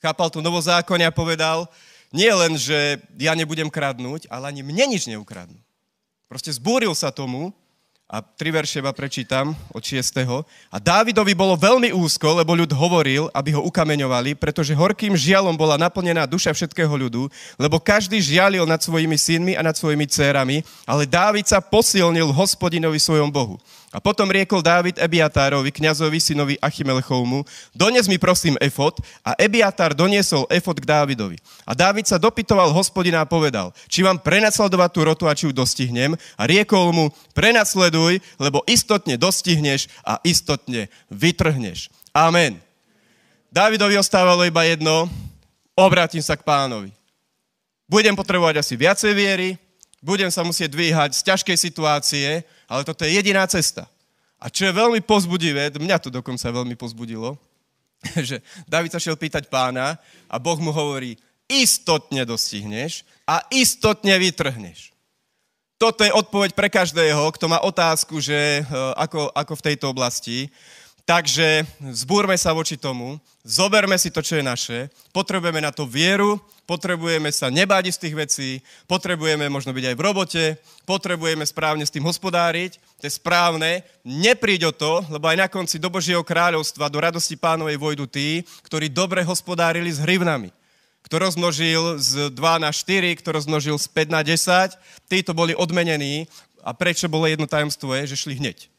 Chápal 0.00 0.28
to 0.32 0.40
novozákonne 0.40 1.04
a 1.04 1.12
povedal, 1.12 1.68
nie 2.14 2.32
len, 2.32 2.56
že 2.56 3.02
ja 3.20 3.36
nebudem 3.36 3.68
kradnúť, 3.68 4.30
ale 4.32 4.48
ani 4.48 4.64
mne 4.64 4.96
nič 4.96 5.04
neukradnú. 5.10 5.58
Proste 6.30 6.48
zbúril 6.54 6.92
sa 6.96 7.12
tomu 7.12 7.52
a 8.06 8.22
tri 8.22 8.54
verše 8.54 8.78
iba 8.78 8.94
prečítam 8.94 9.50
od 9.74 9.82
6. 9.82 10.14
A 10.70 10.76
Dávidovi 10.78 11.34
bolo 11.34 11.58
veľmi 11.58 11.90
úzko, 11.90 12.38
lebo 12.38 12.54
ľud 12.54 12.70
hovoril, 12.70 13.26
aby 13.34 13.50
ho 13.58 13.66
ukameňovali, 13.66 14.38
pretože 14.38 14.78
horkým 14.78 15.18
žialom 15.18 15.58
bola 15.58 15.74
naplnená 15.74 16.22
duša 16.22 16.54
všetkého 16.54 16.94
ľudu, 16.94 17.26
lebo 17.58 17.82
každý 17.82 18.22
žialil 18.22 18.62
nad 18.62 18.78
svojimi 18.78 19.18
synmi 19.18 19.52
a 19.58 19.66
nad 19.66 19.74
svojimi 19.74 20.06
dcérami, 20.06 20.62
ale 20.86 21.02
Dávid 21.02 21.50
sa 21.50 21.58
posilnil 21.58 22.30
hospodinovi 22.30 23.02
svojom 23.02 23.26
Bohu. 23.26 23.58
A 23.96 23.98
potom 24.04 24.28
riekol 24.28 24.60
Dávid 24.60 25.00
Ebiatárovi, 25.00 25.72
kňazovi, 25.72 26.20
synovi 26.20 26.60
Achimelchovmu, 26.60 27.48
dones 27.72 28.04
mi 28.12 28.20
prosím 28.20 28.60
efot 28.60 29.00
a 29.24 29.32
Ebiatár 29.40 29.96
doniesol 29.96 30.44
efot 30.52 30.76
k 30.76 30.84
Dávidovi. 30.84 31.40
A 31.64 31.72
Dávid 31.72 32.04
sa 32.04 32.20
dopytoval 32.20 32.76
hospodina 32.76 33.24
a 33.24 33.30
povedal, 33.30 33.72
či 33.88 34.04
mám 34.04 34.20
prenasledovať 34.20 34.90
tú 34.92 35.00
rotu 35.00 35.24
a 35.24 35.32
či 35.32 35.48
ju 35.48 35.56
dostihnem. 35.56 36.12
A 36.36 36.44
riekol 36.44 36.92
mu, 36.92 37.08
prenasleduj, 37.32 38.20
lebo 38.36 38.60
istotne 38.68 39.16
dostihneš 39.16 39.88
a 40.04 40.20
istotne 40.28 40.92
vytrhneš. 41.08 41.88
Amen. 42.12 42.60
Dávidovi 43.48 43.96
ostávalo 43.96 44.44
iba 44.44 44.60
jedno, 44.68 45.08
obrátim 45.72 46.20
sa 46.20 46.36
k 46.36 46.44
pánovi. 46.44 46.92
Budem 47.88 48.12
potrebovať 48.12 48.60
asi 48.60 48.76
viacej 48.76 49.16
viery, 49.16 49.56
budem 50.04 50.28
sa 50.28 50.44
musieť 50.44 50.76
dvíhať 50.76 51.16
z 51.16 51.32
ťažkej 51.32 51.56
situácie, 51.56 52.44
ale 52.66 52.82
toto 52.82 53.06
je 53.06 53.14
jediná 53.14 53.46
cesta. 53.46 53.86
A 54.36 54.52
čo 54.52 54.68
je 54.68 54.76
veľmi 54.76 55.00
pozbudivé, 55.00 55.72
mňa 55.72 55.96
to 56.02 56.10
dokonca 56.12 56.44
veľmi 56.52 56.76
pozbudilo, 56.76 57.40
že 58.28 58.44
David 58.68 58.92
sa 58.92 59.00
šiel 59.00 59.16
pýtať 59.16 59.48
pána 59.48 59.96
a 60.28 60.36
Boh 60.36 60.58
mu 60.60 60.70
hovorí, 60.70 61.16
istotne 61.46 62.26
dostihneš 62.26 63.06
a 63.24 63.42
istotne 63.54 64.18
vytrhneš. 64.18 64.92
Toto 65.76 66.02
je 66.02 66.12
odpoveď 66.12 66.56
pre 66.56 66.72
každého, 66.72 67.20
kto 67.36 67.52
má 67.52 67.60
otázku, 67.60 68.16
že 68.16 68.34
e, 68.34 68.62
ako, 68.96 69.28
ako 69.36 69.52
v 69.60 69.64
tejto 69.72 69.92
oblasti. 69.92 70.48
Takže 71.06 71.62
zbúrme 71.94 72.34
sa 72.34 72.50
voči 72.50 72.74
tomu, 72.74 73.22
zoberme 73.46 73.94
si 73.94 74.10
to, 74.10 74.18
čo 74.26 74.42
je 74.42 74.42
naše, 74.42 74.78
potrebujeme 75.14 75.62
na 75.62 75.70
to 75.70 75.86
vieru, 75.86 76.42
potrebujeme 76.66 77.30
sa 77.30 77.46
nebáť 77.46 77.94
z 77.94 78.00
tých 78.02 78.14
vecí, 78.18 78.50
potrebujeme 78.90 79.46
možno 79.46 79.70
byť 79.70 79.84
aj 79.86 79.94
v 79.94 80.02
robote, 80.02 80.44
potrebujeme 80.82 81.46
správne 81.46 81.86
s 81.86 81.94
tým 81.94 82.02
hospodáriť, 82.02 82.82
to 82.98 83.06
je 83.06 83.14
správne, 83.22 83.86
nepríď 84.02 84.66
o 84.66 84.72
to, 84.74 85.06
lebo 85.06 85.30
aj 85.30 85.38
na 85.38 85.46
konci 85.46 85.78
do 85.78 85.86
Božieho 85.86 86.26
kráľovstva, 86.26 86.90
do 86.90 86.98
radosti 86.98 87.38
pánovej 87.38 87.78
vojdu 87.78 88.10
tí, 88.10 88.42
ktorí 88.66 88.90
dobre 88.90 89.22
hospodárili 89.22 89.94
s 89.94 90.02
hrivnami. 90.02 90.50
Kto 91.06 91.22
rozmnožil 91.22 92.02
z 92.02 92.34
2 92.34 92.66
na 92.66 92.74
4, 92.74 93.14
kto 93.22 93.30
rozmnožil 93.30 93.78
z 93.78 93.86
5 93.94 94.10
na 94.10 94.26
10, 94.26 94.74
títo 95.06 95.38
boli 95.38 95.54
odmenení 95.54 96.26
a 96.66 96.74
prečo 96.74 97.06
bolo 97.06 97.30
jedno 97.30 97.46
tajomstvo 97.46 97.94
je, 97.94 98.10
že 98.10 98.26
šli 98.26 98.42
hneď. 98.42 98.74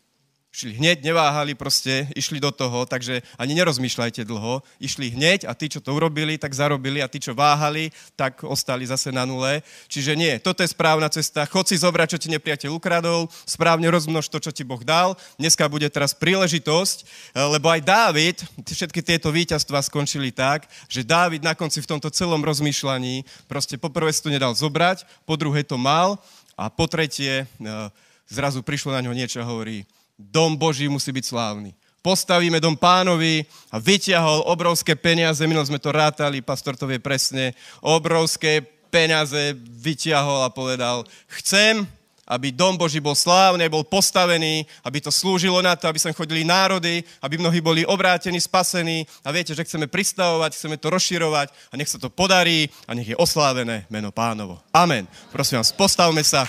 Šli 0.48 0.74
hneď, 0.74 1.06
neváhali 1.06 1.54
proste, 1.54 2.10
išli 2.18 2.42
do 2.42 2.50
toho, 2.50 2.88
takže 2.90 3.22
ani 3.38 3.54
nerozmýšľajte 3.54 4.26
dlho. 4.26 4.66
Išli 4.82 5.14
hneď 5.14 5.46
a 5.46 5.54
tí, 5.54 5.70
čo 5.70 5.84
to 5.84 5.94
urobili, 5.94 6.40
tak 6.40 6.56
zarobili 6.56 7.04
a 7.04 7.12
tí, 7.12 7.22
čo 7.22 7.38
váhali, 7.38 7.94
tak 8.18 8.42
ostali 8.42 8.88
zase 8.88 9.14
na 9.14 9.28
nule. 9.28 9.62
Čiže 9.86 10.18
nie, 10.18 10.34
toto 10.42 10.66
je 10.66 10.74
správna 10.74 11.14
cesta. 11.14 11.46
Chod 11.46 11.70
si 11.70 11.78
zobrať, 11.78 12.18
čo 12.18 12.22
ti 12.26 12.34
nepriateľ 12.34 12.74
ukradol, 12.74 13.30
správne 13.46 13.86
rozmnož 13.92 14.34
to, 14.34 14.42
čo 14.42 14.50
ti 14.50 14.66
Boh 14.66 14.82
dal. 14.82 15.14
Dneska 15.38 15.70
bude 15.70 15.86
teraz 15.94 16.18
príležitosť, 16.18 16.98
lebo 17.54 17.70
aj 17.70 17.82
Dávid, 17.86 18.42
všetky 18.66 19.06
tieto 19.06 19.30
víťazstva 19.30 19.86
skončili 19.86 20.34
tak, 20.34 20.66
že 20.90 21.06
Dávid 21.06 21.46
na 21.46 21.54
konci 21.54 21.86
v 21.86 21.92
tomto 21.92 22.10
celom 22.10 22.42
rozmýšľaní 22.42 23.28
proste 23.46 23.78
poprvé 23.78 24.10
si 24.10 24.26
to 24.26 24.34
nedal 24.34 24.58
zobrať, 24.58 25.06
po 25.28 25.38
druhé 25.38 25.62
to 25.62 25.78
mal 25.78 26.18
a 26.58 26.72
po 26.74 26.90
tretie 26.90 27.46
eh, 27.46 27.48
zrazu 28.26 28.66
prišlo 28.66 28.92
na 28.96 29.06
ňo 29.06 29.14
niečo 29.14 29.40
a 29.40 29.48
hovorí, 29.48 29.86
dom 30.18 30.58
Boží 30.58 30.90
musí 30.90 31.14
byť 31.14 31.26
slávny. 31.30 31.78
Postavíme 32.02 32.58
dom 32.58 32.74
pánovi 32.74 33.46
a 33.70 33.78
vyťahol 33.78 34.50
obrovské 34.50 34.98
peniaze, 34.98 35.44
minul 35.46 35.66
sme 35.66 35.78
to 35.78 35.94
rátali, 35.94 36.42
pastor 36.42 36.74
to 36.74 36.90
vie 36.90 36.98
presne, 36.98 37.54
obrovské 37.84 38.66
peniaze 38.90 39.54
vyťahol 39.60 40.48
a 40.48 40.54
povedal, 40.54 41.04
chcem, 41.38 41.86
aby 42.28 42.52
dom 42.52 42.76
Boží 42.76 43.00
bol 43.00 43.16
slávny, 43.16 43.72
bol 43.72 43.88
postavený, 43.88 44.68
aby 44.84 45.00
to 45.00 45.12
slúžilo 45.12 45.64
na 45.64 45.80
to, 45.80 45.88
aby 45.88 46.00
sem 46.00 46.12
chodili 46.12 46.44
národy, 46.44 47.00
aby 47.24 47.40
mnohí 47.40 47.64
boli 47.64 47.88
obrátení, 47.88 48.40
spasení 48.40 49.08
a 49.24 49.32
viete, 49.32 49.56
že 49.56 49.64
chceme 49.64 49.88
pristavovať, 49.88 50.52
chceme 50.56 50.76
to 50.76 50.92
rozširovať 50.92 51.48
a 51.72 51.74
nech 51.80 51.88
sa 51.88 51.96
to 51.96 52.12
podarí 52.12 52.68
a 52.84 52.92
nech 52.92 53.16
je 53.16 53.20
oslávené 53.20 53.88
meno 53.88 54.12
pánovo. 54.12 54.60
Amen. 54.76 55.08
Prosím 55.32 55.64
vás, 55.64 55.72
postavme 55.72 56.20
sa. 56.24 56.44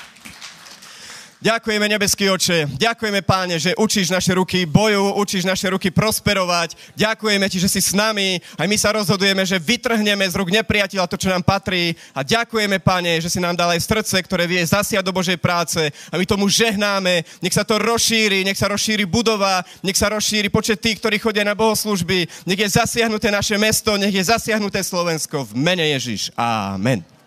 Ďakujeme, 1.38 1.86
nebeský 1.86 2.26
oče. 2.34 2.66
Ďakujeme, 2.82 3.22
páne, 3.22 3.62
že 3.62 3.70
učíš 3.78 4.10
naše 4.10 4.34
ruky 4.34 4.66
boju, 4.66 5.14
učíš 5.22 5.46
naše 5.46 5.70
ruky 5.70 5.86
prosperovať. 5.94 6.74
Ďakujeme 6.98 7.46
ti, 7.46 7.62
že 7.62 7.70
si 7.70 7.78
s 7.78 7.94
nami. 7.94 8.42
Aj 8.58 8.66
my 8.66 8.74
sa 8.74 8.90
rozhodujeme, 8.90 9.46
že 9.46 9.62
vytrhneme 9.62 10.26
z 10.26 10.34
rúk 10.34 10.50
nepriateľa 10.50 11.06
to, 11.06 11.14
čo 11.14 11.30
nám 11.30 11.46
patrí. 11.46 11.94
A 12.10 12.26
ďakujeme, 12.26 12.82
páne, 12.82 13.22
že 13.22 13.30
si 13.30 13.38
nám 13.38 13.54
dal 13.54 13.70
aj 13.70 13.86
srdce, 13.86 14.18
ktoré 14.18 14.50
vie 14.50 14.58
zasiať 14.66 15.06
do 15.06 15.14
Božej 15.14 15.38
práce. 15.38 15.78
A 16.10 16.18
my 16.18 16.26
tomu 16.26 16.50
žehnáme. 16.50 17.22
Nech 17.38 17.54
sa 17.54 17.62
to 17.62 17.78
rozšíri, 17.78 18.42
nech 18.42 18.58
sa 18.58 18.66
rozšíri 18.66 19.06
budova, 19.06 19.62
nech 19.86 19.94
sa 19.94 20.10
rozšíri 20.10 20.50
počet 20.50 20.82
tých, 20.82 20.98
ktorí 20.98 21.22
chodia 21.22 21.46
na 21.46 21.54
bohoslužby. 21.54 22.26
Nech 22.50 22.58
je 22.66 22.82
zasiahnuté 22.82 23.30
naše 23.30 23.54
mesto, 23.54 23.94
nech 23.94 24.10
je 24.10 24.26
zasiahnuté 24.26 24.82
Slovensko. 24.82 25.46
V 25.46 25.54
mene 25.54 25.86
Ježiš. 25.94 26.34
Amen. 26.34 27.17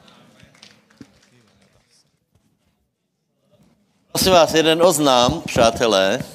Prosím 4.11 4.31
vás, 4.31 4.53
jeden 4.53 4.83
oznám, 4.83 5.41
přátelé, 5.47 6.19
eh, 6.19 6.25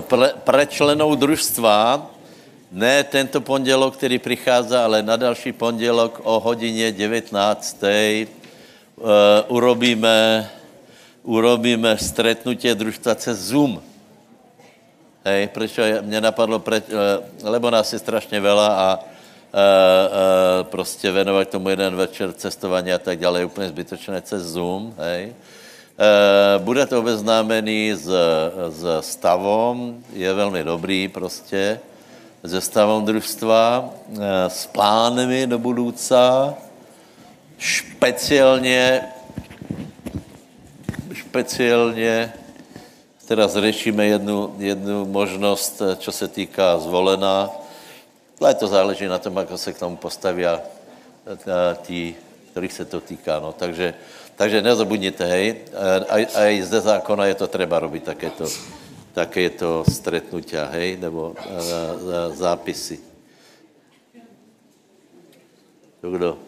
pre, 0.00 0.28
pre 0.42 0.66
členou 0.66 1.14
družstva, 1.14 2.10
ne 2.72 3.04
tento 3.04 3.40
pondělok, 3.40 3.96
který 3.96 4.18
přichází, 4.18 4.74
ale 4.74 5.02
na 5.02 5.16
další 5.16 5.52
pondělok 5.52 6.20
o 6.26 6.40
hodině 6.40 6.92
19. 6.92 7.78
Uh, 8.96 9.06
urobíme, 9.48 10.50
urobíme 11.22 11.98
stretnutie 11.98 12.74
družstva 12.74 13.14
cez 13.14 13.38
Zoom. 13.38 13.78
Hej, 15.24 15.48
prečo 15.54 15.82
mě 16.02 16.20
napadlo, 16.20 16.58
pre, 16.58 16.82
uh, 16.82 17.22
lebo 17.46 17.70
nás 17.70 17.92
je 17.92 17.98
strašně 17.98 18.40
veľa 18.40 18.68
a 18.74 18.98
uh, 19.56 20.66
prostě 20.66 21.10
věnovat 21.10 21.48
tomu 21.48 21.68
jeden 21.68 21.96
večer 21.96 22.32
cestování 22.32 22.92
a 22.92 22.98
tak 22.98 23.18
dále 23.18 23.40
je 23.40 23.44
úplně 23.44 23.68
zbytočné 23.68 24.22
cez 24.22 24.42
Zoom, 24.42 24.94
hej. 24.98 25.32
Uh, 25.96 26.64
bude 26.64 26.86
to 26.86 26.98
obeznámený 26.98 27.92
s, 27.94 28.10
s 28.70 29.00
stavom, 29.00 30.04
je 30.12 30.32
velmi 30.32 30.64
dobrý 30.64 31.08
prostě, 31.08 31.80
se 32.46 32.60
stavom 32.60 33.04
družstva, 33.04 33.90
s 34.48 34.66
plánemi 34.66 35.46
do 35.46 35.58
budouca, 35.58 36.54
špeciálně, 37.58 39.02
špeciálně 41.12 42.32
teda 43.26 43.48
zřešíme 43.48 44.06
jednu, 44.06 44.54
jednu 44.58 45.04
možnost, 45.04 45.82
čo 45.98 46.12
se 46.12 46.28
týká 46.28 46.78
zvolená, 46.78 47.50
ale 48.40 48.54
to 48.54 48.66
záleží 48.66 49.06
na 49.06 49.18
tom, 49.18 49.36
jak 49.36 49.48
se 49.56 49.72
k 49.72 49.78
tomu 49.78 49.96
postaví 49.96 50.44
tí, 51.82 52.14
kterých 52.50 52.72
se 52.72 52.84
to 52.84 53.00
týká. 53.00 53.40
No. 53.40 53.52
Takže, 53.52 53.94
takže 54.36 54.62
nezabudněte, 54.62 55.26
hej. 55.26 55.56
A, 56.08 56.48
i 56.48 56.62
zde 56.62 56.80
zákona 56.80 57.26
je 57.26 57.34
to 57.34 57.46
třeba 57.46 57.78
robit 57.78 58.04
takéto, 58.04 58.48
takéto 59.12 59.84
stretnutia, 59.84 60.64
hej, 60.64 60.96
nebo 60.96 61.34
a, 61.38 61.42
a, 61.42 62.28
zápisy. 62.34 63.00
To 66.00 66.10
kdo? 66.10 66.38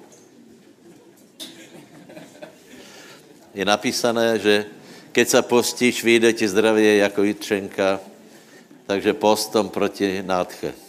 Je 3.55 3.65
napísané, 3.65 4.39
že 4.39 4.67
keď 5.13 5.29
se 5.29 5.43
postíš, 5.43 6.05
vyjde 6.05 6.33
ti 6.33 6.49
zdravě 6.49 6.97
jako 6.97 7.23
jitřenka, 7.23 8.01
takže 8.87 9.13
postom 9.13 9.69
proti 9.69 10.23
nádche. 10.23 10.88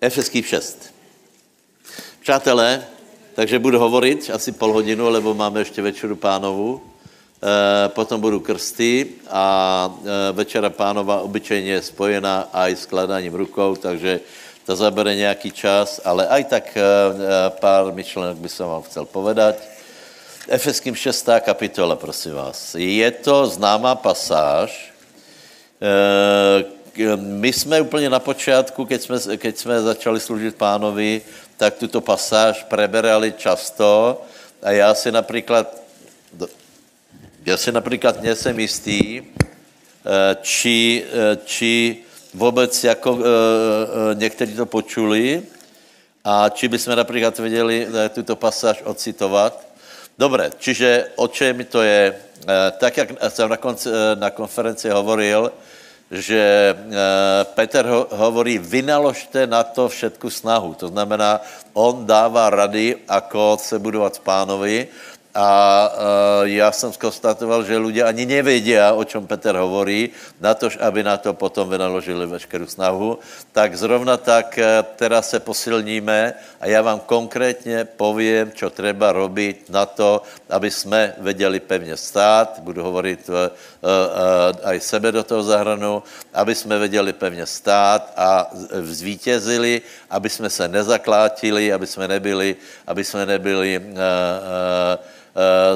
Efeský 0.00 0.42
6. 0.42 0.94
Přátelé, 2.20 2.84
takže 3.34 3.58
budu 3.58 3.78
hovorit 3.78 4.30
asi 4.34 4.52
pol 4.52 4.72
hodinu, 4.72 5.08
lebo 5.08 5.34
máme 5.34 5.60
ještě 5.60 5.82
večeru 5.82 6.16
pánovu. 6.16 6.80
potom 7.88 8.20
budou 8.20 8.40
krsty 8.40 9.06
a 9.30 9.44
večera 10.32 10.70
pánova 10.70 11.20
obyčejně 11.20 11.72
je 11.72 11.82
spojená 11.82 12.48
aj 12.52 12.76
s 12.76 12.86
kladáním 12.86 13.34
rukou, 13.34 13.76
takže 13.76 14.20
to 14.66 14.76
zabere 14.76 15.16
nějaký 15.16 15.50
čas, 15.52 16.00
ale 16.04 16.28
aj 16.28 16.44
tak 16.44 16.64
pár 17.60 17.92
myšlenek 17.96 18.36
by 18.36 18.48
som 18.48 18.68
vám 18.68 18.84
chcel 18.84 19.08
povedať. 19.08 19.56
Efeským 20.48 20.94
6. 20.94 21.40
kapitola, 21.40 21.96
prosím 21.96 22.36
vás. 22.36 22.76
Je 22.76 23.10
to 23.10 23.46
známá 23.46 23.94
pasáž. 23.96 24.92
My 27.16 27.52
jsme 27.52 27.80
úplně 27.80 28.10
na 28.10 28.18
počátku, 28.18 28.84
keď 28.84 29.02
jsme, 29.02 29.36
keď 29.36 29.56
jsme 29.56 29.82
začali 29.82 30.20
služit 30.20 30.54
pánovi, 30.54 31.22
tak 31.56 31.74
tuto 31.74 32.00
pasáž 32.00 32.64
preberali 32.64 33.32
často 33.32 34.22
a 34.62 34.70
já 34.70 34.94
si 34.94 35.12
například, 35.12 35.76
já 37.46 37.56
si 37.56 37.72
například 37.72 38.22
nejsem 38.22 38.60
jistý, 38.60 39.22
či, 40.42 41.04
či 41.44 41.96
vůbec 42.34 42.84
jako 42.84 43.18
někteří 44.14 44.54
to 44.56 44.66
počuli 44.66 45.42
a 46.24 46.48
či 46.48 46.68
bychom 46.68 46.96
například 46.96 47.38
věděli 47.38 47.88
tuto 48.14 48.36
pasáž 48.36 48.82
ocitovat. 48.84 49.66
Dobré, 50.18 50.50
čiže 50.58 51.06
o 51.16 51.28
čem 51.28 51.64
to 51.64 51.82
je? 51.82 52.16
Tak, 52.78 52.96
jak 52.96 53.10
jsem 53.28 53.48
na, 53.48 53.56
konci, 53.56 53.88
na 54.14 54.30
konferenci 54.30 54.90
hovoril, 54.90 55.52
že 56.10 56.74
Petr 57.54 57.86
ho, 57.86 58.10
hovorí, 58.10 58.58
vynaložte 58.58 59.46
na 59.46 59.62
to 59.62 59.86
všetku 59.86 60.26
snahu. 60.26 60.74
To 60.74 60.90
znamená, 60.90 61.38
on 61.70 62.02
dává 62.02 62.50
rady, 62.50 63.06
ako 63.06 63.54
se 63.62 63.78
budovat 63.78 64.18
pánovi 64.18 64.90
a 65.34 65.48
uh, 65.94 66.48
já 66.48 66.72
jsem 66.72 66.92
skonstatoval, 66.92 67.64
že 67.64 67.78
lidé 67.78 68.02
ani 68.02 68.26
nevědí, 68.26 68.74
o 68.94 69.04
čem 69.04 69.26
Petr 69.26 69.56
hovorí, 69.56 70.10
na 70.40 70.54
to, 70.54 70.68
aby 70.80 71.02
na 71.02 71.16
to 71.16 71.34
potom 71.34 71.70
vynaložili 71.70 72.26
veškerou 72.26 72.66
snahu. 72.66 73.18
Tak 73.52 73.78
zrovna 73.78 74.16
tak 74.16 74.58
uh, 74.58 74.64
teraz 74.96 75.30
se 75.30 75.40
posilníme 75.40 76.34
a 76.60 76.66
já 76.66 76.82
vám 76.82 77.00
konkrétně 77.06 77.84
povím, 77.84 78.52
co 78.52 78.70
treba 78.70 79.12
robiť 79.12 79.70
na 79.70 79.86
to, 79.86 80.22
aby 80.50 80.70
jsme 80.70 81.14
věděli 81.18 81.60
pevně 81.60 81.96
stát, 81.96 82.58
budu 82.58 82.82
hovorit 82.82 83.28
uh, 83.28 83.34
uh, 83.34 84.66
aj 84.66 84.80
sebe 84.80 85.12
do 85.12 85.22
toho 85.22 85.42
zahranu, 85.42 86.02
aby 86.34 86.54
jsme 86.54 86.78
věděli 86.78 87.12
pevně 87.12 87.46
stát 87.46 88.12
a 88.16 88.50
zvítězili, 88.70 89.82
aby 90.10 90.28
jsme 90.28 90.50
se 90.50 90.68
nezaklátili, 90.68 91.72
aby 91.72 91.86
jsme 91.86 92.08
nebyli, 92.08 92.56
aby 92.86 93.04
jsme 93.04 93.26
nebyli 93.26 93.78
uh, 93.78 93.86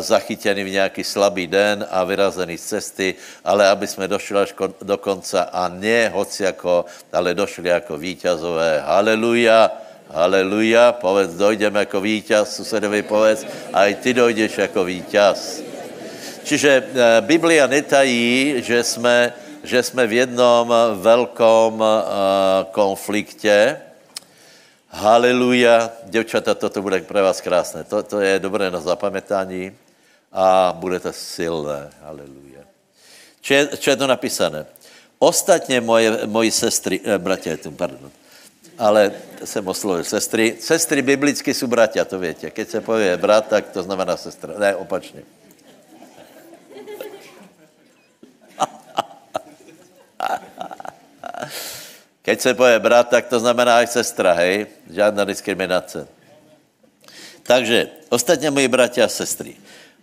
zachytěni 0.01 0.65
v 0.65 0.71
nějaký 0.71 1.05
slabý 1.05 1.47
den 1.47 1.87
a 1.91 2.05
vyrazený 2.05 2.59
z 2.59 2.65
cesty, 2.65 3.15
ale 3.45 3.69
aby 3.69 3.87
jsme 3.87 4.09
došli 4.09 4.37
až 4.39 4.55
do 4.83 4.99
konce 4.99 5.45
a 5.45 5.69
ne 5.69 6.09
hoci 6.09 6.43
jako, 6.43 6.85
ale 7.13 7.35
došli 7.35 7.69
jako 7.69 7.99
vítězové. 7.99 8.83
Haleluja, 8.87 9.71
haleluja, 10.11 10.93
povedz, 10.93 11.35
dojdeme 11.35 11.81
jako 11.81 12.01
vítěz, 12.01 12.57
susedovi 12.57 13.03
povedz, 13.03 13.47
a 13.73 13.87
i 13.87 13.95
ty 13.95 14.15
dojdeš 14.15 14.59
jako 14.59 14.85
vítěz. 14.85 15.63
Čiže 16.45 16.85
Biblia 17.21 17.67
netají, 17.67 18.55
že 18.59 18.85
jsme, 18.85 19.33
že 19.63 19.83
jsme 19.83 20.07
v 20.07 20.13
jednom 20.13 20.75
velkom 20.95 21.85
konfliktě, 22.71 23.81
Haleluja. 24.95 25.91
Děvčata, 26.05 26.55
toto 26.55 26.83
bude 26.83 27.01
pro 27.01 27.23
vás 27.23 27.41
krásné. 27.41 27.85
To, 27.85 28.03
to 28.03 28.21
je 28.21 28.39
dobré 28.39 28.71
na 28.71 28.81
zapamětání 28.81 29.77
a 30.33 30.77
budete 30.79 31.13
silné. 31.13 31.91
Haleluja. 32.03 32.61
Co 33.41 33.55
je, 33.55 33.69
je 33.87 33.97
to 33.97 34.07
napísané? 34.07 34.67
Ostatně 35.19 35.81
moje, 35.81 36.27
moji 36.27 36.51
sestry, 36.51 37.01
eh, 37.05 37.19
bratě, 37.19 37.59
pardon, 37.77 38.11
ale 38.79 39.13
jsem 39.45 39.69
oslovil 39.69 40.05
sestry. 40.05 40.57
Sestry 40.61 41.03
biblicky 41.03 41.55
jsou 41.55 41.67
bratia, 41.67 42.05
to 42.05 42.19
víte. 42.19 42.51
Keď 42.51 42.69
se 42.69 42.81
pově 42.81 43.17
brat, 43.17 43.49
tak 43.49 43.69
to 43.69 43.83
znamená 43.83 44.17
sestra. 44.17 44.55
Ne, 44.59 44.77
opačně. 44.77 45.23
Keď 52.25 52.41
se 52.41 52.55
poje 52.55 52.81
brat, 52.81 53.09
tak 53.09 53.29
to 53.29 53.37
znamená 53.37 53.85
i 53.85 53.87
sestra, 53.87 54.33
hej? 54.33 54.67
Žádná 54.89 55.25
diskriminace. 55.25 56.09
Takže, 57.43 57.89
ostatně 58.09 58.51
moji 58.51 58.69
bratia 58.69 59.05
a 59.05 59.13
sestry, 59.13 59.57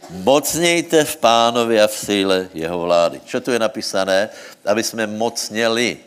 mocnějte 0.09 1.03
v 1.03 1.15
pánovi 1.17 1.81
a 1.81 1.87
v 1.87 1.97
síle 1.97 2.49
jeho 2.53 2.79
vlády. 2.79 3.21
Co 3.25 3.41
tu 3.41 3.51
je 3.51 3.59
napísané? 3.59 4.29
Aby 4.65 4.83
jsme 4.83 5.07
mocněli. 5.07 5.97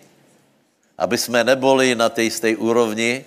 Aby 0.98 1.18
jsme 1.18 1.44
neboli 1.44 1.94
na 1.94 2.08
té 2.08 2.22
jisté 2.22 2.56
úrovni, 2.56 3.24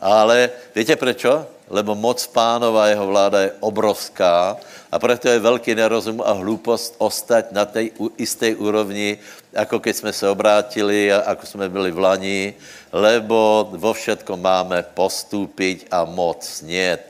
ale 0.00 0.50
víte 0.74 0.96
proč? 0.96 1.26
Lebo 1.68 1.94
moc 1.94 2.26
pánova 2.26 2.86
jeho 2.86 3.06
vláda 3.06 3.40
je 3.40 3.52
obrovská 3.60 4.56
a 4.92 4.98
proto 4.98 5.28
je 5.28 5.38
velký 5.38 5.74
nerozum 5.74 6.22
a 6.24 6.32
hloupost 6.32 6.94
ostať 6.98 7.52
na 7.52 7.64
té 7.64 7.90
jisté 8.18 8.54
úrovni, 8.56 9.18
jako 9.58 9.80
keď 9.80 9.96
jsme 9.96 10.12
se 10.12 10.28
obrátili 10.28 11.06
jako 11.06 11.46
jsme 11.46 11.68
byli 11.68 11.90
v 11.90 11.98
Lani, 11.98 12.54
lebo 12.92 13.68
vo 13.74 13.92
všetkom 13.92 14.38
máme 14.38 14.86
postúpiť 14.94 15.90
a 15.90 16.06
moc 16.06 16.62
niet. 16.62 17.02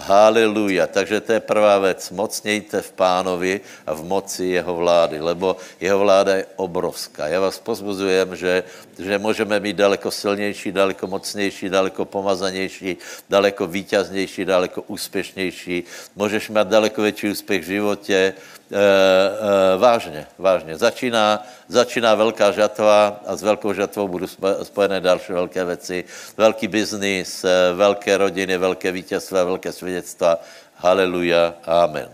Haleluja. 0.00 0.86
Takže 0.86 1.20
to 1.20 1.32
je 1.32 1.40
prvá 1.40 1.78
věc. 1.78 2.10
Mocnějte 2.10 2.82
v 2.82 2.92
pánovi 2.92 3.60
a 3.86 3.92
v 3.92 4.02
moci 4.04 4.44
jeho 4.44 4.74
vlády, 4.76 5.20
lebo 5.20 5.56
jeho 5.80 5.98
vláda 5.98 6.34
je 6.36 6.46
obrovská. 6.56 7.28
Já 7.28 7.40
vás 7.40 7.58
pozbuzujem, 7.58 8.36
že, 8.36 8.64
že 8.98 9.18
můžeme 9.18 9.60
být 9.60 9.76
daleko 9.76 10.10
silnější, 10.10 10.72
daleko 10.72 11.06
mocnější, 11.06 11.68
daleko 11.68 12.04
pomazanější, 12.04 12.96
daleko 13.28 13.66
vítěznější, 13.66 14.44
daleko 14.44 14.82
úspěšnější. 14.82 15.84
Můžeš 16.16 16.48
mít 16.48 16.68
daleko 16.68 17.02
větší 17.02 17.30
úspěch 17.30 17.62
v 17.62 17.66
životě, 17.66 18.34
e, 18.72 18.76
e, 18.76 19.78
vážně, 19.78 20.26
vážně. 20.38 20.76
Začíná, 20.76 21.46
začíná 21.68 22.14
velká 22.14 22.52
žatva 22.52 23.20
a 23.26 23.36
s 23.36 23.42
velkou 23.42 23.72
žatvou 23.72 24.08
budou 24.08 24.26
spojené 24.62 25.00
další 25.00 25.32
velké 25.32 25.64
věci. 25.64 26.04
Velký 26.36 26.68
biznis, 26.68 27.44
eh, 27.44 27.72
velké 27.74 28.16
rodiny, 28.16 28.58
velké 28.58 28.92
vítězství, 28.92 29.36
velké 29.36 29.72
svědectva. 29.72 30.38
Haleluja, 30.76 31.54
amen. 31.66 32.08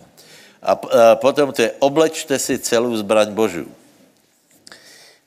A, 0.63 0.75
potom 1.15 1.53
to 1.53 1.63
je, 1.63 1.73
oblečte 1.79 2.39
si 2.39 2.59
celou 2.59 2.97
zbraň 2.97 3.31
Božů. 3.33 3.67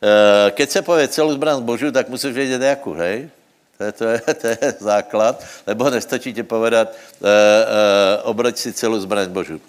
E, 0.03 0.51
keď 0.51 0.69
se 0.69 0.81
pově 0.81 1.07
celou 1.07 1.31
zbraň 1.31 1.61
Božů, 1.61 1.91
tak 1.91 2.09
musíš 2.09 2.33
vědět 2.33 2.61
jakou, 2.61 2.93
hej? 2.93 3.29
To 3.77 3.83
je, 3.83 3.91
to, 3.91 4.05
je, 4.05 4.21
to 4.41 4.47
je 4.47 4.73
základ, 4.79 5.43
nebo 5.67 5.89
nestačí 5.89 6.33
ti 6.33 6.43
povedat, 6.43 6.91
e, 6.91 6.95
e, 7.23 8.21
obleč 8.27 8.57
si 8.57 8.73
celou 8.73 8.99
zbraň 8.99 9.29
Božů. 9.29 9.61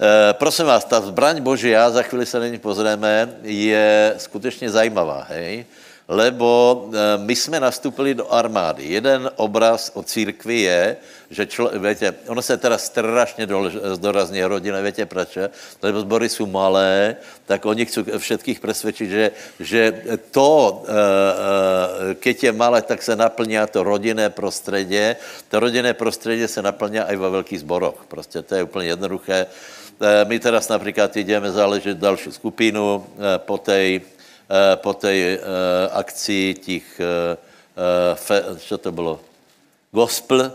E, 0.00 0.34
prosím 0.34 0.66
vás, 0.66 0.84
ta 0.84 1.00
zbraň 1.00 1.38
Božia, 1.40 1.90
za 1.90 2.02
chvíli 2.02 2.26
se 2.26 2.40
na 2.40 2.46
ní 2.46 2.58
pozrieme, 2.58 3.38
je 3.42 4.14
skutečně 4.18 4.70
zajímavá, 4.70 5.26
hej? 5.30 5.64
Lebo 6.08 6.50
e, 6.90 7.18
my 7.18 7.36
jsme 7.36 7.60
nastupili 7.60 8.14
do 8.14 8.32
armády. 8.32 8.84
Jeden 8.84 9.30
obraz 9.36 9.90
o 9.94 10.02
církvi 10.02 10.60
je, 10.60 10.96
že 11.30 11.46
člo, 11.46 11.70
víte, 11.78 12.14
ono 12.26 12.42
se 12.42 12.56
teda 12.56 12.78
strašně 12.78 13.48
zdorazní 13.92 14.44
rodina, 14.44 14.80
víte 14.80 15.06
proč? 15.06 15.38
Lebo 15.82 16.00
zbory 16.00 16.28
jsou 16.28 16.46
malé, 16.46 17.16
tak 17.46 17.66
oni 17.66 17.86
chcou 17.86 18.02
všetkých 18.18 18.60
přesvědčit, 18.60 19.10
že, 19.10 19.30
že 19.60 20.02
to, 20.30 20.82
e, 20.86 20.92
e, 22.10 22.14
keď 22.14 22.44
je 22.44 22.52
malé, 22.52 22.82
tak 22.82 23.02
se 23.02 23.16
naplňá 23.16 23.66
to 23.66 23.82
rodinné 23.82 24.30
prostředí. 24.30 25.14
To 25.48 25.60
rodinné 25.60 25.94
prostředí 25.94 26.48
se 26.48 26.62
naplňá 26.62 27.04
i 27.04 27.16
ve 27.16 27.30
velkých 27.30 27.60
zboroch. 27.60 28.04
Prostě 28.08 28.42
to 28.42 28.54
je 28.54 28.62
úplně 28.62 28.88
jednoduché. 28.88 29.46
My 30.24 30.40
teraz 30.40 30.68
například 30.68 31.16
jdeme 31.16 31.50
záležet 31.52 31.98
další 31.98 32.32
skupinu 32.32 33.06
po 33.36 33.58
té 33.58 34.00
po 34.74 34.92
té 34.92 35.38
akci 35.92 36.54
těch, 36.54 37.00
co 38.58 38.78
to 38.78 38.92
bylo, 38.92 39.20
gospel, 39.92 40.52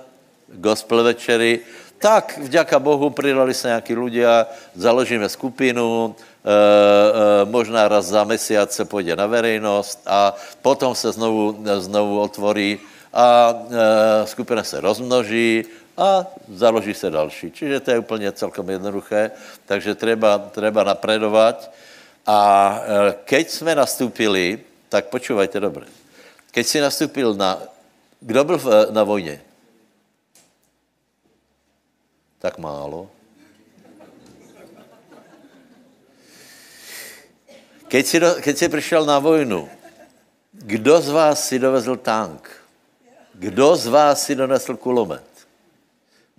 gospel 0.47 1.03
večery, 1.03 1.59
tak 1.97 2.37
vďaka 2.37 2.79
Bohu 2.79 3.09
přidali 3.09 3.53
se 3.53 3.67
nějaký 3.67 3.95
ľudia, 3.95 4.45
založíme 4.75 5.29
skupinu, 5.29 6.15
možná 7.49 7.87
raz 7.87 8.05
za 8.05 8.23
mesiac 8.23 8.71
se 8.71 8.85
půjde 8.85 9.15
na 9.15 9.25
verejnost 9.25 9.99
a 10.05 10.35
potom 10.61 10.95
se 10.95 11.11
znovu, 11.11 11.57
znovu 11.77 12.21
otvorí 12.21 12.79
a 13.13 13.53
skupina 14.25 14.63
se 14.63 14.81
rozmnoží 14.81 15.65
a 15.97 16.25
založí 16.53 16.93
se 16.93 17.09
další. 17.09 17.51
Čiže 17.51 17.79
to 17.79 17.91
je 17.91 17.99
úplně 17.99 18.31
celkom 18.31 18.69
jednoduché, 18.69 19.31
takže 19.65 19.95
treba, 19.95 20.37
treba 20.37 20.83
napredovat. 20.83 21.71
A 22.25 22.39
keď 23.25 23.49
jsme 23.49 23.75
nastúpili, 23.75 24.59
tak 24.89 25.05
počúvajte 25.05 25.59
dobře, 25.59 25.85
keď 26.51 26.65
si 26.67 26.79
nastúpil 26.79 27.33
na... 27.33 27.57
Kdo 28.21 28.43
byl 28.43 28.59
na 28.91 29.03
vojně? 29.03 29.41
Tak 32.39 32.57
málo. 32.57 33.09
Keď 37.87 38.05
si, 38.05 38.19
do, 38.19 38.35
keď 38.41 38.57
si 38.57 38.69
přišel 38.69 39.05
na 39.05 39.19
vojnu, 39.19 39.69
kdo 40.51 41.01
z 41.01 41.09
vás 41.09 41.47
si 41.47 41.59
dovezl 41.59 41.95
tank? 41.95 42.58
Kdo 43.39 43.75
z 43.75 43.87
vás 43.87 44.23
si 44.27 44.35
donesl 44.35 44.75
kulomet? 44.75 45.23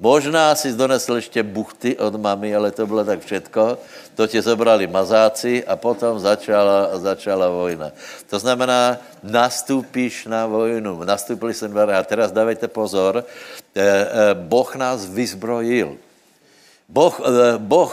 Možná 0.01 0.53
si 0.55 0.73
donesl 0.73 1.17
ještě 1.17 1.43
buchty 1.43 1.97
od 1.97 2.17
mamy, 2.17 2.57
ale 2.57 2.71
to 2.71 2.87
bylo 2.87 3.05
tak 3.05 3.21
všetko. 3.21 3.79
To 4.15 4.27
tě 4.27 4.43
zobrali 4.43 4.87
mazáci 4.87 5.65
a 5.65 5.77
potom 5.77 6.21
začala, 6.21 6.99
začala 6.99 7.49
vojna. 7.49 7.93
To 8.29 8.39
znamená, 8.39 8.97
nastupíš 9.23 10.25
na 10.29 10.47
vojnu. 10.47 11.05
Nastupili 11.05 11.55
jsme 11.55 11.69
dva 11.69 11.99
a 11.99 12.05
teraz 12.05 12.33
dávejte 12.33 12.69
pozor. 12.69 13.25
Eh, 13.25 13.81
eh, 13.81 14.35
boh 14.37 14.69
nás 14.77 15.05
vyzbrojil. 15.05 15.97
Boh, 16.89 17.21
eh, 17.21 17.57
boh 17.59 17.93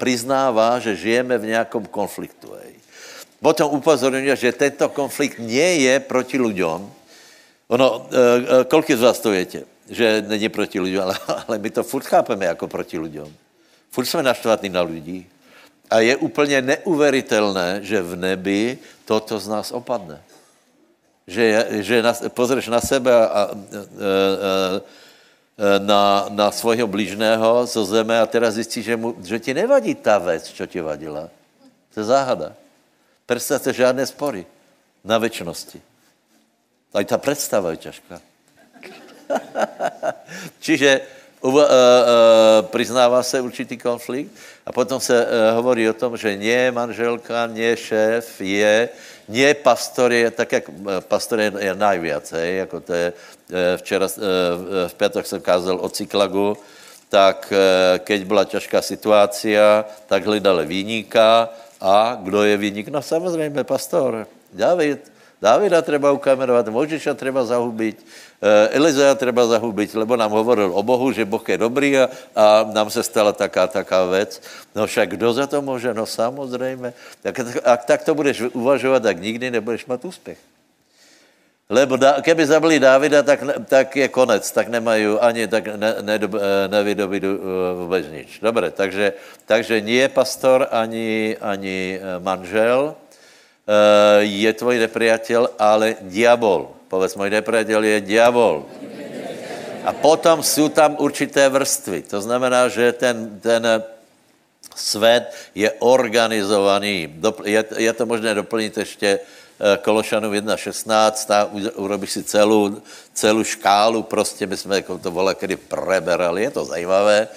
přiznává, 0.00 0.78
že 0.78 0.96
žijeme 0.96 1.38
v 1.38 1.56
nějakom 1.56 1.84
konfliktu. 1.88 2.56
Potom 3.38 3.70
upozorňuje, 3.70 4.36
že 4.36 4.52
tento 4.52 4.88
konflikt 4.88 5.38
nie 5.38 5.88
je 5.88 6.00
proti 6.00 6.40
lidem. 6.40 6.97
Ono, 7.68 8.08
kolik 8.68 8.90
z 8.90 9.00
vás 9.00 9.20
to 9.20 9.30
větě? 9.30 9.64
že 9.88 10.24
není 10.26 10.48
proti 10.48 10.80
lidem, 10.80 11.02
ale, 11.02 11.16
ale 11.48 11.58
my 11.58 11.70
to 11.70 11.82
furt 11.82 12.06
chápeme 12.06 12.44
jako 12.44 12.68
proti 12.68 12.98
lidem. 12.98 13.36
Furt 13.90 14.06
jsme 14.06 14.22
naštvatní 14.22 14.68
na 14.68 14.82
lidi. 14.82 15.26
A 15.90 16.00
je 16.00 16.16
úplně 16.16 16.62
neuveritelné, 16.62 17.80
že 17.82 18.02
v 18.02 18.16
nebi 18.16 18.78
toto 19.04 19.40
z 19.40 19.48
nás 19.48 19.72
opadne. 19.72 20.20
Že, 21.26 21.66
že 21.80 22.02
na, 22.02 22.12
pozřeš 22.28 22.68
na 22.68 22.80
sebe 22.80 23.12
a, 23.12 23.24
a, 23.24 23.24
a, 23.24 23.48
a 23.48 23.50
na, 25.78 26.26
na 26.28 26.50
svého 26.52 26.86
blížného 26.86 27.66
zo 27.66 27.84
zeme 27.84 28.20
a 28.20 28.26
teraz 28.26 28.54
zjistíš, 28.54 28.84
že, 28.84 28.96
že 29.24 29.38
ti 29.40 29.52
nevadí 29.54 29.94
ta 29.94 30.18
věc, 30.18 30.52
co 30.52 30.66
ti 30.66 30.80
vadila. 30.80 31.28
To 31.94 32.00
je 32.00 32.04
záhada. 32.04 32.52
Představte 33.26 33.72
žádné 33.72 34.06
spory 34.06 34.46
na 35.04 35.18
věčnosti. 35.18 35.80
A 36.94 37.00
i 37.00 37.04
ta 37.04 37.18
představa 37.18 37.70
je 37.70 37.76
těžká. 37.76 38.20
Čiže 40.60 41.00
uh, 41.40 41.54
uh, 41.54 41.62
přiznává 42.62 43.22
se 43.22 43.40
určitý 43.40 43.76
konflikt 43.76 44.32
a 44.66 44.72
potom 44.72 45.00
se 45.00 45.26
uh, 45.26 45.30
hovorí 45.54 45.88
o 45.88 45.92
tom, 45.92 46.16
že 46.16 46.36
nie 46.36 46.72
manželka, 46.72 47.46
nie 47.46 47.76
šéf 47.76 48.40
je, 48.40 48.88
nie 49.28 49.54
pastor 49.54 50.12
je, 50.12 50.30
tak 50.30 50.52
jak 50.52 50.64
pastor 51.08 51.40
je, 51.40 51.52
je 51.60 51.74
najviac, 51.74 52.24
hej, 52.32 52.56
jako 52.56 52.80
to 52.80 52.92
je, 52.92 53.12
včera, 53.76 54.08
v 54.88 54.94
pátek 54.96 55.26
jsem 55.26 55.40
kázal 55.40 55.76
o 55.80 55.88
cyklagu, 55.88 56.56
tak 57.08 57.52
keď 57.98 58.24
byla 58.24 58.44
těžká 58.44 58.82
situácia, 58.82 59.84
tak 60.06 60.24
hledali 60.24 60.66
výníka 60.66 61.48
a 61.80 62.16
kdo 62.22 62.44
je 62.44 62.56
výnik? 62.56 62.88
No 62.88 63.02
samozřejmě 63.02 63.64
pastor, 63.64 64.26
David. 64.52 65.17
Davida 65.38 65.82
treba 65.82 66.10
ukamerovat, 66.12 66.66
Mojžiša 66.66 67.14
treba 67.14 67.46
zahubiť, 67.46 67.96
Eh, 68.38 68.78
Elizea 68.78 69.18
treba 69.18 69.42
zahubiť, 69.50 69.98
lebo 69.98 70.14
nám 70.14 70.30
hovoril 70.30 70.70
o 70.70 70.78
Bohu, 70.86 71.10
že 71.10 71.26
Boh 71.26 71.42
je 71.42 71.58
dobrý 71.58 71.98
a, 71.98 72.06
a 72.38 72.62
nám 72.70 72.86
se 72.86 73.02
stala 73.02 73.34
taká, 73.34 73.66
taká 73.66 74.06
věc. 74.06 74.38
No 74.78 74.86
však 74.86 75.18
kdo 75.18 75.34
za 75.34 75.50
to 75.50 75.58
může? 75.58 75.90
No 75.90 76.06
samozřejmě. 76.06 76.94
Tak, 77.22 77.34
ak 77.66 77.84
tak 77.84 78.00
to 78.06 78.14
budeš 78.14 78.54
uvažovat, 78.54 79.02
tak 79.02 79.18
nikdy 79.18 79.50
nebudeš 79.50 79.86
mít 79.90 80.04
úspěch. 80.04 80.38
Lebo 81.66 81.98
da, 81.98 82.22
keby 82.22 82.46
zabili 82.46 82.80
Dávida, 82.80 83.22
tak, 83.26 83.40
tak 83.66 83.96
je 83.96 84.08
konec, 84.08 84.40
tak 84.52 84.68
nemají 84.70 85.18
ani, 85.18 85.50
tak 85.50 85.66
ne, 85.74 85.94
ne, 86.00 86.14
eh, 86.14 86.68
nevydobí 86.70 87.18
eh, 87.18 87.28
vůbec 87.74 88.06
nič. 88.06 88.38
Dobře, 88.38 88.70
takže, 88.70 89.12
takže 89.50 89.82
nie 89.82 90.06
pastor, 90.08 90.70
ani, 90.70 91.34
ani 91.42 91.98
manžel 92.22 92.94
je 94.24 94.50
tvoj 94.52 94.80
nepriateľ, 94.80 95.60
ale 95.60 96.00
diabol. 96.08 96.72
Povedz, 96.88 97.16
můj 97.16 97.30
nepřítel 97.30 97.84
je 97.84 98.00
diabol. 98.00 98.64
A 99.84 99.92
potom 99.92 100.42
jsou 100.42 100.68
tam 100.68 100.96
určité 100.98 101.48
vrstvy. 101.48 102.02
To 102.02 102.20
znamená, 102.20 102.68
že 102.68 102.92
ten, 102.92 103.40
ten 103.40 103.82
svět 104.76 105.32
je 105.54 105.72
organizovaný. 105.78 107.08
Je, 107.44 107.64
je 107.76 107.92
to 107.92 108.06
možné 108.06 108.34
doplnit 108.34 108.76
ještě 108.76 109.18
eh, 109.18 109.78
Kološanům 109.82 110.32
1.16 110.32 111.34
a 111.34 111.48
urobíš 111.76 112.10
si 112.10 112.22
celou, 112.24 112.76
celou 113.14 113.44
škálu, 113.44 114.02
prostě 114.02 114.46
my 114.46 114.56
jako 114.70 114.98
to 114.98 115.10
vole, 115.10 115.36
kdy 115.40 115.56
preberali, 115.56 116.42
je 116.42 116.50
to 116.50 116.64
zajímavé. 116.64 117.28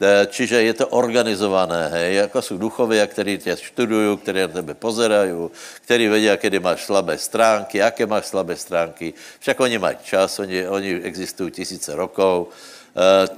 Eh, 0.00 0.26
čiže 0.32 0.62
je 0.62 0.74
to 0.74 0.88
organizované, 0.96 1.88
hej, 1.92 2.14
jako 2.14 2.42
jsou 2.42 2.58
duchovia, 2.58 3.06
kteří 3.06 3.38
tě 3.38 3.56
študují, 3.56 4.16
kteří 4.16 4.40
na 4.40 4.48
tebe 4.48 4.74
pozerají, 4.74 5.32
kteří 5.84 6.08
vědí, 6.08 6.28
kdy 6.40 6.58
máš 6.60 6.84
slabé 6.84 7.18
stránky, 7.18 7.78
jaké 7.78 8.06
máš 8.06 8.26
slabé 8.26 8.56
stránky. 8.56 9.12
Však 9.40 9.60
oni 9.60 9.78
mají 9.78 9.96
čas, 10.04 10.38
oni, 10.38 10.68
oni 10.68 10.94
existují 11.04 11.50
tisíce 11.50 11.96
rokov, 11.96 12.48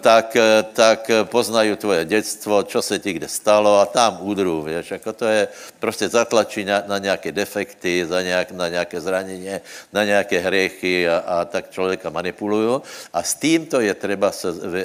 tak, 0.00 0.36
eh, 0.36 0.64
tak 0.72 1.10
poznají 1.24 1.76
tvoje 1.76 2.04
dětstvo, 2.04 2.62
čo 2.62 2.82
se 2.82 2.98
ti 2.98 3.12
kde 3.12 3.28
stalo 3.28 3.78
a 3.78 3.86
tam 3.86 4.18
udrů, 4.20 4.62
víš, 4.62 4.90
jako 4.90 5.12
to 5.12 5.24
je, 5.24 5.48
prostě 5.78 6.08
zatlačí 6.08 6.64
na, 6.64 6.82
na 6.86 6.98
nějaké 6.98 7.32
defekty, 7.32 8.06
za 8.06 8.22
nějak, 8.22 8.52
na 8.52 8.68
nějaké 8.68 9.00
zranění, 9.00 9.60
na 9.92 10.04
nějaké 10.04 10.38
hriechy 10.38 11.08
a, 11.08 11.16
a 11.18 11.44
tak 11.44 11.70
člověka 11.70 12.10
manipulují 12.10 12.80
a 13.12 13.22
s 13.22 13.34
tímto 13.34 13.80
je 13.80 13.94
třeba 13.94 14.32
se 14.32 14.48
e, 14.48 14.52
e, 14.52 14.84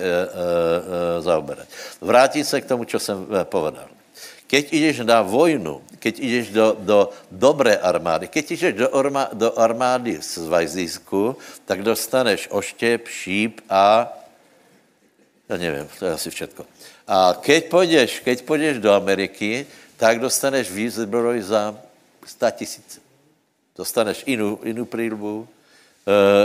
e, 1.18 1.22
zaoberat. 1.22 1.68
Vrátím 2.02 2.44
se 2.44 2.62
k 2.62 2.66
tomu, 2.66 2.86
co 2.86 3.00
jsem 3.00 3.28
povedal. 3.44 3.88
Keď 4.48 4.74
jdeš 4.74 4.98
na 5.04 5.22
vojnu, 5.22 5.84
keď 6.00 6.20
jdeš 6.20 6.46
do, 6.56 6.68
do 6.80 7.00
dobré 7.32 7.76
armády, 7.76 8.32
keď 8.32 8.52
jdeš 8.52 8.74
do, 8.80 8.88
orma, 8.96 9.28
do 9.36 9.52
armády 9.60 10.24
z 10.24 10.48
Vajzísku, 10.48 11.36
tak 11.68 11.84
dostaneš 11.84 12.48
oštěp, 12.52 13.08
šíp 13.08 13.60
a 13.70 14.17
já 15.50 15.58
nevím, 15.58 15.88
to 16.00 16.06
je 16.06 16.12
asi 16.12 16.30
všetko. 16.30 16.66
A 17.08 17.38
keď 17.42 17.70
půjdeš, 17.70 18.20
keď 18.20 18.38
půjdeš 18.46 18.78
do 18.80 18.92
Ameriky, 18.92 19.66
tak 19.98 20.20
dostaneš 20.20 20.72
výzbroj 20.72 21.42
za 21.42 21.76
100 22.26 22.52
tisíc. 22.52 23.02
Dostaneš 23.76 24.24
jinou, 24.28 24.60
jinou 24.64 24.86
prílbu, 24.86 25.40
uh, 25.40 25.48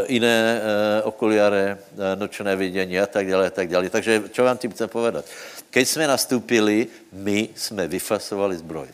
jiné 0.09 0.61
uh, 0.61 1.09
okuliare, 1.09 1.79
uh, 1.93 2.21
nočné 2.21 2.57
vidění 2.57 3.01
a 3.01 3.07
tak 3.07 3.27
dále, 3.29 3.47
a 3.47 3.51
tak 3.51 3.69
dále. 3.69 3.91
Takže 3.91 4.23
čo 4.31 4.45
vám 4.45 4.59
tím 4.59 4.71
chcem 4.71 4.89
povedat? 4.89 5.25
Keď 5.71 5.89
jsme 5.89 6.07
nastúpili, 6.07 6.87
my 7.13 7.49
jsme 7.57 7.89
vyfasovali 7.89 8.57
zbroj. 8.57 8.89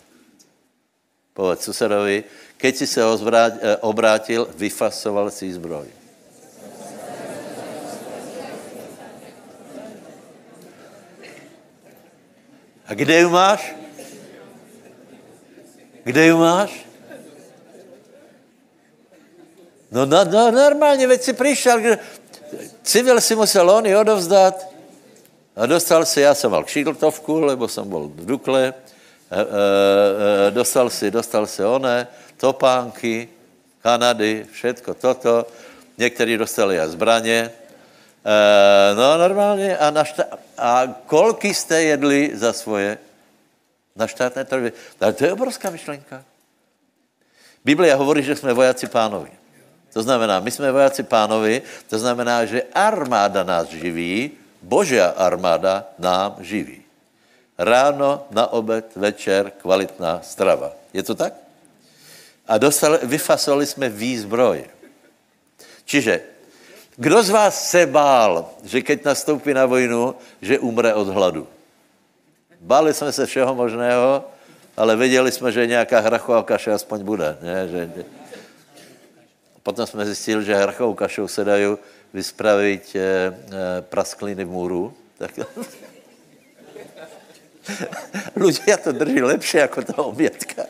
Povedz 1.34 1.62
susedovi, 1.62 2.24
keď 2.56 2.76
si 2.76 2.86
se 2.86 3.02
obrátil, 3.80 4.48
vyfasoval 4.56 5.30
si 5.30 5.52
zbroj. 5.52 5.97
A 12.89 12.95
kde 12.95 13.20
ju 13.20 13.30
máš? 13.30 13.74
Kde 16.05 16.26
ju 16.26 16.36
máš? 16.41 16.72
No, 19.93 20.07
no, 20.07 20.24
no 20.24 20.51
normálně, 20.51 21.07
veď 21.07 21.22
si 21.22 21.32
přišel, 21.32 21.80
civil 22.82 23.20
si 23.20 23.36
musel 23.36 23.70
ony 23.70 23.97
odovzdat 23.97 24.66
a 25.57 25.66
dostal 25.66 26.05
si, 26.05 26.20
já 26.20 26.34
jsem 26.34 26.51
mal 26.51 26.64
kšíltovku, 26.64 27.41
lebo 27.41 27.68
jsem 27.68 27.89
byl 27.89 28.09
v 28.14 28.26
Dukle, 28.26 28.64
e, 28.64 28.72
e, 29.30 29.45
e, 30.49 30.51
dostal 30.51 30.91
si, 30.91 31.11
dostal 31.11 31.47
si 31.47 31.64
one, 31.64 32.07
topánky, 32.36 33.28
Kanady, 33.82 34.47
všetko 34.53 34.95
toto, 34.95 35.47
někteří 35.99 36.36
dostali 36.36 36.80
aj 36.80 36.89
zbraně, 36.89 37.51
e, 38.25 38.95
no 38.95 39.19
normálně 39.19 39.79
a, 39.79 39.91
našta, 39.91 40.25
a 40.59 40.87
kolky 41.07 41.55
jste 41.55 41.83
jedli 41.83 42.31
za 42.35 42.53
svoje 42.53 42.99
na 43.97 44.07
štátné 44.07 44.45
trvy? 44.45 44.73
Ale 45.01 45.12
to 45.12 45.25
je 45.25 45.33
obrovská 45.33 45.71
myšlenka. 45.71 46.25
Biblia 47.64 47.97
hovorí, 47.97 48.23
že 48.23 48.37
jsme 48.37 48.53
vojáci 48.53 48.87
pánovi. 48.87 49.31
To 49.93 50.03
znamená, 50.03 50.41
my 50.41 50.51
jsme 50.51 50.73
vojáci 50.73 51.03
pánovi, 51.03 51.62
to 51.89 51.99
znamená, 51.99 52.45
že 52.45 52.62
armáda 52.73 53.43
nás 53.45 53.69
živí, 53.69 54.31
božia 54.62 55.11
armáda 55.16 55.85
nám 55.99 56.37
živí. 56.41 56.83
Ráno, 57.59 58.27
na 58.31 58.47
obed, 58.47 58.87
večer, 58.95 59.51
kvalitná 59.59 60.23
strava. 60.23 60.71
Je 60.95 61.03
to 61.03 61.14
tak? 61.14 61.35
A 62.47 62.59
dostali, 62.59 62.99
vyfasovali 63.03 63.66
jsme 63.66 63.89
výzbroj. 63.89 64.64
Čiže 65.85 66.38
kdo 66.99 67.22
z 67.22 67.30
vás 67.30 67.70
se 67.70 67.86
bál, 67.86 68.51
že 68.64 68.82
keď 68.82 69.05
nastoupí 69.05 69.55
na 69.55 69.66
vojnu, 69.66 70.14
že 70.42 70.59
umře 70.59 70.94
od 70.94 71.09
hladu? 71.09 71.46
Báli 72.61 72.94
jsme 72.94 73.12
se 73.12 73.26
všeho 73.26 73.55
možného, 73.55 74.24
ale 74.76 74.96
věděli 74.96 75.32
jsme, 75.32 75.53
že 75.53 75.66
nějaká 75.66 76.01
hrachová 76.01 76.42
kaše 76.42 76.72
aspoň 76.72 77.05
bude. 77.05 77.38
Ne? 77.42 77.68
Že... 77.68 77.92
Potom 79.62 79.86
jsme 79.86 80.07
zjistili, 80.07 80.44
že 80.44 80.55
hrachovou 80.55 80.94
kašou 80.94 81.28
se 81.28 81.44
dají 81.44 81.76
vyspravit 82.14 82.96
e, 82.96 82.99
e, 82.99 83.32
praskliny 83.82 84.44
v 84.44 84.51
můru. 84.51 84.94
Tak... 85.18 85.30
Ľudia 88.36 88.76
to 88.80 88.92
drží 88.92 89.22
lepší 89.22 89.57
jako 89.57 89.82
ta 89.82 90.03
obědka. 90.03 90.62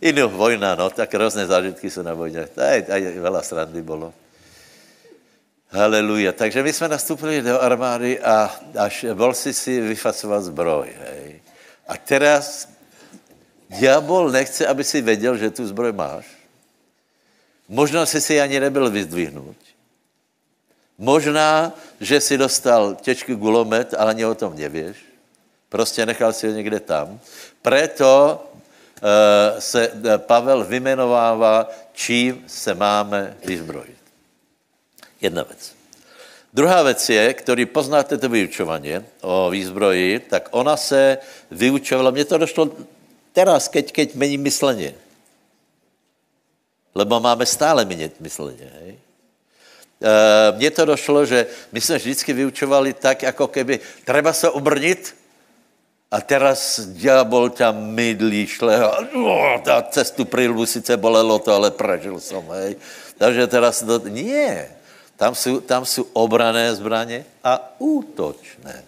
Inou 0.00 0.28
vojna, 0.28 0.74
no, 0.74 0.90
tak 0.90 1.14
různé 1.14 1.46
zážitky 1.46 1.90
jsou 1.90 2.02
na 2.02 2.14
vojně. 2.14 2.48
Aj, 2.56 2.84
aj 2.90 3.02
veľa 3.16 3.42
srandy 3.42 3.82
bylo. 3.82 4.12
Haleluja. 5.70 6.32
Takže 6.32 6.62
my 6.62 6.72
jsme 6.72 6.88
nastupili 6.88 7.42
do 7.42 7.60
armády 7.60 8.20
a 8.20 8.54
až 8.78 9.06
bol 9.14 9.34
si 9.34 9.52
si 9.52 9.80
vyfacovat 9.80 10.44
zbroj. 10.44 10.88
Hej. 10.88 11.40
A 11.88 11.96
teraz 11.96 12.68
diabol 13.70 14.30
nechce, 14.30 14.66
aby 14.66 14.84
si 14.84 15.00
věděl, 15.00 15.36
že 15.36 15.50
tu 15.50 15.66
zbroj 15.66 15.92
máš. 15.92 16.26
Možná 17.68 18.06
si 18.06 18.20
si 18.20 18.40
ani 18.40 18.60
nebyl 18.60 18.90
vyzdvihnout. 18.90 19.56
Možná, 20.98 21.72
že 22.00 22.20
si 22.20 22.38
dostal 22.38 22.94
těžký 22.94 23.34
gulomet, 23.34 23.94
ale 23.98 24.10
ani 24.10 24.24
o 24.24 24.34
tom 24.34 24.56
nevěš. 24.56 24.96
Prostě 25.68 26.06
nechal 26.06 26.32
si 26.32 26.46
ho 26.46 26.52
někde 26.54 26.80
tam. 26.80 27.20
Preto 27.62 28.40
uh, 28.40 28.45
se 29.58 29.88
eh, 29.88 30.18
Pavel 30.18 30.64
vymenovává, 30.64 31.70
čím 31.92 32.44
se 32.46 32.74
máme 32.74 33.36
vyzbrojit. 33.44 33.96
Jedna 35.20 35.42
věc. 35.42 35.74
Druhá 36.52 36.82
věc 36.82 37.08
je, 37.08 37.34
který 37.34 37.66
poznáte 37.66 38.18
to 38.18 38.28
vyučování 38.28 39.04
o 39.20 39.50
výzbroji, 39.50 40.20
tak 40.20 40.48
ona 40.50 40.76
se 40.76 41.18
vyučovala, 41.50 42.10
mně 42.10 42.24
to 42.24 42.38
došlo 42.38 42.70
teraz, 43.32 43.68
keď, 43.68 43.92
keď 43.92 44.14
mení 44.14 44.38
mysleně. 44.38 44.94
Lebo 46.94 47.20
máme 47.20 47.46
stále 47.46 47.84
měnit 47.84 48.20
mysleně. 48.20 48.72
Hej? 48.80 48.96
E, 50.00 50.56
mně 50.56 50.70
to 50.70 50.84
došlo, 50.84 51.26
že 51.26 51.46
my 51.72 51.80
jsme 51.80 51.96
vždycky 51.96 52.32
vyučovali 52.32 52.92
tak, 52.92 53.22
jako 53.22 53.48
keby 53.48 53.80
treba 54.04 54.32
se 54.32 54.50
obrnit 54.50 55.14
a 56.06 56.22
teraz 56.22 56.78
diabol 56.94 57.50
ťa 57.50 57.74
mydlí, 57.74 58.46
šle 58.46 58.78
a 58.78 59.58
ta 59.58 59.82
cestu 59.90 60.22
prilbu 60.22 60.62
sice 60.66 60.94
bolelo 60.94 61.38
to, 61.42 61.50
ale 61.50 61.74
prežil 61.74 62.20
jsem, 62.22 62.42
hej. 62.62 62.78
Takže 63.18 63.46
teraz 63.46 63.82
to, 63.82 63.98
nie. 64.06 64.70
Tam 65.16 65.34
jsou, 65.34 65.60
tam 65.60 65.84
jsou 65.84 66.06
obrané 66.12 66.74
zbraně 66.74 67.24
a 67.44 67.74
útočné. 67.78 68.84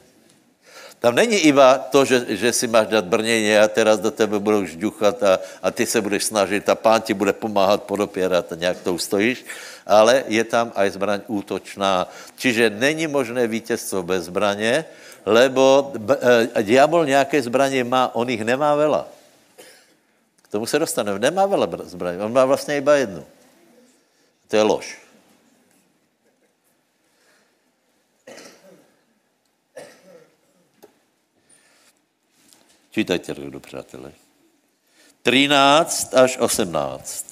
Tam 0.99 1.15
není 1.15 1.37
iba 1.47 1.79
to, 1.79 2.05
že, 2.05 2.27
že 2.29 2.53
si 2.53 2.67
máš 2.67 2.87
dát 2.87 3.07
brnění 3.07 3.55
a 3.57 3.71
teraz 3.71 4.03
do 4.03 4.11
tebe 4.11 4.39
budou 4.39 4.65
žďuchat 4.67 5.23
a, 5.23 5.39
a 5.63 5.71
ty 5.71 5.87
se 5.87 6.01
budeš 6.01 6.25
snažit 6.25 6.69
a 6.69 6.75
pán 6.75 7.03
ti 7.03 7.15
bude 7.15 7.33
pomáhat 7.33 7.83
podopěrat 7.83 8.53
a 8.53 8.59
nějak 8.59 8.83
to 8.83 8.95
ustojíš, 8.95 9.47
ale 9.87 10.25
je 10.27 10.45
tam 10.45 10.75
aj 10.75 10.91
zbraň 10.91 11.21
útočná. 11.27 12.11
Čiže 12.37 12.71
není 12.71 13.07
možné 13.07 13.47
vítězstvo 13.47 14.03
bez 14.03 14.27
zbraně, 14.27 14.85
lebo 15.29 15.93
e, 16.57 16.63
diabol 16.63 17.07
nějaké 17.07 17.43
zbraně 17.43 17.85
má, 17.85 18.15
on 18.15 18.29
jich 18.29 18.45
nemá 18.45 18.75
vela. 18.75 19.09
K 20.43 20.49
tomu 20.49 20.67
se 20.67 20.79
dostaneme. 20.79 21.19
Nemá 21.19 21.47
vela 21.47 21.69
zbraně, 21.85 22.19
on 22.19 22.33
má 22.33 22.45
vlastně 22.45 22.77
iba 22.77 22.95
jednu. 22.95 23.27
To 24.49 24.57
je 24.57 24.63
lož. 24.63 24.99
Čítajte, 32.91 33.35
rodu, 33.35 33.61
přátelé. 33.61 34.13
13 35.23 36.15
až 36.15 36.39
18. 36.39 37.28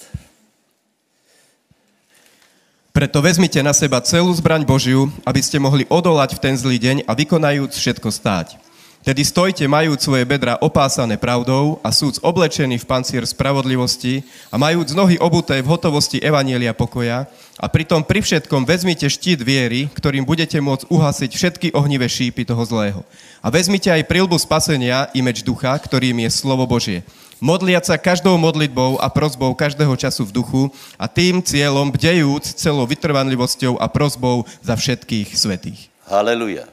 Preto 2.97 3.21
vezmite 3.21 3.61
na 3.61 3.77
seba 3.77 4.01
celú 4.01 4.33
zbraň 4.33 4.65
Božiu, 4.65 5.05
aby 5.21 5.37
ste 5.37 5.61
mohli 5.61 5.85
odolať 5.85 6.33
v 6.33 6.41
ten 6.41 6.57
zlý 6.57 6.81
deň 6.81 6.97
a 7.05 7.13
vykonajúc 7.13 7.77
všetko 7.77 8.09
stáť. 8.09 8.57
Tedy 9.05 9.21
stojte 9.21 9.61
majúc 9.69 10.01
svoje 10.01 10.25
bedra 10.25 10.57
opásané 10.65 11.13
pravdou 11.13 11.77
a 11.85 11.93
súd 11.93 12.17
oblečený 12.25 12.81
v 12.81 12.89
pancier 12.89 13.21
spravodlivosti 13.21 14.25
a 14.49 14.57
majúc 14.57 14.97
nohy 14.97 15.21
obuté 15.21 15.61
v 15.61 15.69
hotovosti 15.69 16.17
Evanielia 16.17 16.73
pokoja 16.73 17.29
a 17.61 17.65
pritom 17.69 18.01
pri 18.01 18.25
všetkom 18.25 18.65
vezmite 18.65 19.05
štít 19.05 19.45
viery, 19.45 19.93
ktorým 19.93 20.25
budete 20.25 20.57
môcť 20.57 20.89
uhasiť 20.89 21.31
všetky 21.37 21.67
ohnivé 21.77 22.09
šípy 22.09 22.49
toho 22.49 22.65
zlého. 22.65 23.05
A 23.45 23.53
vezmite 23.53 23.93
aj 23.93 24.09
prilbu 24.09 24.41
spasenia 24.41 25.13
i 25.13 25.21
meč 25.21 25.45
ducha, 25.45 25.77
ktorým 25.77 26.17
je 26.25 26.33
slovo 26.33 26.65
Božie. 26.65 27.05
Modliať 27.37 27.85
sa 27.85 28.01
každou 28.01 28.33
modlitbou 28.41 28.97
a 28.97 29.13
prozbou 29.13 29.53
každého 29.53 29.93
času 29.93 30.25
v 30.25 30.41
duchu 30.41 30.63
a 30.97 31.05
tým 31.05 31.37
cieľom 31.45 31.93
bdejúc 31.93 32.57
celou 32.57 32.89
vytrvanlivosťou 32.89 33.77
a 33.77 33.85
prozbou 33.85 34.49
za 34.65 34.73
všetkých 34.73 35.37
svetých. 35.37 35.93
Haleluja. 36.09 36.65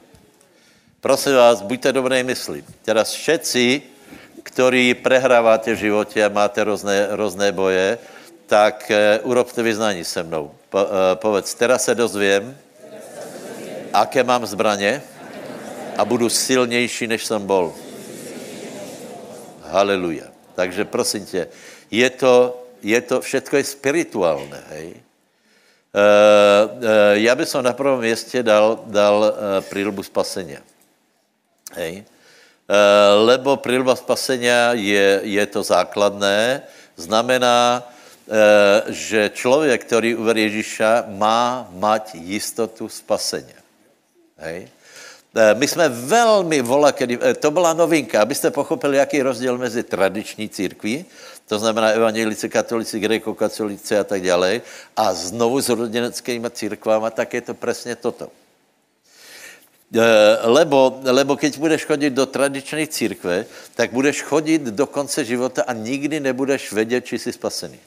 Prosím 1.04 1.36
vás, 1.36 1.60
buďte 1.60 1.92
dobré 1.92 2.24
mysli. 2.24 2.64
Teraz 2.80 3.12
všetci, 3.12 3.84
ktorí 4.40 4.96
prehráváte 5.04 5.76
v 5.76 5.92
životě 5.92 6.24
a 6.24 6.32
máte 6.32 6.64
různé, 6.64 7.12
různé 7.12 7.52
boje, 7.52 8.00
tak 8.48 8.88
uh, 8.88 9.28
urobte 9.28 9.60
vyznání 9.60 10.04
se 10.04 10.22
mnou. 10.24 10.56
Po, 10.72 10.80
uh, 10.80 10.88
povedz, 11.20 11.52
teraz 11.54 11.84
se 11.84 11.94
dozvím, 11.94 12.56
aké 13.92 14.24
mám 14.24 14.48
zbraně 14.48 15.02
a 15.96 16.04
budu 16.04 16.28
silnější, 16.28 17.06
než 17.06 17.24
jsem 17.24 17.46
bol. 17.46 17.76
Haleluja. 19.68 20.33
Takže 20.54 20.84
prosím 20.84 21.26
tě, 21.26 21.48
je 21.90 22.10
to, 22.10 22.62
je 22.82 23.00
to 23.00 23.20
všetko 23.20 23.56
je 23.56 23.64
spirituálne, 23.64 24.60
hej? 24.70 24.94
Uh, 25.94 26.70
uh, 26.74 26.88
já 27.12 27.34
bych 27.34 27.54
na 27.54 27.72
prvom 27.72 28.00
městě 28.00 28.42
dal, 28.42 28.82
dal 28.86 29.18
uh, 29.18 29.64
prílbu 29.70 30.02
spasenia. 30.02 30.58
Hej. 31.74 32.04
E, 32.64 32.80
lebo 33.28 33.60
prilba 33.60 33.92
spasenia 33.96 34.72
je, 34.72 35.20
je 35.24 35.44
to 35.46 35.60
základné, 35.62 36.62
znamená, 36.96 37.84
e, 37.84 38.92
že 38.92 39.30
člověk, 39.34 39.84
který 39.84 40.14
uverí 40.14 40.42
Ježíša, 40.42 41.04
má 41.12 41.68
mať 41.76 42.14
jistotu 42.14 42.88
spasenia. 42.88 43.60
Hej. 44.40 44.68
E, 45.34 45.54
my 45.54 45.68
jsme 45.68 45.88
velmi 45.88 46.62
vola, 46.62 46.92
kedy, 46.92 47.18
to 47.40 47.50
byla 47.50 47.72
novinka, 47.72 48.22
abyste 48.22 48.50
pochopili, 48.50 48.96
jaký 48.96 49.16
je 49.16 49.22
rozdíl 49.22 49.58
mezi 49.58 49.82
tradiční 49.82 50.48
církví, 50.48 51.04
to 51.48 51.58
znamená 51.58 51.88
evangelici, 51.88 52.48
katolici, 52.48 53.00
grekokatolici 53.00 53.98
a 53.98 54.04
tak 54.04 54.22
dále, 54.22 54.60
a 54.96 55.14
znovu 55.14 55.60
s 55.60 55.68
rodineckými 55.68 56.50
církvama, 56.50 57.10
tak 57.10 57.34
je 57.34 57.40
to 57.40 57.54
přesně 57.54 57.96
toto. 57.96 58.28
Eh, 59.94 60.38
lebo, 60.42 61.00
lebo 61.04 61.36
keď 61.36 61.58
budeš 61.58 61.84
chodit 61.84 62.10
do 62.10 62.26
tradiční 62.26 62.86
církve, 62.86 63.46
tak 63.74 63.92
budeš 63.92 64.22
chodit 64.22 64.62
do 64.62 64.86
konce 64.86 65.24
života 65.24 65.62
a 65.66 65.72
nikdy 65.72 66.20
nebudeš 66.20 66.72
vědět, 66.72 67.06
či 67.06 67.18
jsi 67.18 67.32
spasený. 67.32 67.78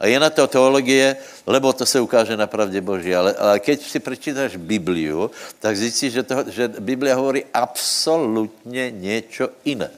A 0.00 0.06
je 0.06 0.20
na 0.20 0.30
to 0.30 0.46
teologie, 0.46 1.16
lebo 1.46 1.72
to 1.72 1.86
se 1.86 2.00
ukáže 2.00 2.36
na 2.36 2.46
pravdě 2.46 2.80
Boží. 2.80 3.14
Ale, 3.14 3.34
ale 3.34 3.58
keď 3.58 3.82
si 3.82 3.98
přečítáš 3.98 4.56
Bibliu, 4.56 5.30
tak 5.58 5.76
zjistíš, 5.76 6.12
že, 6.12 6.22
že 6.46 6.68
Biblia 6.68 7.18
hovorí 7.18 7.44
absolutně 7.54 8.90
něco 8.90 9.48
jiné. 9.64 9.90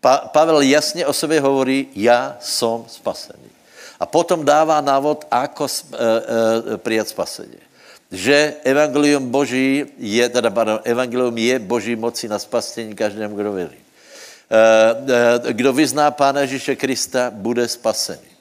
Pa, 0.00 0.18
Pavel 0.32 0.60
jasně 0.60 1.06
o 1.06 1.12
sobě 1.12 1.40
hovorí, 1.40 1.88
já 1.94 2.36
jsem 2.40 2.84
spasený. 2.88 3.50
A 4.00 4.06
potom 4.06 4.44
dává 4.44 4.80
návod, 4.80 5.26
ako 5.30 5.66
e, 5.68 5.70
e, 6.74 6.78
přijat 6.78 7.08
spasení 7.08 7.60
že 8.12 8.54
evangelium 8.64 9.24
Boží 9.32 9.88
je, 9.96 10.28
teda 10.28 10.52
pardon, 10.52 10.80
evangelium 10.84 11.32
je 11.32 11.58
Boží 11.58 11.96
moci 11.96 12.28
na 12.28 12.38
spasení 12.38 12.94
každému, 12.94 13.36
kdo 13.36 13.52
věří. 13.52 13.80
Eh, 14.52 15.48
eh, 15.48 15.52
kdo 15.52 15.72
vyzná 15.72 16.10
Pána 16.10 16.40
Ježíše 16.40 16.76
Krista, 16.76 17.32
bude 17.32 17.68
spasený. 17.68 18.31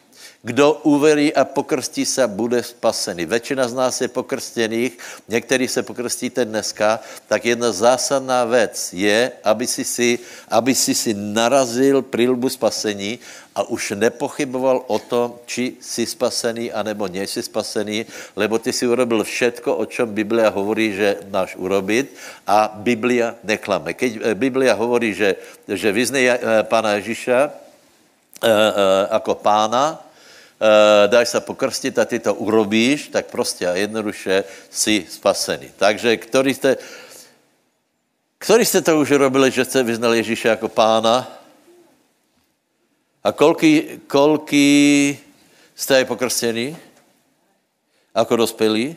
Kdo 0.42 0.74
uverí 0.90 1.30
a 1.30 1.46
pokrstí 1.46 2.02
se, 2.06 2.28
bude 2.28 2.64
spasený. 2.64 3.26
Většina 3.26 3.68
z 3.68 3.74
nás 3.74 4.02
je 4.02 4.08
pokrstěných, 4.08 4.98
někteří 5.30 5.68
se 5.68 5.84
pokrstíte 5.84 6.46
dneska, 6.46 7.00
tak 7.28 7.46
jedna 7.46 7.72
zásadná 7.72 8.46
věc 8.46 8.94
je, 8.94 9.32
aby 9.44 9.68
si 9.68 9.84
si, 9.86 10.20
aby 10.50 10.76
si, 10.76 10.96
si 10.98 11.14
narazil 11.14 12.02
prilbu 12.02 12.50
spasení 12.50 13.20
a 13.56 13.70
už 13.70 13.94
nepochyboval 14.02 14.84
o 14.88 15.00
tom, 15.00 15.38
či 15.46 15.78
jsi 15.78 16.06
spasený, 16.06 16.72
anebo 16.72 17.08
nejsi 17.08 17.44
spasený, 17.44 18.06
lebo 18.36 18.58
ty 18.58 18.74
si 18.74 18.88
urobil 18.88 19.24
všetko, 19.24 19.76
o 19.76 19.86
čem 19.86 20.10
Biblia 20.10 20.50
hovorí, 20.50 20.98
že 20.98 21.22
máš 21.30 21.54
urobit 21.54 22.18
a 22.48 22.72
Biblia 22.82 23.38
neklame. 23.46 23.94
Keď 23.94 24.12
eh, 24.18 24.34
Biblia 24.34 24.74
hovorí, 24.74 25.14
že, 25.14 25.38
že 25.70 25.94
vyznej 25.94 26.26
eh, 26.34 26.38
Pána 26.66 26.98
Ježíša 26.98 27.40
e, 28.42 28.50
e, 28.50 29.08
jako 29.14 29.36
pána, 29.36 30.02
dáš 31.08 31.30
se 31.30 31.40
pokrstit 31.40 32.00
a 32.00 32.06
ty 32.06 32.20
to 32.20 32.34
urobíš, 32.34 33.08
tak 33.08 33.26
prostě 33.26 33.68
a 33.68 33.76
jednoduše 33.76 34.44
si 34.70 35.06
spasený. 35.10 35.72
Takže 35.78 36.18
který 36.18 36.54
jste, 36.54 36.78
který 38.38 38.66
jste 38.66 38.82
to 38.82 39.00
už 39.00 39.12
urobili, 39.12 39.52
že 39.52 39.66
jste 39.66 39.84
vyznali 39.84 40.18
Ježíše 40.18 40.48
jako 40.48 40.68
pána? 40.70 41.42
A 43.24 43.32
kolky, 43.32 44.00
kolky 44.08 45.20
jste 45.76 45.98
je 45.98 46.06
pokrstěni? 46.06 46.78
Jako 48.16 48.36
dospělí? 48.36 48.96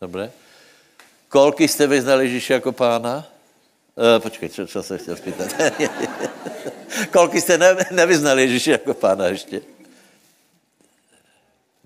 Dobře. 0.00 0.32
Kolky 1.28 1.68
jste 1.68 1.86
vyznali 1.86 2.24
Ježíše 2.24 2.52
jako 2.52 2.72
pána? 2.72 3.26
Uh, 3.96 4.22
počkej, 4.22 4.48
čo, 4.48 4.66
čo 4.66 4.82
se 4.82 4.98
chtěl 4.98 5.16
spýtat? 5.16 5.54
Kolky 7.12 7.40
jste 7.40 7.58
ne, 7.58 7.76
nevyznali 7.90 8.42
Ježíši 8.42 8.70
jako 8.70 8.94
pána 8.94 9.26
ještě? 9.26 9.60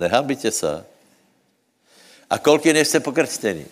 Nehambíte 0.03 0.51
se. 0.51 0.85
A 2.31 2.39
kolky 2.39 2.73
nejste 2.73 3.01
pokrstení? 3.01 3.67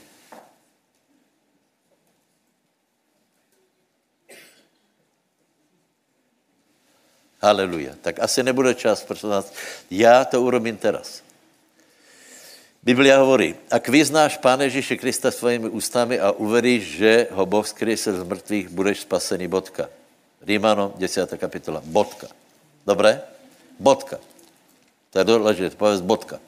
Haleluja. 7.42 7.96
Tak 8.02 8.20
asi 8.20 8.42
nebude 8.42 8.74
čas, 8.74 9.02
prosím 9.02 9.28
vás. 9.28 9.52
Já 9.90 10.24
to 10.24 10.42
urobím 10.42 10.76
teraz. 10.76 11.22
Biblia 12.80 13.20
hovorí, 13.20 13.60
ak 13.68 13.92
vyznáš 13.92 14.40
Pána 14.40 14.64
Ježíše 14.64 14.96
Krista 14.96 15.28
svými 15.28 15.68
ústami 15.68 16.16
a 16.16 16.32
uveríš, 16.32 16.82
že 16.96 17.12
ho 17.28 17.44
Boh 17.44 17.60
skryse 17.60 18.08
z 18.08 18.24
mrtvých, 18.24 18.72
budeš 18.72 19.04
spasený, 19.04 19.52
bodka. 19.52 19.92
Rímano, 20.40 20.96
10. 20.96 21.28
kapitola, 21.36 21.84
bodka. 21.84 22.32
Dobré? 22.88 23.20
Bodka. 23.76 24.16
To 25.11 25.18
je 25.18 25.24
důležité, 25.24 25.76
povedz 25.76 26.00
bodka. 26.00 26.38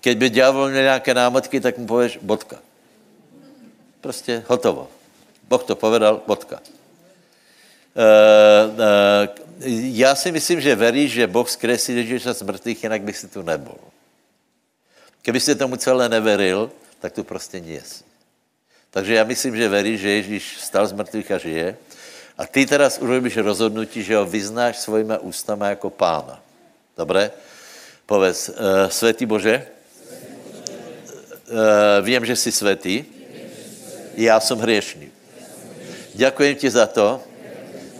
Keď 0.00 0.18
by 0.18 0.30
ďábel 0.30 0.68
měl 0.68 0.82
nějaké 0.82 1.14
námetky, 1.14 1.60
tak 1.60 1.78
mu 1.78 1.86
pověš 1.86 2.18
bodka. 2.22 2.56
Prostě 4.00 4.44
hotovo. 4.46 4.88
Boh 5.48 5.64
to 5.64 5.76
povedal, 5.76 6.22
bodka. 6.26 6.60
Uh, 7.98 8.70
uh, 8.70 9.48
já 9.96 10.14
si 10.14 10.32
myslím, 10.32 10.60
že 10.60 10.76
veríš, 10.76 11.12
že 11.12 11.26
Boh 11.26 11.50
zkresí 11.50 11.96
Ježíša 11.96 12.32
z 12.32 12.42
mrtvých, 12.42 12.82
jinak 12.82 13.02
by 13.02 13.12
si 13.12 13.28
tu 13.28 13.42
nebyl. 13.42 13.78
Kdybyste 15.22 15.54
tomu 15.54 15.76
celé 15.76 16.08
neveril, 16.08 16.70
tak 17.00 17.12
tu 17.12 17.24
prostě 17.24 17.60
nie 17.60 17.82
jsi. 17.82 18.04
Takže 18.90 19.14
já 19.14 19.24
myslím, 19.24 19.56
že 19.56 19.68
veríš, 19.68 20.00
že 20.00 20.10
Ježíš 20.10 20.44
stal 20.60 20.86
z 20.86 20.92
mrtvých 20.92 21.30
a 21.30 21.38
žije. 21.38 21.76
A 22.38 22.46
ty 22.46 22.66
teraz 22.66 22.98
urobíš 22.98 23.36
rozhodnutí, 23.36 24.02
že 24.02 24.16
ho 24.16 24.26
vyznáš 24.26 24.78
svojima 24.78 25.18
ústama 25.18 25.68
jako 25.68 25.90
pána. 25.90 26.38
Dobré? 26.98 27.30
Povedz, 28.06 28.48
uh, 28.48 28.54
světý 28.88 29.26
Bože, 29.26 29.66
uh, 31.50 31.58
vím, 32.02 32.26
že 32.26 32.36
jsi 32.36 32.52
světý, 32.52 33.04
já 34.16 34.40
jsem 34.40 34.58
hriešný. 34.58 35.10
Děkuji 36.14 36.54
ti 36.54 36.70
za 36.70 36.86
to, 36.86 37.22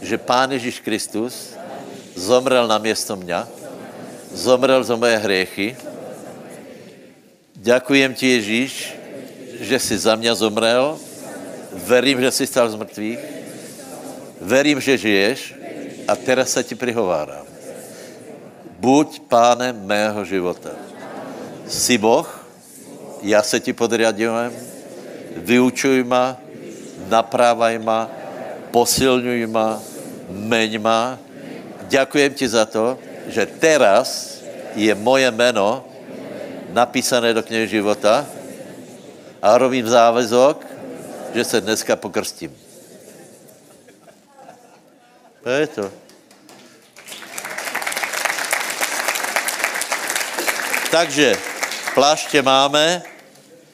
že 0.02 0.18
Pán 0.18 0.52
Ježíš 0.52 0.80
Kristus 0.80 1.54
zomrel 2.14 2.66
na 2.66 2.78
město 2.78 3.16
mě, 3.16 3.36
zomrel 4.32 4.84
za 4.84 4.96
moje 4.96 5.16
hriechy. 5.16 5.76
Děkujem 7.54 8.14
ti, 8.14 8.28
Ježíš, 8.28 8.94
že 9.60 9.78
jsi 9.78 9.98
za 9.98 10.16
mě 10.16 10.34
zomrel. 10.34 10.98
Verím, 11.72 12.20
že 12.20 12.30
jsi 12.30 12.46
stal 12.46 12.70
z 12.70 12.74
mrtvých. 12.74 13.18
Verím, 14.40 14.80
že 14.80 14.98
žiješ 14.98 15.54
a 16.08 16.16
teraz 16.16 16.50
se 16.50 16.64
ti 16.64 16.74
prihovárám. 16.74 17.47
Buď 18.78 19.26
pánem 19.26 19.74
mého 19.74 20.22
života. 20.24 20.70
Jsi 21.66 21.98
Boh, 21.98 22.46
já 23.22 23.42
se 23.42 23.60
ti 23.60 23.72
podriadujem, 23.72 24.54
vyučuj 25.36 26.06
ma, 26.06 26.38
naprávaj 27.10 27.78
ma, 27.82 28.06
posilňuj 28.70 29.46
ma, 29.50 29.82
meň 30.30 30.78
ma. 30.78 31.18
Děkujem 31.90 32.34
ti 32.34 32.46
za 32.48 32.64
to, 32.70 32.98
že 33.26 33.46
teraz 33.46 34.38
je 34.78 34.94
moje 34.94 35.26
jméno 35.30 35.84
napísané 36.70 37.34
do 37.34 37.42
knihy 37.42 37.66
života 37.66 38.26
a 39.42 39.58
robím 39.58 39.88
závezok, 39.88 40.66
že 41.34 41.44
se 41.44 41.60
dneska 41.60 41.96
pokrstím. 41.96 42.54
To 45.42 45.50
je 45.50 45.66
to. 45.66 46.07
Takže 50.90 51.36
pláště 51.94 52.42
máme, 52.42 53.02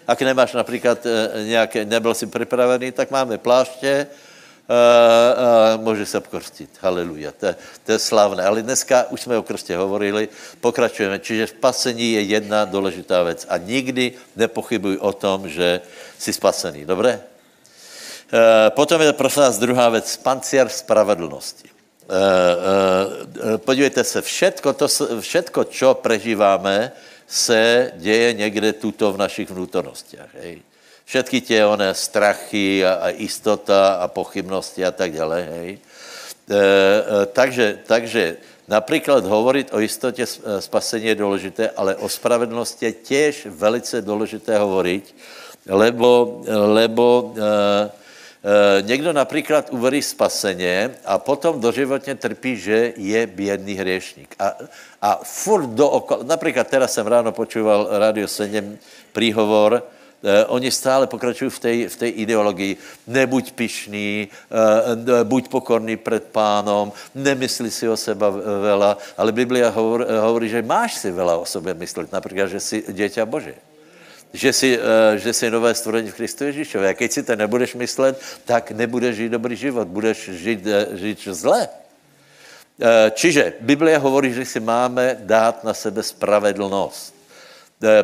ak 0.06 0.22
nemáš 0.22 0.52
například 0.52 1.06
e, 1.06 1.44
nějaké, 1.44 1.84
nebyl 1.84 2.14
si 2.14 2.26
připravený, 2.26 2.92
tak 2.92 3.10
máme 3.10 3.38
pláště, 3.38 4.06
Uh, 4.64 5.76
uh, 5.76 5.84
může 5.84 6.06
se 6.06 6.20
pokrstit. 6.20 6.70
Haleluja. 6.80 7.32
To, 7.32 7.46
to 7.84 7.92
je 7.92 7.98
slavné. 7.98 8.44
Ale 8.44 8.62
dneska 8.62 9.04
už 9.10 9.20
jsme 9.20 9.36
o 9.38 9.42
krstě 9.42 9.76
hovorili, 9.76 10.28
pokračujeme. 10.60 11.18
Čiže 11.18 11.46
spasení 11.46 12.12
je 12.12 12.20
jedna 12.20 12.64
důležitá 12.64 13.22
věc. 13.22 13.46
A 13.48 13.56
nikdy 13.56 14.12
nepochybuj 14.36 14.96
o 14.96 15.12
tom, 15.12 15.48
že 15.48 15.80
jsi 16.18 16.32
spasený. 16.32 16.84
Dobré? 16.84 17.20
Potom 18.68 19.00
je 19.00 19.12
prosím 19.12 19.42
nás 19.42 19.58
druhá 19.58 19.88
věc. 19.88 20.16
Panciar 20.16 20.68
spravedlnosti. 20.68 21.73
Uh, 22.04 22.12
uh, 22.12 23.56
podívejte 23.56 24.04
se, 24.04 24.22
všetko, 24.22 24.72
to, 24.72 24.86
všetko, 25.20 25.64
čo 25.64 25.94
prežíváme, 25.94 26.92
se 27.26 27.92
děje 27.96 28.32
někde 28.32 28.72
tuto 28.72 29.12
v 29.12 29.18
našich 29.18 29.50
vnútornostiach. 29.50 30.28
Hej. 30.34 30.60
Všetky 31.04 31.40
tě 31.40 31.64
oné 31.64 31.94
strachy 31.94 32.86
a, 32.86 32.94
a 32.94 33.08
istota 33.10 33.94
a 33.94 34.08
pochybnosti 34.08 34.84
a 34.84 34.90
tak 34.90 35.12
dále. 35.12 35.48
Hej. 35.50 35.70
E, 35.74 36.56
e, 36.56 37.26
takže, 37.26 37.78
takže 37.86 38.36
například 38.68 39.24
hovorit 39.24 39.68
o 39.72 39.80
jistotě 39.80 40.26
spasení 40.60 41.06
je 41.06 41.14
důležité, 41.14 41.70
ale 41.76 41.96
o 41.96 42.08
spravedlnosti 42.08 42.84
je 42.84 42.92
těž 42.92 43.46
velice 43.50 44.02
důležité 44.02 44.58
hovorit, 44.58 45.14
lebo, 45.68 46.42
lebo 46.48 47.34
e, 47.36 48.03
někdo 48.80 49.12
například 49.12 49.72
uverí 49.72 50.02
spaseně 50.02 50.90
a 51.04 51.18
potom 51.18 51.60
doživotně 51.60 52.14
trpí, 52.14 52.56
že 52.56 52.92
je 52.96 53.26
bědný 53.26 53.74
hriešník. 53.74 54.34
A, 54.38 54.52
a 55.02 55.20
furt 55.24 55.66
dookola, 55.66 56.22
například 56.22 56.68
teraz 56.68 56.92
jsem 56.92 57.06
ráno 57.06 57.32
počúval 57.32 57.88
Radio 57.90 58.28
7 58.28 58.78
príhovor, 59.12 59.82
Eh, 60.24 60.44
oni 60.48 60.70
stále 60.70 61.06
pokračují 61.06 61.50
v 61.50 61.58
té, 61.58 61.88
v 61.88 61.96
té 61.96 62.08
ideologii. 62.08 62.76
Nebuď 63.06 63.52
pišný, 63.52 64.28
eh, 64.28 65.24
buď 65.24 65.48
pokorný 65.48 65.96
před 65.96 66.24
pánom, 66.32 66.92
nemysli 67.14 67.70
si 67.70 67.88
o 67.88 67.96
seba 67.96 68.30
vela, 68.62 68.96
ale 69.16 69.32
Biblia 69.32 69.68
hovor, 69.68 70.06
hovorí, 70.20 70.48
že 70.48 70.64
máš 70.64 70.94
si 70.94 71.12
vela 71.12 71.36
o 71.36 71.44
sobě 71.44 71.74
myslet, 71.74 72.12
například, 72.12 72.46
že 72.46 72.60
jsi 72.60 72.84
děťa 72.88 73.26
Bože. 73.26 73.54
Že 74.34 74.50
jsi, 74.52 74.70
eh, 74.74 75.18
že 75.18 75.30
jsi 75.32 75.50
nové 75.50 75.70
stvorení 75.74 76.10
v 76.10 76.18
Kristu 76.18 76.44
Ježíšově. 76.50 76.90
A 76.90 76.98
keď 76.98 77.10
si 77.12 77.22
to 77.22 77.38
nebudeš 77.38 77.78
myslet, 77.78 78.18
tak 78.44 78.74
nebudeš 78.74 79.16
žít 79.16 79.32
dobrý 79.32 79.54
život, 79.56 79.86
budeš 79.88 80.18
žít, 80.34 80.66
žít 80.98 81.18
zle. 81.30 81.68
Čiže 83.14 83.62
Biblia 83.62 84.02
hovorí, 84.02 84.34
že 84.34 84.42
si 84.42 84.58
máme 84.58 85.22
dát 85.22 85.62
na 85.62 85.70
sebe 85.70 86.02
spravedlnost. 86.02 87.14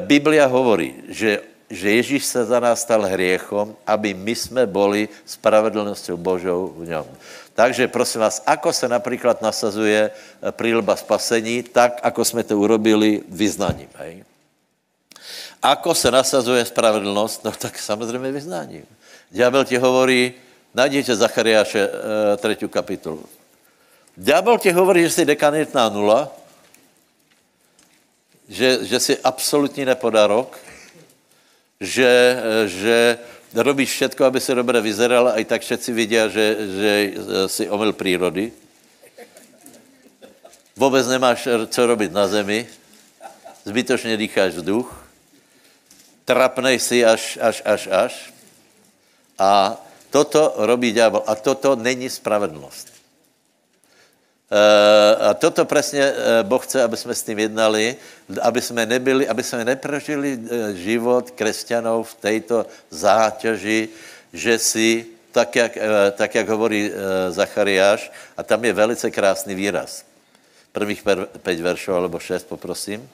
Biblia 0.07 0.47
hovorí, 0.47 0.95
že 1.11 1.43
že 1.71 1.91
Ježíš 1.91 2.25
se 2.27 2.45
za 2.45 2.61
nás 2.61 2.83
stal 2.83 3.07
hriechom, 3.07 3.79
aby 3.87 4.11
my 4.15 4.35
jsme 4.35 4.67
boli 4.67 5.09
spravedlnosťou 5.23 6.17
Božou 6.19 6.75
v 6.77 6.91
něm. 6.91 7.07
Takže 7.55 7.89
prosím 7.89 8.21
vás, 8.21 8.43
ako 8.47 8.73
se 8.73 8.89
například 8.89 9.43
nasazuje 9.43 10.11
eh, 10.11 10.53
prílba 10.53 10.97
spasení, 10.97 11.63
tak, 11.63 12.03
ako 12.03 12.25
jsme 12.25 12.43
to 12.43 12.59
urobili 12.59 13.23
vyznaním. 13.29 13.89
Hej? 13.95 14.27
Ako 15.63 15.95
se 15.95 16.11
nasazuje 16.11 16.65
spravedlnost? 16.65 17.45
No 17.45 17.53
tak 17.53 17.79
samozřejmě 17.79 18.33
vyznáním. 18.33 18.87
Ďábel 19.31 19.65
ti 19.65 19.77
hovorí, 19.77 20.35
najděte 20.75 21.17
Zachariáše 21.17 21.89
e, 21.89 22.37
třetí 22.37 22.69
kapitolu. 22.69 23.25
Ďábel 24.17 24.59
ti 24.59 24.73
hovorí, 24.73 25.03
že 25.03 25.11
jsi 25.11 25.25
dekanitná 25.25 25.89
nula, 25.89 26.29
že, 28.49 28.79
že 28.83 29.01
jsi 29.01 29.19
absolutní 29.19 29.85
nepodarok, 29.85 30.59
že, 31.81 32.43
že 32.67 33.19
robíš 33.55 33.91
všetko, 33.91 34.25
aby 34.25 34.41
se 34.41 34.55
dobře 34.55 34.81
vyzeral, 34.81 35.29
a 35.29 35.39
i 35.39 35.45
tak 35.45 35.63
všetci 35.63 35.93
vidí, 35.93 36.17
že, 36.29 36.57
že 36.81 37.13
si 37.47 37.71
omyl 37.71 37.93
přírody. 37.93 38.53
Vůbec 40.77 41.07
nemáš 41.07 41.49
co 41.67 41.87
robit 41.87 42.13
na 42.13 42.29
zemi, 42.29 42.67
zbytočně 43.65 44.17
dýcháš 44.17 44.55
vzduch, 44.55 45.00
trapnej 46.31 46.79
si 46.79 47.03
až, 47.03 47.39
až, 47.43 47.59
až, 47.67 47.83
až. 47.91 48.13
A 49.35 49.75
toto 50.15 50.55
robí 50.63 50.95
ďábel. 50.95 51.27
A 51.27 51.35
toto 51.35 51.75
není 51.75 52.07
spravedlnost. 52.07 52.95
Eh, 54.51 55.17
a 55.17 55.35
toto 55.35 55.65
přesně 55.65 56.03
eh, 56.03 56.43
Boh 56.43 56.63
chce, 56.63 56.83
aby 56.83 56.97
jsme 56.97 57.15
s 57.15 57.23
tím 57.23 57.39
jednali, 57.39 57.97
aby 58.43 58.63
jsme 58.63 58.87
nebyli, 58.87 59.29
aby 59.29 59.43
jsme 59.43 59.65
neprožili 59.65 60.39
eh, 60.39 60.75
život 60.75 61.31
křesťanů 61.31 62.03
v 62.03 62.15
této 62.15 62.67
záťaži, 62.91 63.89
že 64.33 64.59
si, 64.59 65.07
tak 65.33 65.57
jak, 65.57 65.79
tak 66.19 66.35
jak 66.35 66.49
hovorí 66.49 66.91
Zachariáš, 67.31 68.11
a 68.37 68.43
tam 68.43 68.65
je 68.65 68.73
velice 68.73 69.11
krásný 69.11 69.55
výraz. 69.55 70.03
Prvých 70.73 71.03
pět 71.43 71.61
veršů, 71.61 71.95
alebo 71.95 72.19
šest, 72.19 72.47
poprosím. 72.51 73.11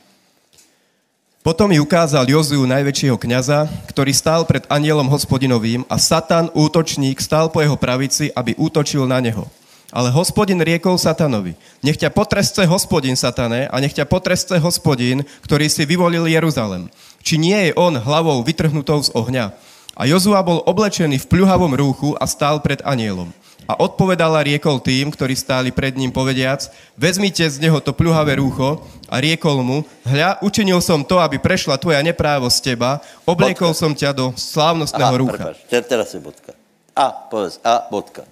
Potom 1.47 1.70
mi 1.70 1.78
ukázal 1.78 2.26
Joziu 2.26 2.66
najväčšieho 2.66 3.14
kňaza, 3.14 3.70
ktorý 3.86 4.11
stál 4.11 4.42
pred 4.51 4.66
anielom 4.66 5.07
hospodinovým 5.07 5.86
a 5.86 5.94
Satan, 5.94 6.51
útočník, 6.51 7.22
stál 7.22 7.55
po 7.55 7.62
jeho 7.62 7.78
pravici, 7.78 8.34
aby 8.34 8.59
útočil 8.59 9.07
na 9.07 9.22
neho. 9.22 9.47
Ale 9.94 10.11
hospodin 10.11 10.59
riekol 10.59 10.99
Satanovi, 10.99 11.55
nech 11.86 12.03
ťa 12.03 12.11
potrestce 12.11 12.66
hospodin, 12.66 13.14
Satane, 13.14 13.70
a 13.70 13.78
nech 13.78 13.94
ťa 13.94 14.11
potrestce 14.11 14.59
hospodin, 14.59 15.22
ktorý 15.47 15.70
si 15.70 15.86
vyvolil 15.86 16.26
Jeruzalem. 16.26 16.90
Či 17.22 17.38
nie 17.38 17.70
je 17.70 17.78
on 17.78 17.94
hlavou 17.94 18.42
vytrhnutou 18.42 19.07
z 19.07 19.14
ohňa? 19.14 19.55
A 19.94 20.03
Jozua 20.03 20.42
bol 20.42 20.66
oblečený 20.66 21.22
v 21.22 21.30
pľuhavom 21.30 21.78
rúchu 21.78 22.18
a 22.18 22.26
stál 22.26 22.59
pred 22.59 22.82
anielom. 22.82 23.30
A 23.67 23.75
odpovedal 23.83 24.31
a 24.39 24.47
riekol 24.47 24.79
tým, 24.79 25.11
ktorí 25.11 25.35
stáli 25.35 25.75
pred 25.75 25.99
ním, 25.99 26.14
povediac, 26.14 26.71
vezmite 26.95 27.43
z 27.51 27.59
neho 27.59 27.83
to 27.83 27.91
pľuhavé 27.91 28.39
rúcho 28.39 28.79
a 29.11 29.19
riekol 29.19 29.59
mu, 29.67 29.83
hľa, 30.07 30.39
učinil 30.39 30.79
som 30.79 31.03
to, 31.03 31.19
aby 31.19 31.43
prešla 31.43 31.75
tvoja 31.75 31.99
neprávo 31.99 32.47
z 32.47 32.62
teba, 32.62 33.03
obliekol 33.27 33.75
Bodka. 33.75 33.83
som 33.83 33.91
ťa 33.91 34.11
do 34.14 34.31
slávnostného 34.39 35.11
Aha, 35.11 35.19
rúcha. 35.19 35.43
prepáč, 35.51 35.59
te- 35.67 35.83
teraz 35.83 36.14
je 36.14 36.23
bodka. 36.23 36.55
A, 36.95 37.11
povedz, 37.11 37.59
a, 37.67 37.91
bodka. 37.91 38.23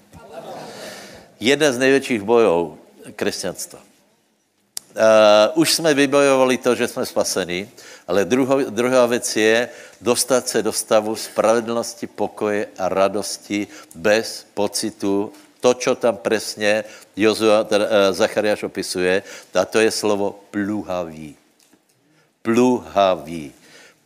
Jeden 1.42 1.72
z 1.72 1.78
největších 1.78 2.22
bojů 2.22 2.78
křesťanstva. 3.16 3.78
Uh, 4.94 5.58
už 5.58 5.74
jsme 5.74 5.94
vybojovali 5.94 6.56
to, 6.62 6.74
že 6.74 6.88
jsme 6.88 7.06
spasení, 7.06 7.66
ale 8.06 8.24
druho, 8.24 8.70
druhá 8.70 9.06
věc 9.06 9.36
je 9.36 9.68
dostat 10.04 10.44
se 10.48 10.60
do 10.60 10.72
stavu 10.72 11.16
spravedlnosti, 11.16 12.06
pokoje 12.06 12.68
a 12.76 12.88
radosti 12.92 13.64
bez 13.96 14.44
pocitu, 14.52 15.32
to, 15.60 15.74
čo 15.74 15.96
tam 15.96 16.20
přesně 16.20 16.84
Jozua, 17.16 17.64
teda, 17.64 17.84
uh, 17.88 17.92
Zachariáš 18.12 18.68
opisuje, 18.68 19.22
a 19.54 19.64
to 19.64 19.80
je 19.80 19.90
slovo 19.90 20.44
pluhavý 20.52 21.36
pluhavý, 22.44 23.52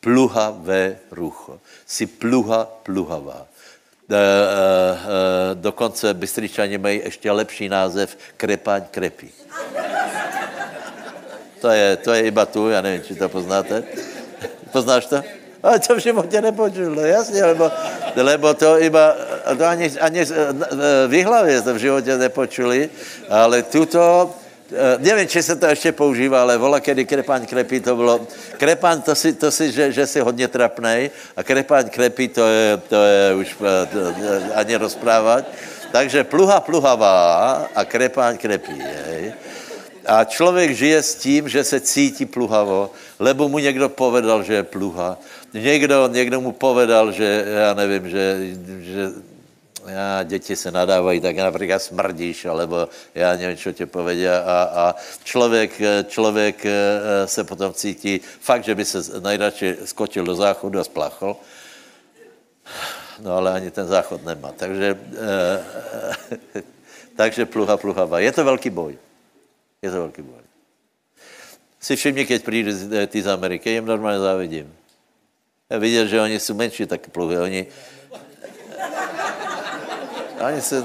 pluhavé 0.01 0.97
rucho. 1.11 1.61
Jsi 1.87 2.07
pluha, 2.07 2.65
pluhavá. 2.83 3.47
E, 4.11 4.15
e, 4.15 5.55
dokonce 5.55 6.15
Bystričani 6.15 6.79
mají 6.79 7.01
ještě 7.05 7.31
lepší 7.31 7.69
název 7.69 8.19
Krepaň 8.37 8.83
krepí. 8.91 9.31
To 11.61 11.69
je, 11.69 11.97
to 11.97 12.13
je 12.13 12.21
iba 12.23 12.47
tu, 12.47 12.69
já 12.69 12.81
nevím, 12.83 13.03
či 13.03 13.15
to 13.15 13.29
poznáte. 13.29 13.83
Poznáš 14.73 15.07
to? 15.07 15.23
Ale 15.63 15.79
to 15.79 15.95
v 15.95 15.99
životě 15.99 16.41
nepočul, 16.41 16.95
no 16.95 17.03
jasně, 17.03 17.45
lebo, 17.45 17.71
lebo 18.17 18.55
to 18.55 18.79
iba, 18.79 19.17
to 19.59 19.65
ani, 19.67 19.91
ani 20.01 20.25
v 21.07 21.23
hlavě 21.25 21.63
to 21.63 21.75
v 21.75 21.79
životě 21.79 22.19
nepočuli, 22.19 22.91
ale 23.29 23.63
tuto, 23.63 24.31
eh, 24.73 24.99
nevím, 24.99 25.29
či 25.29 25.43
se 25.43 25.57
to 25.57 25.67
ještě 25.67 25.93
používá, 25.93 26.43
ale 26.43 26.57
vola, 26.57 26.81
kedy 26.81 27.05
krepáň 27.05 27.47
krepí, 27.47 27.81
to 27.81 27.97
bylo, 27.97 28.27
krepáň, 28.57 29.03
to 29.03 29.15
si, 29.15 29.33
to 29.35 29.51
si 29.51 29.73
že, 29.73 29.93
že 29.93 30.07
si 30.07 30.21
hodně 30.21 30.49
trapnej, 30.49 31.11
a 31.37 31.43
krepáň 31.43 31.91
krepí, 31.91 32.29
to 32.29 32.47
je, 32.47 32.77
to 32.77 32.99
je 33.05 33.35
už 33.35 33.49
eh, 33.59 33.87
to, 33.87 33.99
ani 34.55 34.77
rozprávat. 34.77 35.45
Takže 35.93 36.25
pluha 36.25 36.61
pluhavá 36.61 37.67
a 37.75 37.85
krepáň 37.85 38.39
krepí, 38.39 38.77
hej. 38.77 39.33
A 40.09 40.25
člověk 40.25 40.77
žije 40.77 41.03
s 41.03 41.15
tím, 41.15 41.49
že 41.49 41.65
se 41.65 41.81
cítí 41.81 42.27
pluhavo, 42.27 42.91
lebo 43.19 43.49
mu 43.49 43.59
někdo 43.59 43.89
povedal, 43.89 44.43
že 44.43 44.55
je 44.55 44.63
pluha. 44.63 45.19
Někdo, 45.59 46.09
někdo 46.09 46.41
mu 46.41 46.53
povedal, 46.53 47.13
že, 47.13 47.45
já 47.47 47.75
nevím, 47.75 48.11
že, 48.11 48.37
že 48.81 49.11
já, 49.87 50.23
děti 50.23 50.57
se 50.57 50.71
nadávají, 50.71 51.21
tak 51.21 51.37
například 51.37 51.79
smrdíš, 51.83 52.45
alebo 52.45 52.89
já 53.15 53.37
nevím, 53.37 53.57
co 53.57 53.73
tě 53.73 53.87
povedia 53.87 54.39
a, 54.39 54.63
a 54.63 54.95
člověk, 55.25 55.81
člověk 56.09 56.67
eh, 56.67 57.27
se 57.27 57.45
potom 57.45 57.73
cítí 57.75 58.21
fakt, 58.41 58.65
že 58.65 58.75
by 58.75 58.85
se 58.85 59.21
nejradši 59.21 59.77
skočil 59.85 60.25
do 60.25 60.35
záchodu 60.35 60.81
a 60.81 60.85
spláchl. 60.85 61.37
No 63.21 63.37
ale 63.37 63.53
ani 63.53 63.71
ten 63.71 63.87
záchod 63.87 64.25
nemá. 64.25 64.53
Takže, 64.53 64.99
eh, 65.17 66.63
takže 67.17 67.47
pluha, 67.47 67.77
pluhava. 67.77 68.21
Je 68.21 68.33
to 68.33 68.45
velký 68.45 68.71
boj. 68.71 68.99
Je 69.83 69.91
to 69.91 69.97
velký 69.97 70.23
boj. 70.23 70.43
Si 71.81 71.97
všimni, 71.97 72.27
keď 72.27 72.43
přijde 72.43 72.73
z- 72.73 73.07
ty 73.07 73.23
z 73.23 73.27
Ameriky, 73.29 73.71
jim 73.71 73.87
normálně 73.87 74.19
závidím. 74.19 74.75
Viděl, 75.69 76.07
že 76.07 76.21
oni 76.21 76.41
jsou 76.41 76.55
menší 76.55 76.87
tak 76.87 77.09
pluhy. 77.09 77.39
Oni, 77.39 77.67
oni 80.47 80.61
se, 80.61 80.85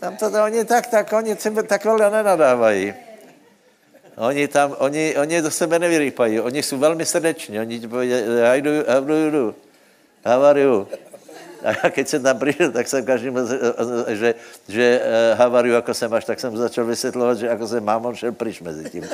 tam 0.00 0.16
to, 0.16 0.26
oni 0.44 0.64
tak, 0.64 0.86
tak, 0.86 1.12
oni 1.12 1.36
sebe 1.36 1.62
takhle 1.62 2.10
nenadávají. 2.10 2.94
Oni 4.16 4.48
tam, 4.48 4.74
oni, 4.78 5.16
oni 5.16 5.42
do 5.42 5.50
sebe 5.50 5.78
nevyrýpají, 5.78 6.40
oni 6.40 6.62
jsou 6.62 6.78
velmi 6.78 7.06
srdeční, 7.06 7.60
oni 7.60 7.80
ti 7.80 7.88
povedí, 7.88 8.12
how 8.12 8.60
do 8.60 8.70
how 8.86 9.04
do 9.04 9.14
you 9.14 9.30
do? 9.30 9.54
A 11.64 11.68
já 11.84 11.90
keď 11.90 12.08
jsem 12.08 12.22
tam 12.22 12.38
přišel, 12.38 12.72
tak 12.72 12.88
jsem 12.88 13.04
každým, 13.04 13.38
že, 14.08 14.34
že 14.68 15.00
uh, 15.00 15.38
havariu, 15.38 15.74
jako 15.74 15.94
se 15.94 16.08
máš, 16.08 16.24
tak 16.24 16.40
jsem 16.40 16.56
začal 16.56 16.84
vysvětlovat, 16.84 17.38
že 17.38 17.46
jako 17.46 17.66
se 17.66 17.80
mám, 17.80 18.06
on 18.06 18.14
šel 18.14 18.32
pryč 18.32 18.60
mezi 18.60 18.90
tím. 18.90 19.08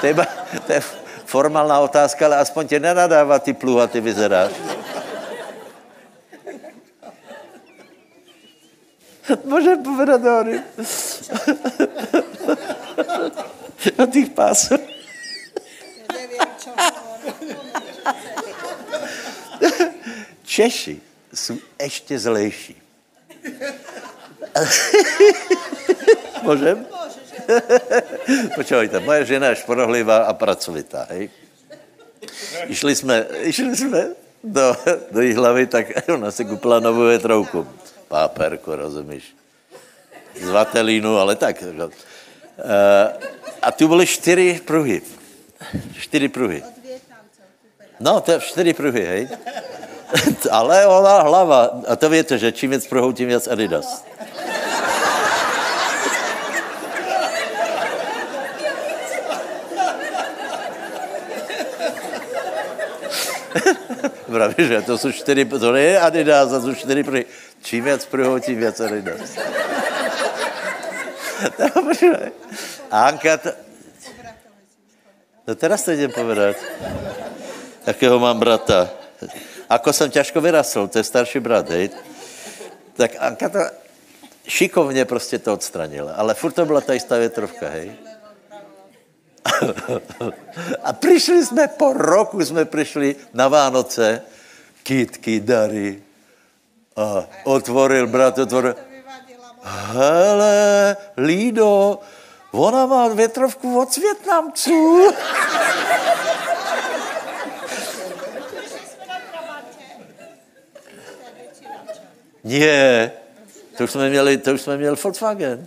to 0.66 0.72
je 0.72 0.82
formálna 1.28 1.80
otázka, 1.80 2.26
ale 2.26 2.36
aspoň 2.36 2.68
tě 2.68 2.80
nenadává 2.80 3.38
ty 3.38 3.52
pluha, 3.52 3.86
ty 3.86 4.00
vyzeráš. 4.00 4.52
Můžem 9.44 9.82
povedat 9.82 10.22
hory. 10.22 10.60
o 14.02 14.06
těch 14.06 14.30
pásů. 14.30 14.74
Češi 20.44 21.00
jsou 21.34 21.56
ještě 21.82 22.18
zlejší. 22.18 22.82
Můžem? 26.42 26.86
Počúvajte, 28.58 29.00
moje 29.00 29.24
žena 29.24 29.52
je 29.52 29.60
šporohlivá 29.64 30.28
a 30.28 30.32
pracovitá, 30.32 31.06
hej? 31.10 31.30
Išli 32.66 32.94
jsme, 32.94 33.26
išli 33.42 33.76
jsme 33.76 34.08
do, 34.44 34.76
do 35.10 35.20
jí 35.20 35.32
hlavy, 35.34 35.66
tak 35.66 35.86
ona 36.08 36.30
si 36.30 36.44
kupila 36.44 36.80
novou 36.80 37.08
větrouku. 37.08 37.66
Páperku, 38.08 38.74
rozumíš? 38.74 39.36
Z 40.40 40.48
vatelínu, 40.48 41.18
ale 41.18 41.36
tak. 41.36 41.62
Eh, 41.62 43.12
A 43.62 43.72
tu 43.72 43.88
byly 43.88 44.06
čtyři 44.06 44.60
pruhy. 44.64 45.02
Čtyři 45.98 46.28
pruhy. 46.28 46.62
No, 48.00 48.20
to 48.20 48.32
je 48.32 48.40
čtyři 48.40 48.74
pruhy, 48.74 49.04
hej? 49.04 49.28
Ale 50.50 50.86
ona 50.86 51.22
hlava. 51.22 51.82
A 51.88 51.96
to 51.96 52.10
víte, 52.10 52.38
že 52.38 52.52
čím 52.52 52.70
víc 52.70 52.86
pruhou, 52.86 53.12
tím 53.12 53.28
víc 53.28 53.48
Adidas. 53.48 54.04
Právě, 64.26 64.66
že 64.66 64.82
to 64.82 64.98
jsou 64.98 65.12
čtyři, 65.12 65.44
to 65.44 65.74
je 65.74 66.00
Adidas, 66.00 66.48
to 66.48 66.60
jsou 66.60 66.74
čtyři 66.74 67.04
pruhy. 67.04 67.26
Čím 67.62 67.84
víc 67.84 68.04
pruhou, 68.06 68.38
tím 68.38 68.66
víc 68.66 68.80
Adidas. 68.80 69.30
Dobře. 71.74 72.32
Anka, 72.90 73.36
to... 73.36 73.50
No 75.46 75.54
teraz 75.54 75.82
to 75.82 75.96
idem 75.96 76.12
povedať. 76.12 76.56
Jakého 77.86 78.18
mám 78.18 78.38
brata. 78.38 78.90
Ako 79.68 79.92
jsem 79.92 80.10
ťažko 80.10 80.40
vyrastl, 80.40 80.88
to 80.88 80.98
je 80.98 81.04
starší 81.04 81.40
brat, 81.40 81.68
hej. 81.70 81.90
Tak 82.96 83.16
Anka 83.18 83.48
to 83.48 83.58
šikovně 84.48 85.04
prostě 85.04 85.38
to 85.38 85.52
odstranila. 85.52 86.12
Ale 86.12 86.34
furt 86.34 86.52
to 86.52 86.66
byla 86.66 86.80
ta 86.80 86.92
jistá 86.92 87.16
větrovka, 87.16 87.68
hej. 87.68 87.92
A 90.82 90.92
přišli 90.92 91.46
jsme, 91.46 91.68
po 91.68 91.92
roku 91.92 92.44
jsme 92.44 92.64
přišli 92.64 93.16
na 93.34 93.48
Vánoce, 93.48 94.22
kytky, 94.82 95.40
dary. 95.40 96.02
A 96.96 97.26
otvoril, 97.44 98.06
brat 98.06 98.38
otvoril. 98.38 98.74
Hele, 99.62 100.96
Lído, 101.16 101.98
ona 102.52 102.86
má 102.86 103.08
větrovku 103.08 103.80
od 103.80 103.96
Větnamců. 103.96 105.10
Ne, 112.44 113.12
to 113.76 113.84
už 113.84 113.90
jsme 113.90 114.08
měli, 114.08 114.38
to 114.38 114.52
už 114.52 114.60
jsme 114.60 114.76
měli 114.76 114.96
Volkswagen. 115.02 115.66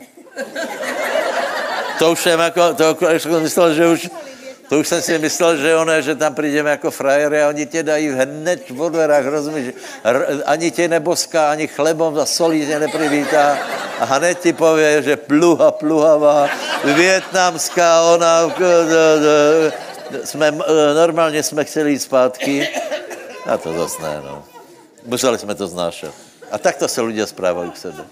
To 2.02 2.12
už 2.12 2.20
jsem 2.20 2.39
jako, 2.39 2.74
to 2.74 2.84
jako, 2.84 3.06
jako 3.06 3.39
myslel, 3.39 3.74
že 3.74 3.88
už, 3.88 4.10
to 4.70 4.80
už 4.80 4.88
jsem 4.88 5.02
si 5.02 5.20
myslel, 5.20 5.58
že 5.58 5.76
one, 5.76 6.02
že 6.02 6.16
tam 6.16 6.36
přijdeme 6.36 6.70
jako 6.70 6.91
frajery 6.91 7.43
a 7.43 7.49
oni 7.49 7.66
tě 7.66 7.84
dají 7.84 8.10
hned 8.10 8.70
v 8.70 8.89
dverách, 8.89 9.26
rozumíš? 9.26 9.74
Ani 10.45 10.72
tě 10.72 10.88
neboská, 10.88 11.52
ani 11.52 11.68
chlebom 11.68 12.20
a 12.20 12.26
solí 12.26 12.66
tě 12.68 12.80
neprivítá 12.80 13.58
a 13.99 14.06
hned 14.06 14.39
ti 14.39 14.54
pově, 14.54 15.02
že 15.02 15.18
pluha, 15.18 15.72
pluhavá, 15.72 16.49
větnamská, 16.84 18.02
ona, 18.02 18.52
jsme, 20.24 20.52
normálně 20.93 21.43
jsme 21.43 21.66
chtěli 21.66 21.91
jít 21.91 21.99
zpátky 21.99 22.70
a 23.45 23.58
to 23.58 23.74
zase 23.74 24.02
ne, 24.02 24.22
no. 24.26 24.43
Museli 25.06 25.38
jsme 25.38 25.56
to 25.56 25.68
znášet. 25.68 26.14
A 26.52 26.58
takto 26.58 26.88
se 26.88 27.02
lidé 27.02 27.28
správají 27.28 27.72
k 27.72 27.78
sebe. 27.78 28.04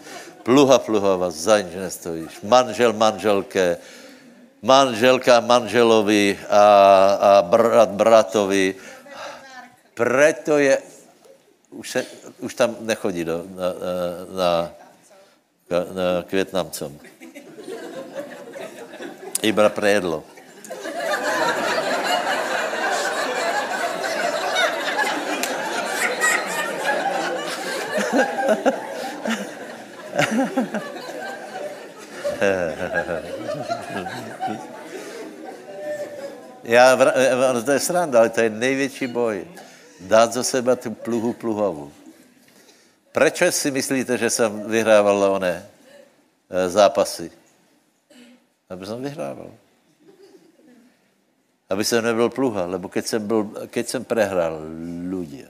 Pluha, 0.43 0.79
pluhava, 0.79 1.31
za 1.31 1.59
nič 1.59 1.75
nestojíš. 1.75 2.33
Manžel, 2.47 2.95
manželke, 2.95 3.77
manželka 4.63 5.39
manželovi 5.43 6.39
a, 6.47 6.63
a 7.19 7.31
brat 7.43 7.91
bratovi. 7.91 8.75
Preto 9.93 10.57
je, 10.57 10.79
už, 11.75 11.89
se, 11.89 12.05
už 12.39 12.53
tam 12.55 12.75
nechodí 12.87 13.25
do, 13.27 13.43
na, 13.55 13.67
na, 14.31 14.51
na, 15.69 15.79
na 15.93 16.23
k 16.23 16.31
Větnamcům. 16.31 16.99
Iba 19.41 19.69
pre 19.69 19.91
jedlo. 19.91 20.23
Já, 36.63 36.97
to 37.65 37.71
je 37.71 37.79
sranda, 37.79 38.19
ale 38.19 38.29
to 38.29 38.41
je 38.41 38.49
největší 38.49 39.07
boj. 39.07 39.47
Dát 39.99 40.33
za 40.33 40.43
seba 40.43 40.75
tu 40.75 40.91
pluhu 40.91 41.33
pluhavu. 41.33 41.91
Proč 43.11 43.41
si 43.49 43.71
myslíte, 43.71 44.17
že 44.17 44.29
jsem 44.29 44.69
vyhrával 44.69 45.23
oné 45.23 45.65
eh, 46.49 46.69
zápasy? 46.69 47.31
Aby 48.69 48.85
jsem 48.85 49.01
vyhrával. 49.01 49.51
Aby 51.69 51.85
jsem 51.85 52.03
nebyl 52.03 52.29
pluha, 52.29 52.65
lebo 52.65 52.89
keď 52.89 53.05
jsem, 53.05 53.27
byl, 53.27 53.43
keď 53.67 53.87
jsem 53.87 54.05
prehrál 54.05 54.61
ľudia, 55.09 55.49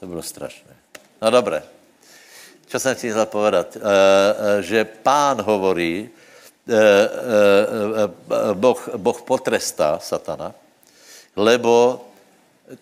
to 0.00 0.06
bylo 0.06 0.22
strašné. 0.22 0.74
No 1.22 1.30
dobré. 1.30 1.75
Co 2.66 2.80
jsem 2.80 2.94
chtěl 2.94 3.26
povedat? 3.26 3.76
E, 3.76 3.80
e, 3.80 4.62
že 4.62 4.84
pán 4.84 5.42
hovorí, 5.42 6.10
e, 6.68 7.08
boh, 8.54 8.88
boh 8.96 9.22
potrestá 9.22 9.98
satana, 9.98 10.54
lebo, 11.36 12.04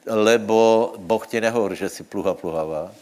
lebo 0.06 0.94
Boh 0.98 1.26
ti 1.26 1.40
nehovorí, 1.40 1.76
že 1.76 1.88
si 1.88 2.02
pluha 2.06 2.34
pluhavá. 2.34 2.94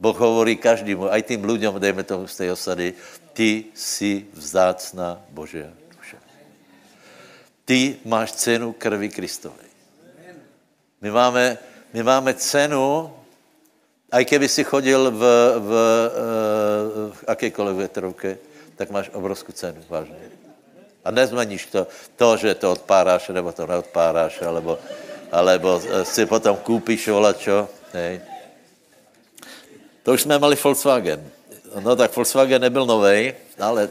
Boh 0.00 0.16
hovorí 0.16 0.56
každému, 0.56 1.12
aj 1.12 1.22
tým 1.28 1.44
ľuďom, 1.44 1.80
dejme 1.80 2.04
tomu 2.04 2.24
z 2.28 2.36
tej 2.36 2.48
osady, 2.56 2.94
ty 3.32 3.68
si 3.74 4.28
vzácná 4.32 5.20
Božia 5.32 5.68
duše. 5.96 6.16
Ty 7.64 8.00
máš 8.04 8.32
cenu 8.32 8.72
krvi 8.72 9.08
Kristovej. 9.08 9.68
My 11.00 11.10
máme, 11.10 11.58
my 11.92 12.00
máme 12.04 12.32
cenu 12.36 13.12
a 14.12 14.24
keby 14.26 14.48
si 14.48 14.64
chodil 14.64 15.10
v, 15.10 15.14
v, 15.14 15.22
v, 15.58 15.70
v 17.14 17.18
jakékoliv 17.28 17.76
větrovke, 17.76 18.38
tak 18.76 18.90
máš 18.90 19.10
obrovskou 19.14 19.52
cenu, 19.52 19.78
vážně. 19.88 20.16
A 21.04 21.10
nezmeníš 21.10 21.66
to, 21.66 21.86
to, 22.16 22.36
že 22.36 22.54
to 22.54 22.72
odpáráš, 22.72 23.28
nebo 23.28 23.52
to 23.52 23.66
neodpáráš, 23.66 24.42
alebo, 24.42 24.78
alebo 25.32 25.80
si 26.04 26.26
potom 26.26 26.56
koupíš 26.56 27.08
volačo. 27.08 27.68
Hej. 27.92 28.20
To 30.02 30.12
už 30.12 30.22
jsme 30.22 30.38
mali 30.38 30.56
Volkswagen. 30.56 31.24
No 31.80 31.96
tak 31.96 32.16
Volkswagen 32.16 32.60
nebyl 32.62 32.86
nový, 32.86 33.32
ale 33.60 33.88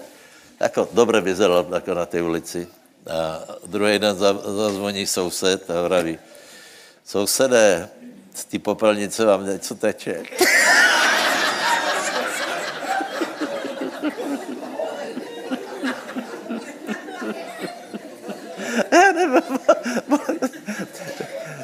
jako 0.59 0.89
dobře 0.93 1.21
vyzeral 1.21 1.65
jako 1.73 1.93
na 1.93 2.05
té 2.05 2.21
ulici. 2.21 2.67
A 3.09 3.41
druhý 3.65 3.99
den 3.99 4.15
zazvoní 4.15 5.07
soused 5.07 5.69
a 5.71 5.81
vraví, 5.81 6.19
sousedé, 7.05 7.89
z 8.33 8.45
té 8.45 8.59
popelnice 8.59 9.25
vám 9.25 9.45
něco 9.45 9.75
teče. 9.75 10.23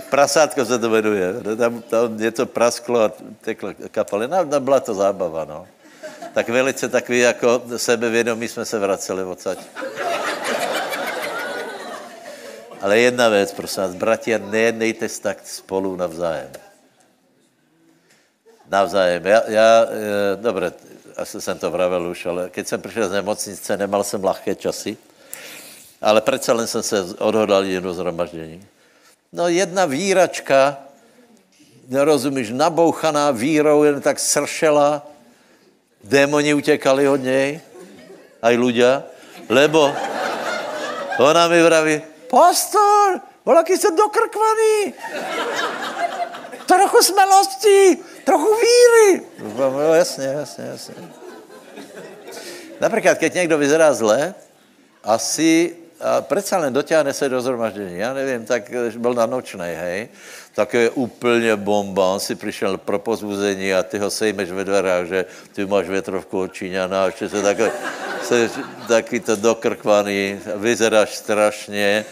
Prasátko 0.10 0.66
se 0.66 0.80
to 0.80 0.90
jmenuje. 0.90 1.34
Tam, 1.58 1.82
tam 1.82 2.18
něco 2.18 2.46
prasklo 2.46 3.04
a 3.04 3.12
teklo 3.42 3.74
kapalina. 3.92 4.44
No, 4.44 4.60
byla 4.60 4.80
to 4.80 4.94
zábava, 4.94 5.46
no. 5.46 5.68
Tak 6.34 6.50
velice 6.50 6.90
takový 6.90 7.20
jako 7.20 7.62
sebevědomí 7.78 8.48
jsme 8.48 8.66
se 8.66 8.80
vraceli 8.80 9.24
odsaď. 9.24 9.58
Ale 12.86 13.00
jedna 13.00 13.30
věc, 13.34 13.50
prosím 13.58 13.84
vás, 13.84 13.98
bratia, 13.98 14.38
nejednejte 14.38 15.10
tak 15.10 15.42
spolu 15.42 15.98
navzájem 15.98 16.54
navzájem. 18.70 19.26
Já, 19.26 19.42
já 19.48 19.86
e, 19.86 20.36
dobře, 20.36 20.74
asi 21.18 21.42
jsem 21.42 21.58
to 21.58 21.72
vravel 21.72 22.08
už, 22.08 22.26
ale 22.26 22.50
keď 22.50 22.68
jsem 22.68 22.82
přišel 22.82 23.10
z 23.10 23.12
nemocnice, 23.12 23.78
nemal 23.78 24.04
jsem 24.04 24.24
lahké 24.24 24.56
časy, 24.56 24.98
ale 26.02 26.22
přece 26.22 26.52
jen 26.52 26.68
jsem 26.68 26.84
se 26.84 26.98
odhodal 27.18 27.64
jít 27.64 27.84
do 27.84 27.94
zhromaždění. 27.94 28.66
No 29.34 29.48
jedna 29.48 29.86
víračka, 29.86 30.78
nerozumíš, 31.88 32.50
nabouchaná 32.52 33.32
vírou, 33.32 33.84
jen 33.84 34.02
tak 34.02 34.20
sršela, 34.20 35.08
démoni 36.04 36.54
utěkali 36.54 37.08
od 37.10 37.22
něj, 37.22 37.60
aj 38.42 38.54
ľudia, 38.62 39.02
lebo 39.50 39.90
ona 41.18 41.50
mi 41.50 41.58
vraví, 41.66 42.02
pastor, 42.36 43.22
volaký 43.46 43.78
jste 43.78 43.92
dokrkvaný, 43.92 44.94
trochu 46.66 46.98
smelosti, 47.04 47.98
trochu 48.24 48.56
víry. 48.56 49.22
No, 49.58 49.94
jasně, 49.94 50.26
jasně, 50.26 50.64
jasně. 50.66 50.96
Například, 52.80 53.18
keď 53.18 53.34
někdo 53.34 53.58
vyzerá 53.58 53.94
zle, 53.94 54.34
asi 55.04 55.76
a 56.00 56.22
přece 56.22 56.56
jen 56.56 56.74
dotáhne 56.74 57.14
se 57.14 57.30
do 57.30 57.42
zhromaždění. 57.42 57.98
Já 57.98 58.14
nevím, 58.14 58.46
tak 58.46 58.64
byl 58.98 59.14
na 59.14 59.26
nočnej, 59.26 59.76
hej, 59.76 60.10
tak 60.56 60.74
je 60.74 60.90
úplně 60.90 61.56
bomba. 61.56 62.16
On 62.16 62.20
si 62.20 62.36
přišel 62.36 62.78
pro 62.78 63.00
pozbuzení 63.00 63.74
a 63.74 63.84
ty 63.84 64.00
ho 64.00 64.10
sejmeš 64.10 64.52
ve 64.52 64.64
dverách, 64.64 65.06
že 65.06 65.26
ty 65.54 65.66
máš 65.66 65.88
větrovku 65.88 66.40
od 66.40 66.54
Číňana 66.54 67.04
a 67.04 67.06
ještě 67.06 67.30
se 67.30 67.42
takový, 67.42 67.72
se, 68.24 68.50
taky 68.88 69.20
to 69.20 69.36
dokrkvaný, 69.36 70.40
vyzeráš 70.56 71.16
strašně, 71.16 72.06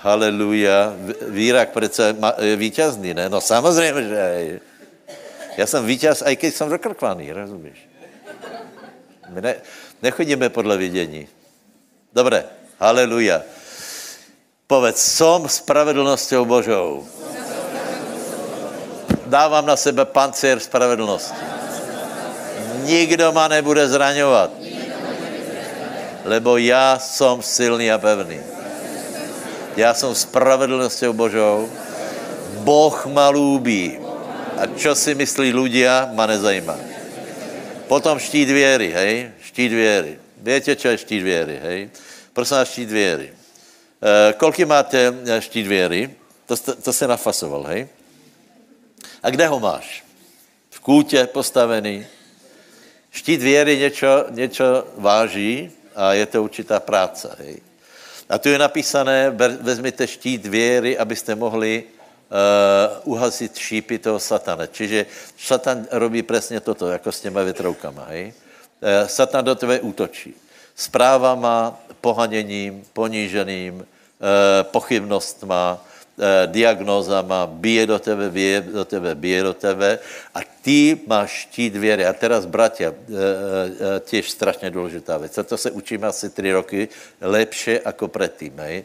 haleluja. 0.00 0.96
Vírak 1.28 1.76
přece 1.76 2.16
je 2.40 2.56
vítězný, 2.56 3.14
ne? 3.14 3.28
No 3.28 3.40
samozřejmě, 3.40 4.02
že 4.08 4.16
hej. 4.16 4.60
Já 5.56 5.66
jsem 5.66 5.86
vítěz, 5.86 6.22
i 6.26 6.36
když 6.36 6.54
jsem 6.54 6.68
dokrkvaný, 6.68 7.32
rozumíš? 7.32 7.88
My 9.28 9.40
ne, 9.40 9.54
nechodíme 10.02 10.48
podle 10.48 10.76
vidění. 10.76 11.28
Dobré, 12.12 12.44
haleluja. 12.80 13.42
Povedz, 14.64 14.96
som 14.96 15.44
spravedlnosťou 15.44 16.48
Božou. 16.48 17.04
Dávám 19.34 19.66
na 19.66 19.74
sebe 19.74 20.06
pancér 20.06 20.62
spravedlnosti. 20.62 21.34
Nikdo 22.86 23.34
ma 23.34 23.50
nebude 23.50 23.82
zraňovat. 23.88 24.50
Lebo 26.24 26.56
já 26.56 26.98
jsem 26.98 27.42
silný 27.42 27.90
a 27.90 27.98
pevný. 27.98 28.38
Já 29.76 29.94
jsem 29.94 30.14
spravedlnosťou 30.14 31.12
Božou. 31.12 31.66
Boh 32.62 33.06
ma 33.10 33.28
lúbí. 33.34 33.98
A 34.54 34.70
čo 34.78 34.94
si 34.94 35.18
myslí 35.18 35.50
ľudia, 35.50 36.14
ma 36.14 36.30
nezajímá. 36.30 36.78
Potom 37.90 38.22
štít 38.22 38.48
věry, 38.54 38.94
hej? 38.94 39.14
Štít 39.42 39.72
věry. 39.72 40.18
Víte, 40.38 40.76
čo 40.78 40.88
je 40.94 40.98
štít 40.98 41.22
věry, 41.22 41.58
hej? 41.62 41.90
Prosím 42.32 42.56
vás, 42.56 42.68
štít 42.70 42.90
věry. 42.90 43.28
E, 43.98 44.32
kolik 44.38 44.62
máte 44.62 45.10
eh, 45.26 45.40
štít 45.42 45.66
věry? 45.66 46.10
To, 46.46 46.54
to 46.82 46.92
se 46.92 47.06
nafasoval, 47.06 47.62
hej? 47.66 47.88
A 49.24 49.30
kde 49.30 49.46
ho 49.46 49.60
máš? 49.60 50.04
V 50.70 50.80
kůtě 50.80 51.26
postavený. 51.26 52.06
Štít 53.10 53.42
věry 53.42 53.78
něco, 53.78 54.26
něco 54.30 54.86
váží 54.96 55.70
a 55.96 56.12
je 56.12 56.26
to 56.26 56.42
určitá 56.42 56.80
práce, 56.80 57.36
hej? 57.38 57.60
A 58.28 58.38
tu 58.38 58.48
je 58.48 58.58
napísané, 58.58 59.30
vezměte 59.60 60.06
štít 60.06 60.46
věry, 60.46 60.98
abyste 60.98 61.34
mohli 61.34 61.84
uh, 61.84 63.12
uhasit 63.12 63.56
šípy 63.56 63.98
toho 63.98 64.20
satana. 64.20 64.66
Čiže 64.66 65.06
satan 65.38 65.86
robí 65.90 66.22
přesně 66.22 66.60
toto, 66.60 66.88
jako 66.88 67.12
s 67.12 67.20
těma 67.20 67.42
větroukama. 67.42 68.04
Hej? 68.08 68.32
Uh, 68.32 69.08
satan 69.08 69.44
do 69.44 69.54
tebe 69.54 69.80
útočí. 69.80 70.34
Správama, 70.76 71.80
pohaněním, 72.00 72.84
poníženým, 72.92 73.74
uh, 73.74 73.84
pochybnostma, 74.62 75.72
uh, 75.72 75.93
diagnózama, 76.46 77.46
bije 77.46 77.86
do 77.86 77.98
tebe, 77.98 78.30
bije 78.30 78.60
do 78.60 78.84
tebe, 78.84 79.14
bije 79.14 79.42
do 79.42 79.54
tebe 79.54 79.98
a 80.34 80.40
ty 80.62 81.00
máš 81.06 81.30
štít 81.30 81.76
věry. 81.76 82.06
A 82.06 82.12
teraz, 82.12 82.46
bratia, 82.46 82.90
uh, 82.90 82.96
uh, 82.96 83.18
těž 84.04 84.30
strašně 84.30 84.70
důležitá 84.70 85.18
věc. 85.18 85.38
To 85.46 85.56
se 85.56 85.70
učíme 85.70 86.06
asi 86.06 86.30
tři 86.30 86.52
roky 86.52 86.88
lepše 87.20 87.80
jako 87.84 88.08
předtím. 88.08 88.52
Hej? 88.58 88.84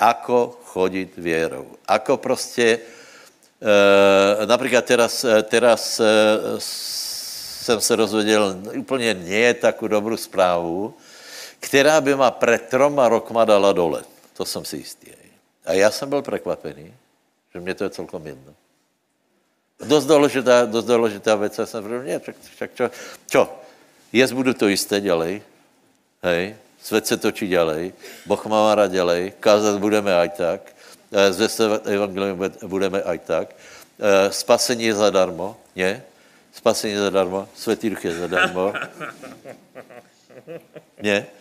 ako 0.00 0.58
chodit 0.64 1.12
věrou. 1.16 1.76
Ako 1.86 2.16
prostě, 2.16 2.78
například 4.44 4.84
teraz, 4.84 5.26
teraz 5.44 6.00
jsem 7.60 7.80
se 7.80 7.96
rozvěděl 7.96 8.56
úplně 8.78 9.14
nie 9.14 9.54
takovou 9.54 9.88
dobrou 9.88 10.16
zprávu, 10.16 10.94
která 11.60 12.00
by 12.00 12.14
ma 12.16 12.30
před 12.30 12.62
troma 12.72 13.08
rokma 13.08 13.44
dala 13.44 13.72
dole. 13.72 14.02
To 14.32 14.44
jsem 14.44 14.64
si 14.64 14.76
jistý. 14.76 15.19
A 15.70 15.72
já 15.72 15.90
jsem 15.90 16.08
byl 16.08 16.22
překvapený, 16.22 16.94
že 17.54 17.60
mě 17.60 17.74
to 17.74 17.84
je 17.84 17.90
celkom 17.90 18.26
jedno. 18.26 18.54
Dost 19.86 20.06
důležitá, 20.06 20.64
dost 20.66 20.84
důležitá 20.84 21.36
věc, 21.36 21.58
já 21.58 21.66
jsem 21.66 21.84
řekl, 21.88 22.02
ne, 22.04 22.20
čak, 22.58 22.70
čo, 22.74 22.90
čo, 23.26 23.58
jest 24.12 24.32
budu 24.32 24.54
to 24.54 24.68
jisté, 24.68 25.00
dělej, 25.00 25.42
hej, 26.22 26.56
svět 26.82 27.06
se 27.06 27.16
točí 27.16 27.48
dělej, 27.48 27.92
Boh 28.26 28.46
má 28.46 28.74
rád 28.74 28.90
dělej, 28.90 29.32
kázat 29.40 29.78
budeme 29.78 30.16
aj 30.16 30.28
tak, 30.28 30.60
eh, 31.12 31.32
zvěstovat 31.32 31.86
evangelium 31.86 32.50
budeme 32.66 33.02
aj 33.02 33.18
tak, 33.18 33.54
eh, 33.54 34.32
spasení 34.32 34.84
je 34.84 34.94
zadarmo, 34.94 35.56
ne? 35.76 36.02
Spasení 36.52 36.92
je 36.92 37.00
zadarmo, 37.00 37.48
světý 37.54 37.90
duch 37.90 38.04
je 38.04 38.14
zadarmo. 38.26 38.72
Ne? 41.02 41.39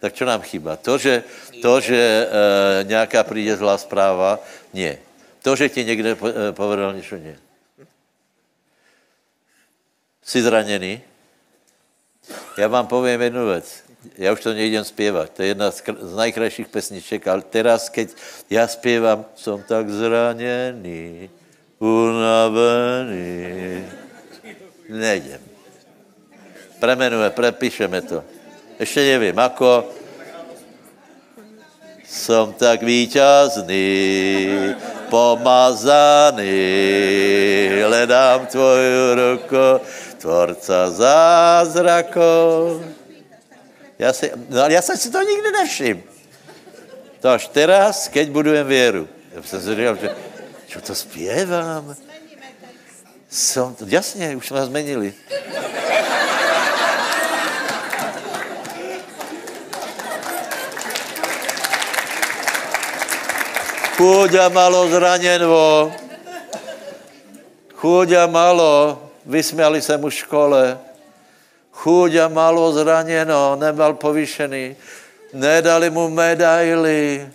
Tak 0.00 0.16
čo 0.16 0.24
nám 0.24 0.40
chýba? 0.40 0.76
To, 0.80 0.98
že, 0.98 1.22
to, 1.62 1.80
že 1.80 2.00
e, 2.00 2.84
nějaká 2.84 3.24
přijde 3.24 3.56
zlá 3.56 3.78
zpráva, 3.78 4.40
ne. 4.74 4.98
To, 5.42 5.56
že 5.56 5.68
ti 5.68 5.84
někde 5.84 6.16
povedal 6.52 6.94
něco, 6.94 7.16
ne. 7.16 7.36
Jsi 10.24 10.42
zraněný? 10.42 11.00
Já 12.58 12.68
vám 12.68 12.86
povím 12.86 13.20
jednu 13.20 13.46
věc. 13.46 13.82
Já 14.18 14.32
už 14.32 14.40
to 14.40 14.52
nejdem 14.52 14.84
zpěvat. 14.84 15.30
To 15.30 15.42
je 15.42 15.48
jedna 15.48 15.70
z, 15.70 15.82
z 16.00 16.14
najkrajších 16.16 16.68
pesniček, 16.68 17.28
ale 17.28 17.42
teraz, 17.42 17.88
keď 17.88 18.08
já 18.50 18.68
zpěvám, 18.68 19.24
jsem 19.36 19.62
tak 19.62 19.90
zraněný, 19.90 21.30
unavený. 21.78 23.20
Nejdem. 24.88 25.40
Premenuje, 26.80 27.30
prepíšeme 27.30 28.02
to. 28.02 28.24
Ještě 28.80 29.00
nevím, 29.00 29.38
ako. 29.38 29.88
Jsem 32.04 32.52
tak 32.52 32.82
víťazný, 32.82 34.48
pomazaný, 35.08 36.42
hledám 37.84 38.46
tvoju 38.46 39.14
ruku, 39.14 39.80
tvorca 40.18 40.90
zázrakov. 40.90 42.82
Já, 43.98 44.12
si, 44.12 44.32
no, 44.48 44.66
já 44.68 44.82
jsem 44.82 44.96
si 44.96 45.10
to 45.10 45.22
nikdy 45.22 45.52
nevšiml. 45.52 46.00
To 47.20 47.28
až 47.28 47.48
teraz, 47.48 48.08
keď 48.08 48.30
budujem 48.30 48.66
věru. 48.66 49.08
Já 49.32 49.42
jsem 49.42 49.60
si 49.60 49.76
říkal, 49.76 49.96
že 49.96 50.10
čo 50.66 50.80
to 50.80 50.94
zpěvám? 50.94 51.94
Som, 53.30 53.76
jasně, 53.86 54.36
už 54.36 54.46
jsme 54.46 54.66
Chúďa 64.00 64.48
malo 64.48 64.88
zraněno. 64.88 65.92
Chúďa 67.76 68.26
malo, 68.26 68.96
vysměli 69.26 69.82
se 69.82 69.98
mu 69.98 70.08
v 70.08 70.14
škole. 70.14 70.80
Chúďa 71.72 72.28
malo 72.28 72.72
zraněno, 72.72 73.56
nebyl 73.60 73.94
povýšený. 73.94 74.76
Nedali 75.32 75.90
mu 75.90 76.08
medaily. 76.08 77.28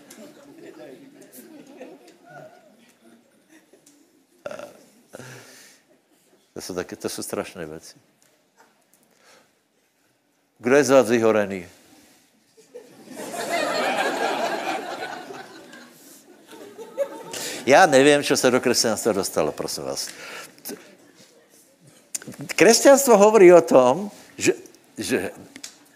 To 6.53 6.61
jsou, 6.61 6.73
taky, 6.73 6.95
to 6.95 7.09
jsou 7.09 7.23
strašné 7.23 7.65
věci. 7.65 7.95
Kdo 10.57 10.75
je 10.75 10.83
z 10.83 11.09
vyhorený? 11.09 11.69
Já 17.65 17.85
nevím, 17.85 18.23
co 18.23 18.37
se 18.37 18.51
do 18.51 18.61
křesťanstva 18.61 19.13
dostalo, 19.13 19.51
prosím 19.51 19.83
vás. 19.83 20.07
Křesťanstvo 22.55 23.17
hovorí 23.17 23.53
o 23.53 23.61
tom, 23.61 24.11
že, 24.37 24.53
že, 24.97 25.31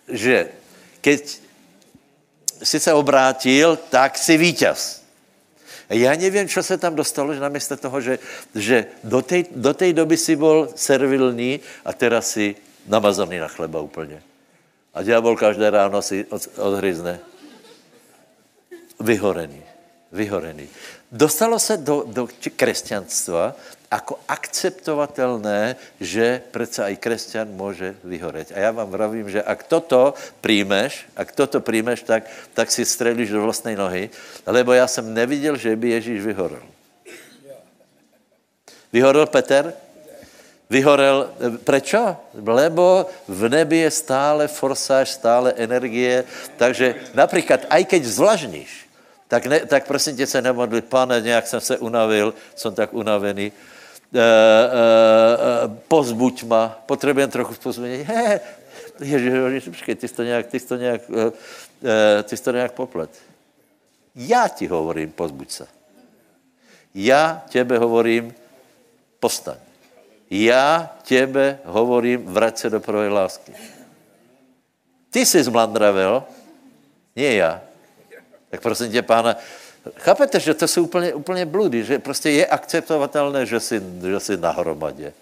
že 0.08 0.50
keď 1.02 1.40
si 2.64 2.80
se 2.80 2.94
obrátil, 2.94 3.78
tak 3.90 4.18
si 4.18 4.38
vítěz. 4.38 5.00
Já 5.90 6.16
nevím, 6.16 6.50
co 6.50 6.64
se 6.64 6.78
tam 6.78 6.96
dostalo, 6.96 7.34
že 7.34 7.40
namísto 7.40 7.78
toho, 7.78 8.02
že, 8.02 8.20
že 8.56 8.86
do, 9.04 9.22
tej, 9.22 9.46
do 9.52 9.74
doby 9.74 10.18
si 10.18 10.36
byl 10.36 10.70
servilní 10.76 11.60
a 11.86 11.94
teraz 11.94 12.30
si 12.30 12.56
namazaný 12.88 13.38
na 13.40 13.48
chleba 13.48 13.82
úplně. 13.82 14.22
A 14.94 15.04
ďábel 15.04 15.36
každé 15.36 15.70
ráno 15.70 16.02
si 16.02 16.26
od, 16.30 16.48
odhryzne. 16.58 17.20
Vyhorený. 19.00 19.64
Vyhorený. 20.12 20.70
Dostalo 21.12 21.60
se 21.60 21.78
do, 21.78 22.04
do 22.08 22.28
křesťanstva 22.56 23.56
jako 23.92 24.20
akceptovatelné, 24.28 25.76
že 26.00 26.42
přece 26.52 26.92
i 26.92 26.96
křesťan 26.96 27.48
může 27.48 27.96
vyhoret. 28.04 28.52
A 28.56 28.60
já 28.60 28.72
vám 28.72 28.90
vravím, 28.90 29.30
že 29.30 29.44
ak 29.44 29.64
toto 29.64 30.14
príjmeš, 30.42 31.06
ak 31.18 31.32
toto 31.32 31.62
príjmeš, 31.62 32.02
tak, 32.04 32.24
tak 32.54 32.72
si 32.72 32.86
střelíš 32.86 33.30
do 33.30 33.42
vlastnej 33.42 33.76
nohy, 33.76 34.10
lebo 34.46 34.74
já 34.74 34.88
jsem 34.88 35.14
neviděl, 35.14 35.58
že 35.58 35.76
by 35.76 35.90
Ježíš 35.90 36.22
vyhorel. 36.22 36.64
Vyhorel 38.94 39.26
Peter? 39.26 39.74
Vyhorel, 40.70 41.34
prečo? 41.64 42.18
Lebo 42.46 43.10
v 43.28 43.50
nebi 43.50 43.78
je 43.78 43.92
stále 43.92 44.48
forsáž, 44.48 45.10
stále 45.10 45.54
energie, 45.58 46.24
takže 46.58 46.96
například, 47.14 47.66
aj 47.70 47.86
keď 47.86 48.02
zvlažníš, 48.06 48.89
tak, 49.30 49.46
ne, 49.46 49.60
tak 49.66 49.88
prosím 49.88 50.18
tě 50.18 50.28
se 50.28 50.42
nemodli, 50.42 50.82
pane, 50.82 51.22
nějak 51.22 51.48
jsem 51.48 51.62
se 51.62 51.78
unavil, 51.78 52.34
jsem 52.56 52.76
tak 52.76 52.94
unavený, 52.94 53.46
e, 53.46 54.20
e, 54.20 54.22
pozbuď 55.88 56.44
ma, 56.44 56.82
potřebujeme 56.86 57.32
trochu 57.32 57.54
pozbudění. 57.54 58.04
He, 58.08 58.40
Ježiš, 59.00 59.64
počkej, 59.64 59.96
ty 59.96 60.08
jsi 60.08 60.14
to 60.14 60.24
nějak, 60.24 60.48
ty 60.48 60.60
jsi 60.60 60.68
to 60.68 60.76
nějak, 60.76 61.02
e, 61.10 62.24
ty 62.24 62.38
jsi 62.38 62.44
to 62.44 62.52
nějak 62.52 62.72
poplet. 62.72 63.10
Já 64.16 64.48
ti 64.48 64.68
hovorím, 64.68 65.12
pozbuď 65.12 65.52
se. 65.52 65.68
Já 66.96 67.44
těbe 67.50 67.78
hovorím, 67.78 68.34
postaň. 69.20 69.58
Já 70.30 70.96
těbe 71.04 71.60
hovorím, 71.66 72.26
vrať 72.26 72.58
se 72.58 72.70
do 72.70 72.80
prvé 72.80 73.10
lásky. 73.10 73.54
Ty 75.10 75.26
jsi 75.26 75.44
zmlandravel, 75.44 76.24
nie 77.16 77.36
já. 77.36 77.69
Tak 78.50 78.62
prosím 78.62 78.92
tě, 78.92 79.02
pána, 79.02 79.36
chápete, 79.98 80.40
že 80.40 80.54
to 80.54 80.68
jsou 80.68 80.84
úplně, 80.84 81.14
úplně 81.14 81.46
bludy, 81.46 81.84
že 81.84 82.00
prostě 82.00 82.30
je 82.30 82.46
akceptovatelné, 82.46 83.46
že 83.46 83.60
jsi, 83.60 83.82
že 84.02 84.20
jsi 84.20 84.38
na 84.38 84.52
hromadě. 84.52 85.14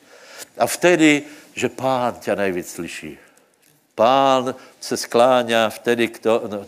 A 0.57 0.67
vtedy, 0.67 1.23
že 1.53 1.69
pán 1.69 2.15
tě 2.15 2.35
nejvíc 2.35 2.71
slyší. 2.71 3.17
Pán 3.95 4.55
se 4.79 4.97
skláňá 4.97 5.69
vtedy, 5.69 6.07
kdo, 6.07 6.43
no, 6.47 6.65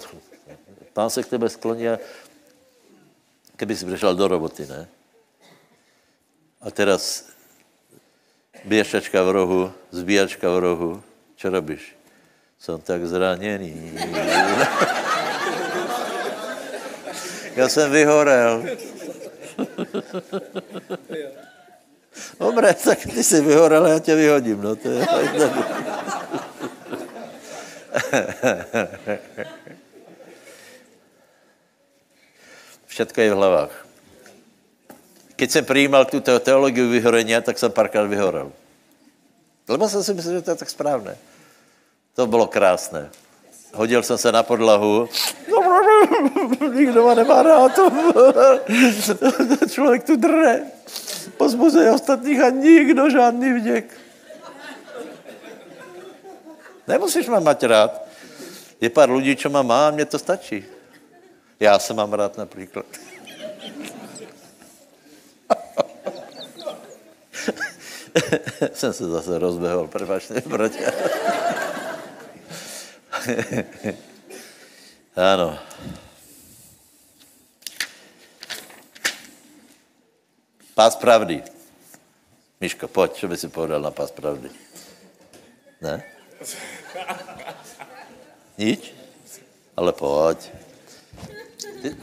pán 0.94 1.10
se 1.10 1.24
k 1.24 1.28
tebe 1.28 1.50
skloní, 1.50 1.86
kdyby 3.56 3.76
jsi 3.76 3.86
přišel 3.86 4.16
do 4.16 4.28
roboty, 4.28 4.66
ne? 4.66 4.88
A 6.62 6.72
teraz 6.72 7.26
běžačka 8.66 9.24
v 9.24 9.32
rohu, 9.32 9.74
zbíjačka 9.92 10.50
v 10.50 10.60
rohu, 10.60 11.04
čo 11.36 11.50
robíš? 11.50 11.96
Jsem 12.60 12.82
tak 12.82 13.08
zraněný. 13.08 13.96
Já 17.60 17.70
jsem 17.70 17.92
vyhorel. 17.92 18.64
Dobre, 22.40 22.74
tak 22.74 23.00
ty 23.00 23.24
jsi 23.24 23.42
vyhorel, 23.42 23.86
já 23.86 24.00
tě 24.00 24.16
vyhodím. 24.16 24.62
No, 24.62 24.76
to 24.76 24.90
je 24.90 25.08
Všetko 32.88 33.22
je 33.22 33.32
v 33.32 33.36
hlavách. 33.36 33.86
Keď 35.36 35.52
jsem 35.52 35.66
přijímal 35.66 36.06
tu 36.06 36.20
teologii 36.20 36.88
vyhorení, 36.88 37.34
tak 37.42 37.60
jsem 37.60 37.72
párkrát 37.72 38.04
vyhorel. 38.04 38.52
Lebo 39.68 39.90
jsem 39.90 40.04
si 40.04 40.14
myslel, 40.14 40.34
že 40.34 40.42
to 40.42 40.52
je 40.52 40.58
tak 40.58 40.70
správné. 40.70 41.18
To 42.16 42.28
bylo 42.28 42.48
krásné. 42.48 43.10
Hodil 43.74 44.04
jsem 44.04 44.18
se 44.18 44.32
na 44.32 44.44
podlahu. 44.44 45.10
Nikdo 46.74 47.04
má 47.04 47.14
nemá 47.14 47.44
rád. 47.44 47.72
Člověk 49.70 50.04
tu 50.04 50.16
drne. 50.16 50.62
Pozbuzuje 51.38 51.92
ostatních 51.92 52.42
a 52.42 52.50
nikdo 52.50 53.10
žádný 53.10 53.54
vděk. 53.54 53.98
Nemusíš 56.88 57.28
má 57.28 57.40
mať 57.40 57.64
rád. 57.64 58.02
Je 58.82 58.90
pár 58.90 59.12
lidí, 59.12 59.36
čo 59.36 59.50
má 59.50 59.62
má, 59.62 59.92
mně 59.92 60.06
to 60.06 60.20
stačí. 60.20 60.66
Já 61.60 61.80
se 61.80 61.94
mám 61.94 62.14
rád 62.14 62.38
například. 62.38 62.86
Jsem 68.74 68.94
se 68.94 69.10
zase 69.10 69.40
rozbehol, 69.40 69.88
prepačte, 69.88 70.42
bratia. 70.46 70.92
Ano. 75.20 75.60
Pás 80.76 80.96
pravdy. 80.96 81.44
Miško, 82.62 82.88
pojď, 82.88 83.12
co 83.12 83.28
by 83.28 83.38
si 83.38 83.48
povedal 83.48 83.82
na 83.82 83.92
pás 83.92 84.12
pravdy? 84.12 84.48
Ne? 85.84 86.04
Nič? 88.58 88.96
Ale 89.76 89.92
pojď. 89.92 90.40
Ty, 91.84 91.96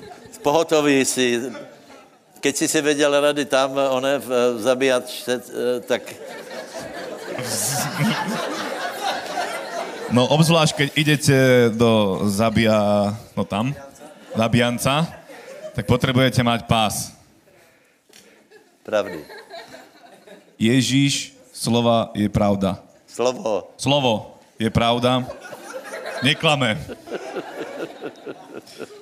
pohotový 0.44 1.04
si, 1.04 1.40
keď 2.40 2.56
si 2.56 2.68
si 2.68 2.80
věděl 2.80 3.20
rady 3.20 3.44
tam, 3.44 3.76
one 3.76 4.18
v 4.18 4.60
zabíjačce, 4.60 5.32
eh, 5.48 5.80
tak... 5.80 6.02
No 10.14 10.22
obzvlášť, 10.30 10.72
keď 10.74 10.88
idete 10.94 11.38
do 11.74 12.22
zabia, 12.30 13.10
no 13.34 13.42
tam, 13.42 13.74
zabijanca, 14.38 15.02
tak 15.74 15.82
potrebujete 15.82 16.46
mať 16.46 16.62
pás. 16.70 17.10
Pravdy. 18.86 19.18
Ježíš, 20.54 21.34
slova 21.50 22.14
je 22.14 22.30
pravda. 22.30 22.78
Slovo. 23.10 23.74
Slovo 23.74 24.38
je 24.54 24.70
pravda. 24.70 25.26
Neklame. 26.22 26.78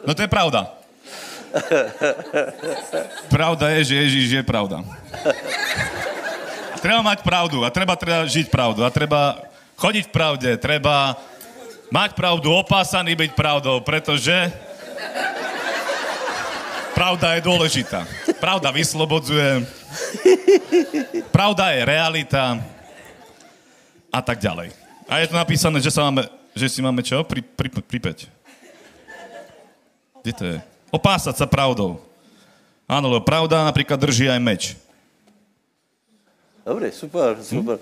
No 0.08 0.16
to 0.16 0.24
je 0.24 0.30
pravda. 0.30 0.72
Pravda 3.28 3.76
je, 3.76 3.92
že 3.92 3.94
Ježíš 4.08 4.28
je 4.40 4.42
pravda. 4.42 4.80
A 6.72 6.76
treba 6.80 7.04
mať 7.04 7.20
pravdu 7.20 7.60
a 7.60 7.68
treba, 7.68 7.92
treba 7.94 8.24
žiť 8.24 8.48
pravdu 8.48 8.82
a 8.82 8.90
treba 8.90 9.36
chodiť 9.78 10.04
v 10.10 10.14
pravde, 10.14 10.50
treba 10.58 11.18
mať 11.90 12.14
pravdu, 12.18 12.50
opásaný 12.50 13.14
byť 13.14 13.30
pravdou, 13.38 13.78
pretože 13.82 14.34
pravda 16.94 17.38
je 17.38 17.40
dôležitá. 17.46 18.06
Pravda 18.38 18.70
vyslobodzuje, 18.70 19.66
pravda 21.30 21.74
je 21.74 21.80
realita 21.82 22.44
a 24.10 24.20
tak 24.22 24.38
ďalej. 24.38 24.70
A 25.10 25.20
je 25.20 25.28
to 25.28 25.36
napísané, 25.36 25.78
že, 25.82 25.92
sa 25.92 26.08
máme, 26.08 26.24
že 26.56 26.66
si 26.70 26.80
máme 26.80 27.02
čo? 27.04 27.20
Pri, 27.26 27.42
pri, 27.44 27.68
pripeť. 27.68 28.30
Kde 30.24 30.32
to 30.32 30.44
je? 30.44 30.56
Opásať 30.88 31.36
sa 31.36 31.44
pravdou. 31.44 32.00
Áno, 32.88 33.12
lebo 33.12 33.24
pravda 33.24 33.64
napríklad 33.64 34.00
drží 34.00 34.28
aj 34.28 34.40
meč. 34.40 34.62
Dobrý, 36.64 36.88
super, 36.88 37.36
super. 37.44 37.76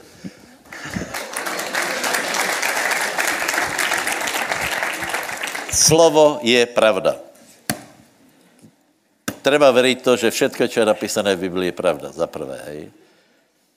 Slovo 5.72 6.36
je 6.44 6.60
pravda. 6.68 7.16
Treba 9.40 9.72
veriť 9.72 9.98
to, 10.04 10.20
že 10.20 10.28
všetko, 10.28 10.68
čo 10.68 10.84
je 10.84 10.92
napísané 10.92 11.32
v 11.32 11.48
Biblii, 11.48 11.72
je 11.72 11.80
pravda, 11.80 12.12
za 12.12 12.28
prvé, 12.28 12.60
hej. 12.68 12.80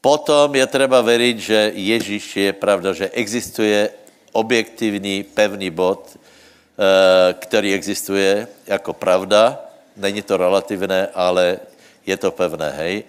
Potom 0.03 0.51
je 0.53 0.65
treba 0.67 1.01
veriť, 1.01 1.37
že 1.39 1.59
Ježíš 1.73 2.25
je 2.35 2.51
pravda, 2.53 2.93
že 2.93 3.09
existuje 3.15 3.89
objektivní, 4.35 5.23
pevný 5.23 5.71
bod, 5.71 6.11
eh, 6.11 7.33
který 7.39 7.73
existuje 7.73 8.47
jako 8.67 8.93
pravda. 8.93 9.63
Není 9.95 10.21
to 10.21 10.37
relativné, 10.37 11.07
ale 11.15 11.63
je 12.05 12.17
to 12.19 12.29
pevné, 12.29 12.69
hej. 12.69 13.03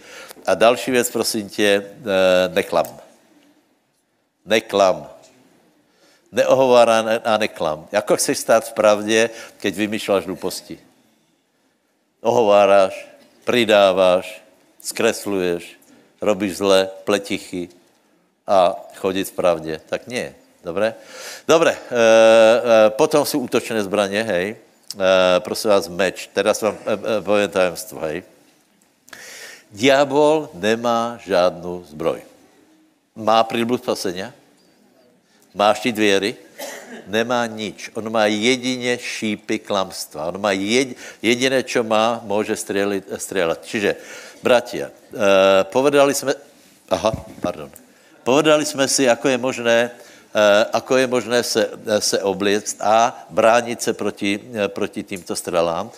A 0.47 0.55
další 0.55 0.91
věc, 0.91 1.11
prosím 1.11 1.51
tě, 1.51 1.83
eh, 1.83 2.49
neklam. 2.55 2.87
Neklam. 4.47 5.16
Neohovárá 6.37 7.25
a 7.25 7.41
neklam. 7.41 7.89
Jako 7.93 8.17
chceš 8.17 8.39
stát 8.39 8.69
v 8.69 8.73
pravdě, 8.77 9.31
keď 9.57 9.73
vymýšláš 9.75 10.29
hluposti? 10.29 10.77
Ohováráš, 12.21 12.93
pridáváš, 13.49 14.43
zkresluješ, 14.85 15.81
robíš 16.21 16.61
zle, 16.61 16.93
pletichy 17.09 17.73
a 18.47 18.77
chodit 19.01 19.25
v 19.25 19.33
pravdě. 19.33 19.81
Tak 19.89 20.07
nie. 20.07 20.35
Dobré? 20.65 20.95
Dobré. 21.49 21.73
E, 21.73 21.79
e, 21.79 22.91
potom 22.91 23.25
jsou 23.25 23.39
útočné 23.39 23.83
zbraně, 23.83 24.23
hej. 24.23 24.57
E, 24.57 25.41
prosím 25.41 25.71
vás, 25.71 25.89
meč. 25.89 26.29
Teraz 26.35 26.63
vám 26.63 26.77
e, 26.85 26.93
e, 26.93 27.23
povím 27.23 27.49
tajemstvo, 27.49 28.01
hej. 28.01 28.27
Diabol 29.73 30.51
nemá 30.55 31.19
žádnou 31.23 31.87
zbroj. 31.87 32.23
Má 33.17 33.41
prílbu 33.47 33.79
spasenia? 33.79 34.35
Má 35.57 35.75
štít 35.75 35.99
věry? 35.99 36.37
Nemá 37.07 37.47
nič. 37.47 37.91
On 37.97 38.05
má 38.13 38.27
jedině 38.29 38.99
šípy 39.01 39.59
klamstva. 39.59 40.29
On 40.29 40.41
má 40.41 40.53
jed, 40.53 40.97
jediné, 41.23 41.63
čo 41.63 41.81
má, 41.81 42.21
může 42.25 42.57
střelit, 42.57 43.05
střelat. 43.17 43.65
Čiže, 43.65 43.97
bratia, 44.43 44.93
eh, 44.93 45.65
povedali 45.65 46.15
jsme, 46.15 46.35
aha, 46.93 47.13
pardon, 47.41 47.71
povedali 48.25 48.65
jsme 48.65 48.89
si, 48.89 49.09
ako 49.09 49.29
je 49.29 49.39
možné, 49.39 49.79
eh, 49.91 50.65
ako 50.73 50.97
je 50.97 51.07
možné 51.07 51.43
se, 51.43 51.63
se 51.99 52.19
obliect 52.21 52.77
a 52.81 53.27
bránit 53.31 53.83
se 53.83 53.93
proti, 53.97 54.37
eh, 54.37 54.69
proti 54.69 55.03
týmto 55.03 55.37
strelám. 55.37 55.91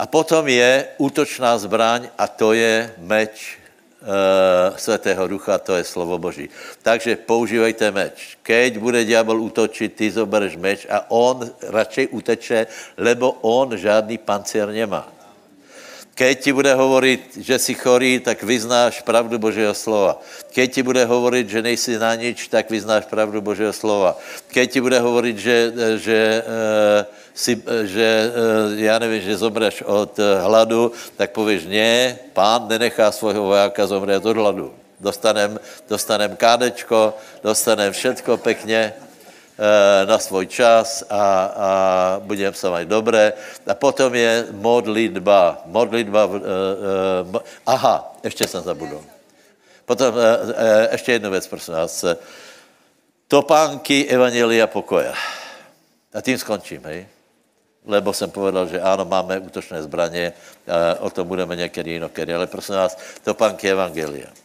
A 0.00 0.06
potom 0.08 0.48
je 0.48 0.88
útočná 0.98 1.58
zbraň 1.60 2.08
a 2.18 2.24
to 2.26 2.56
je 2.56 2.88
meč 2.98 3.60
Svatého 4.76 5.24
Ducha, 5.28 5.58
to 5.58 5.76
je 5.80 5.84
slovo 5.84 6.20
Boží. 6.20 6.52
Takže 6.84 7.16
používejte 7.24 7.88
meč. 7.88 8.36
Keď 8.44 8.76
bude 8.76 9.00
diabol 9.04 9.40
útočit, 9.40 9.96
ty 9.96 10.12
zobereš 10.12 10.60
meč 10.60 10.84
a 10.84 11.08
on 11.08 11.40
radšej 11.64 12.12
uteče, 12.12 12.60
lebo 13.00 13.40
on 13.40 13.72
žádný 13.72 14.20
pancier 14.20 14.68
nemá. 14.68 15.08
Keď 16.14 16.34
ti 16.40 16.52
bude 16.54 16.74
hovorit, 16.74 17.34
že 17.34 17.58
jsi 17.58 17.74
chorý, 17.74 18.20
tak 18.22 18.42
vyznáš 18.42 19.02
pravdu 19.02 19.38
Božího 19.38 19.74
slova. 19.74 20.22
Keď 20.54 20.72
ti 20.72 20.82
bude 20.82 21.04
hovorit, 21.04 21.50
že 21.50 21.62
nejsi 21.62 21.98
na 21.98 22.14
nič, 22.14 22.46
tak 22.46 22.70
vyznáš 22.70 23.10
pravdu 23.10 23.42
Božího 23.42 23.74
slova. 23.74 24.14
Keď 24.54 24.66
ti 24.70 24.80
bude 24.80 24.98
hovorit, 25.02 25.34
že, 25.38 25.74
že, 25.98 26.42
si, 27.34 27.58
že 27.82 28.30
já 28.76 28.98
nevím, 28.98 29.22
že 29.22 29.36
zomreš 29.36 29.82
od 29.82 30.14
hladu, 30.42 30.92
tak 31.16 31.34
pověš, 31.34 31.66
ne, 31.66 32.18
pán 32.32 32.68
nenechá 32.68 33.10
svého 33.10 33.42
vojáka 33.42 33.86
zomřít 33.86 34.26
od 34.26 34.36
hladu. 34.36 34.74
Dostanem, 35.00 35.58
dostanem 35.88 36.36
kádečko, 36.36 37.14
dostanem 37.42 37.92
všetko 37.92 38.36
pekně, 38.36 38.92
Eh, 38.92 39.13
na 40.04 40.18
svůj 40.18 40.46
čas 40.46 41.04
a, 41.10 41.44
a 41.44 41.70
budeme 42.22 42.56
se 42.56 42.70
mít 42.70 42.88
dobré. 42.88 43.32
A 43.66 43.74
potom 43.74 44.14
je 44.14 44.46
modlitba. 44.50 45.62
Modlitba, 45.66 46.24
uh, 46.24 46.34
uh, 46.34 46.40
aha, 47.66 48.14
ještě 48.24 48.48
jsem 48.48 48.62
zabudl. 48.62 49.04
Potom 49.84 50.14
ještě 50.92 51.12
jednu 51.12 51.30
věc, 51.30 51.46
prosím 51.46 51.74
vás. 51.74 52.04
Topánky 53.28 54.06
Evangelia 54.06 54.66
pokoja. 54.66 55.14
A 56.14 56.20
tím 56.20 56.38
skončím, 56.38 56.84
hej? 56.84 57.06
Lebo 57.86 58.12
jsem 58.12 58.30
povedal, 58.30 58.68
že 58.68 58.80
ano, 58.80 59.04
máme 59.04 59.38
útočné 59.38 59.82
zbraně, 59.82 60.32
o 60.98 61.10
tom 61.10 61.28
budeme 61.28 61.56
někdy 61.56 61.90
jinokedy, 61.90 62.34
ale 62.34 62.46
prosím 62.46 62.74
vás, 62.74 62.98
topánky 63.24 63.70
Evangelia. 63.70 64.43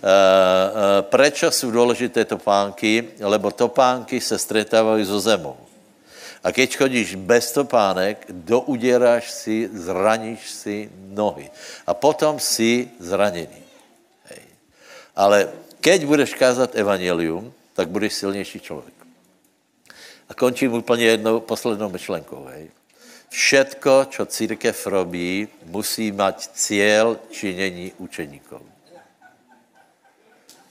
Eh, 0.00 0.08
eh, 0.08 1.02
prečo 1.02 1.50
jsou 1.50 1.70
důležité 1.70 2.24
topánky? 2.24 3.08
Lebo 3.20 3.50
topánky 3.50 4.20
se 4.20 4.38
stretávají 4.38 5.04
so 5.04 5.20
zemou. 5.20 5.56
A 6.40 6.52
keď 6.52 6.76
chodíš 6.76 7.14
bez 7.20 7.52
topánek, 7.52 8.24
douděráš 8.28 9.30
si, 9.30 9.68
zraníš 9.72 10.40
si 10.50 10.88
nohy. 11.12 11.50
A 11.86 11.92
potom 11.92 12.40
si 12.40 12.88
zraněný. 12.96 13.60
Hej. 14.24 14.42
Ale 15.16 15.52
keď 15.84 16.04
budeš 16.08 16.32
kázat 16.34 16.72
evangelium, 16.72 17.52
tak 17.76 17.92
budeš 17.92 18.12
silnější 18.24 18.60
člověk. 18.60 18.96
A 20.28 20.34
končím 20.34 20.72
úplně 20.72 21.04
jednou 21.04 21.40
poslednou 21.40 21.88
myšlenkou. 21.92 22.48
Hej. 22.48 22.72
Všetko, 23.28 24.08
čo 24.10 24.26
církev 24.26 24.86
robí, 24.86 25.48
musí 25.68 26.12
mať 26.12 26.48
cíl 26.56 27.20
činění 27.30 27.92
učeníkov. 28.00 28.69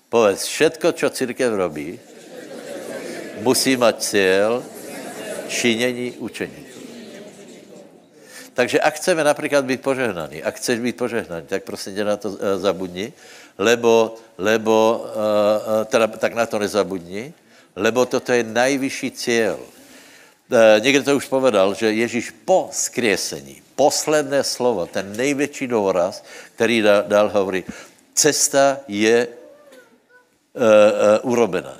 Povedz, 0.09 0.49
všetko, 0.49 0.97
čo 0.97 1.13
církev 1.13 1.53
robí, 1.53 1.99
musí 3.45 3.77
mať 3.77 3.95
cíl 4.01 4.65
činění 5.47 6.11
učeníků. 6.17 6.79
Takže 8.53 8.81
ak 8.81 8.95
chceme 8.97 9.23
například 9.23 9.65
být 9.65 9.81
požehnaní, 9.81 10.43
ak 10.43 10.55
chceš 10.57 10.79
být 10.79 10.97
požehnaný, 10.97 11.45
tak 11.47 11.63
prosím 11.63 11.95
tě 11.95 12.03
na 12.03 12.17
to 12.17 12.29
uh, 12.29 12.37
zabudni, 12.57 13.13
lebo, 13.57 14.17
lebo 14.37 15.05
uh, 15.05 15.85
teda, 15.85 16.07
tak 16.07 16.33
na 16.33 16.45
to 16.45 16.59
nezabudni, 16.59 17.33
lebo 17.75 18.05
toto 18.05 18.33
je 18.33 18.43
nejvyšší 18.43 19.11
cíl. 19.11 19.59
Někdo 20.79 21.03
to 21.03 21.15
už 21.15 21.25
povedal, 21.29 21.73
že 21.73 21.93
Ježíš 21.93 22.33
po 22.45 22.69
skriesení, 22.73 23.61
posledné 23.77 24.43
slovo, 24.43 24.89
ten 24.89 25.13
největší 25.13 25.67
důraz, 25.67 26.25
který 26.55 26.81
dal, 26.81 27.03
dal 27.07 27.29
hovorí, 27.29 27.63
cesta 28.13 28.81
je 28.87 29.27
urobená. 31.21 31.77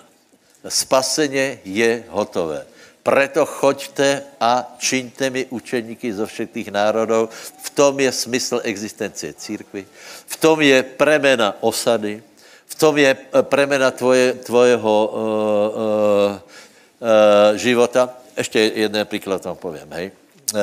Spaseně 0.67 1.59
je 1.65 2.03
hotové. 2.09 2.65
Preto 3.03 3.45
choďte 3.45 4.21
a 4.39 4.75
čiňte 4.77 5.29
mi 5.29 5.45
učeníky 5.49 6.13
zo 6.13 6.27
všetkých 6.27 6.71
národů. 6.71 7.29
V 7.63 7.69
tom 7.69 7.99
je 7.99 8.11
smysl 8.11 8.61
existencie 8.63 9.33
církvy. 9.33 9.87
V 10.27 10.35
tom 10.37 10.61
je 10.61 10.83
premena 10.83 11.55
osady. 11.63 12.21
V 12.67 12.75
tom 12.75 12.97
je 12.97 13.15
premena 13.49 13.91
tvoje, 13.91 14.33
tvojeho 14.33 14.95
uh, 15.07 15.15
uh, 15.15 16.37
uh, 16.37 17.55
života. 17.55 18.13
Ještě 18.37 18.59
jeden 18.59 19.07
příklad 19.07 19.45
vám 19.45 19.55
povím, 19.55 19.89
hej. 19.89 20.11
Uh, 20.53 20.59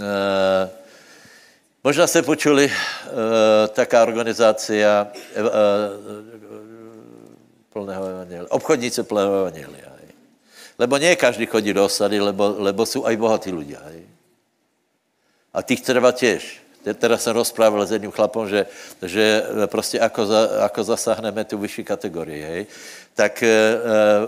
uh, 0.00 0.06
možná 1.84 2.06
jste 2.06 2.22
počuli 2.22 2.70
uh, 2.70 2.72
taká 3.74 4.02
organizácia 4.02 5.06
uh, 5.10 5.42
uh, 5.42 5.50
plného 7.76 8.04
evangelia, 8.08 8.48
obchodnice 8.48 9.04
plného 9.04 9.44
evangelia. 9.44 9.92
Lebo 10.76 11.00
nie 11.00 11.16
každý 11.16 11.48
chodí 11.48 11.72
do 11.72 11.84
osady, 11.84 12.20
lebo, 12.20 12.56
lebo 12.60 12.84
jsou 12.84 13.04
aj 13.04 13.16
bohatí 13.16 13.48
ľudia. 13.52 13.80
A 15.56 15.64
tých 15.64 15.80
treba 15.80 16.12
tiež. 16.12 16.60
Teraz 16.86 17.24
jsem 17.24 17.34
rozprával 17.34 17.82
s 17.82 17.90
jedním 17.90 18.14
chlapom, 18.14 18.46
že, 18.48 18.66
že 19.02 19.42
prostě 19.66 19.98
ako, 20.00 20.26
za, 20.26 20.40
ako 20.64 20.80
zasáhneme 20.84 21.44
tu 21.44 21.58
vyšší 21.58 21.82
kategorii, 21.84 22.42
hej. 22.42 22.62
Tak 23.16 23.42
e, 23.42 23.50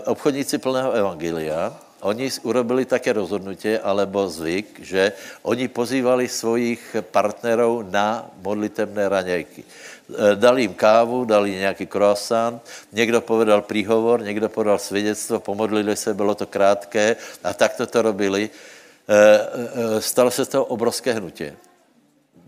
obchodníci 0.05 0.57
plného 0.57 0.91
evangelia, 0.91 1.71
oni 2.01 2.31
urobili 2.43 2.85
také 2.85 3.13
rozhodnutí, 3.13 3.75
alebo 3.77 4.29
zvyk, 4.29 4.79
že 4.79 5.11
oni 5.43 5.67
pozývali 5.67 6.27
svojich 6.27 6.95
partnerů 7.11 7.85
na 7.91 8.29
modlitebné 8.41 9.09
raňajky. 9.09 9.63
Eh, 10.09 10.35
dali 10.35 10.61
jim 10.61 10.73
kávu, 10.73 11.25
dali 11.25 11.51
nějaký 11.51 11.85
croissant, 11.85 12.61
někdo 12.91 13.21
povedal 13.21 13.61
příhovor, 13.61 14.21
někdo 14.21 14.49
povedal 14.49 14.77
svědectvo, 14.79 15.39
pomodlili 15.39 15.95
se, 15.95 16.13
bylo 16.13 16.35
to 16.35 16.45
krátké 16.45 17.15
a 17.43 17.53
tak 17.53 17.75
to 17.75 17.85
to 17.85 18.01
robili. 18.01 18.49
Eh, 18.49 19.13
eh, 19.13 20.01
stalo 20.01 20.31
se 20.31 20.45
toho 20.45 20.65
obrovské 20.65 21.13
hnutí. 21.13 21.53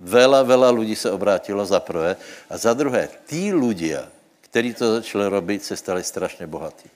Vela, 0.01 0.43
vela 0.43 0.71
lidí 0.71 0.95
se 0.95 1.11
obrátilo 1.11 1.65
za 1.65 1.79
prvé 1.79 2.17
a 2.49 2.57
za 2.57 2.73
druhé, 2.73 3.09
tí 3.29 3.53
ľudia, 3.53 4.09
kteří 4.41 4.73
to 4.73 4.85
začali 4.97 5.29
robit, 5.29 5.63
se 5.63 5.77
stali 5.77 6.03
strašně 6.03 6.47
bohatí. 6.47 6.89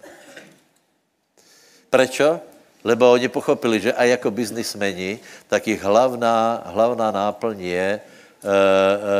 Prečo? 1.95 2.43
Lebo 2.83 3.07
oni 3.07 3.31
pochopili, 3.31 3.79
že 3.79 3.95
aj 3.95 4.19
jako 4.19 4.29
biznismeni, 4.31 5.19
tak 5.47 5.67
jich 5.67 5.81
hlavná, 5.81 6.67
hlavná 6.69 7.07
náplň 7.11 7.57
je 7.63 7.87
uh, 7.97 8.51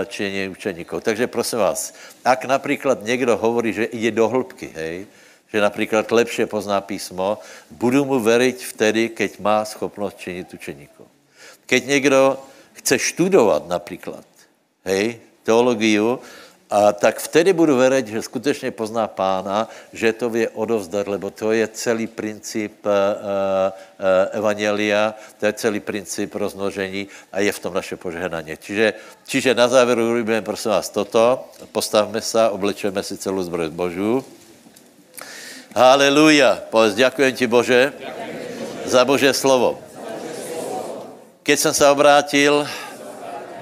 činění 0.06 0.50
učeníkov. 0.52 1.04
Takže 1.04 1.28
prosím 1.28 1.60
vás, 1.60 1.96
ak 2.26 2.46
například 2.46 3.02
někdo 3.02 3.38
hovorí, 3.38 3.74
že 3.74 3.88
jde 3.92 4.12
do 4.12 4.28
hĺbky, 4.30 4.70
hej, 4.76 5.08
že 5.54 5.62
například 5.62 6.12
lepše 6.12 6.46
pozná 6.46 6.82
písmo, 6.82 7.40
budu 7.72 8.06
mu 8.06 8.20
veriť 8.20 8.66
vtedy, 8.66 9.10
keď 9.10 9.40
má 9.40 9.66
schopnost 9.66 10.20
činit 10.20 10.54
učeníkov. 10.54 11.08
Keď 11.66 11.82
někdo 11.86 12.38
chce 12.74 13.00
študovat 13.00 13.68
například, 13.68 14.26
hej, 14.86 15.20
teologiu, 15.44 16.20
a 16.76 16.92
tak 16.92 17.20
vtedy 17.20 17.54
budu 17.54 17.78
věřit, 17.78 18.08
že 18.08 18.22
skutečně 18.22 18.72
pozná 18.72 19.08
pána, 19.08 19.68
že 19.94 20.14
to 20.14 20.30
vie 20.30 20.50
odovzdat, 20.50 21.08
lebo 21.08 21.32
to 21.32 21.56
je 21.56 21.68
celý 21.68 22.08
princip 22.08 22.84
uh, 22.84 22.92
uh, 22.92 24.36
evangelia, 24.36 25.16
to 25.40 25.46
je 25.46 25.54
celý 25.54 25.80
princip 25.80 26.36
rozmnožení 26.36 27.08
a 27.32 27.40
je 27.40 27.52
v 27.52 27.60
tom 27.60 27.74
naše 27.74 27.96
požehnání. 27.96 28.60
Čiže, 28.60 28.94
čiže 29.24 29.56
na 29.56 29.68
závěru 29.68 30.10
urobíme 30.12 30.42
prosím 30.42 30.72
vás 30.72 30.90
toto, 30.92 31.48
postavme 31.72 32.20
se, 32.22 32.50
oblečeme 32.50 33.04
si 33.04 33.16
celou 33.18 33.40
zbroj 33.44 33.70
Božů. 33.72 34.26
Haleluja. 35.76 36.60
Povedz, 36.72 37.00
ďakujem 37.00 37.36
ti 37.36 37.48
Bože 37.48 37.96
za 38.84 39.06
Bože 39.08 39.32
slovo. 39.32 39.80
Keď 41.44 41.60
jsem 41.60 41.74
se 41.74 41.88
obrátil, 41.88 42.68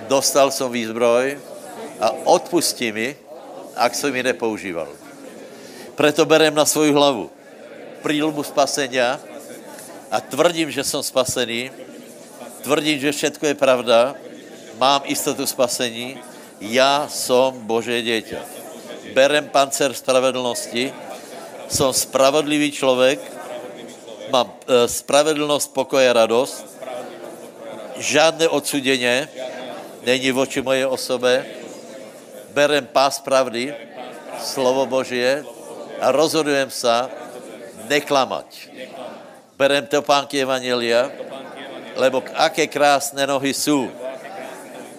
dostal 0.09 0.49
jsem 0.51 0.71
výzbroj, 0.71 1.52
a 1.99 2.11
odpustí 2.23 2.91
mi, 2.91 3.15
ak 3.75 3.95
jsem 3.95 4.15
ji 4.15 4.23
nepoužíval. 4.23 4.87
Preto 5.95 6.25
berem 6.25 6.55
na 6.55 6.65
svoju 6.65 6.93
hlavu 6.93 7.29
prílbu 8.03 8.43
spasenia 8.43 9.15
a 10.11 10.19
tvrdím, 10.19 10.67
že 10.67 10.83
jsem 10.83 11.03
spasený, 11.03 11.71
tvrdím, 12.61 12.99
že 12.99 13.11
všetko 13.11 13.45
je 13.45 13.55
pravda, 13.55 14.15
mám 14.77 15.01
istotu 15.05 15.47
spasení, 15.47 16.19
já 16.61 17.07
jsem 17.07 17.51
Bože 17.63 18.01
dieťa. 18.01 18.41
Berem 19.13 19.49
pancer 19.49 19.93
spravedlnosti, 19.93 20.93
jsem 21.69 21.93
spravodlivý 21.93 22.71
člověk, 22.71 23.19
mám 24.31 24.51
e, 24.67 24.87
spravedlnost, 24.87 25.73
pokoj 25.73 26.09
a 26.09 26.13
radost, 26.13 26.65
žádné 27.97 28.47
odsuděně. 28.47 29.29
Není 30.05 30.31
voči 30.31 30.61
mojej 30.61 30.85
osobe, 30.85 31.45
berem 32.53 32.85
pás 32.85 33.17
pravdy, 33.19 33.73
slovo 34.37 34.85
Božie 34.85 35.41
a 35.99 36.11
rozhodujem 36.13 36.69
se 36.69 37.09
neklamať. 37.89 38.69
Berem 39.57 39.85
topánky 39.85 40.41
Evangelia, 40.41 41.11
lebo 41.97 42.23
aké 42.33 42.67
krásné 42.69 43.27
nohy 43.27 43.53
jsou 43.53 43.89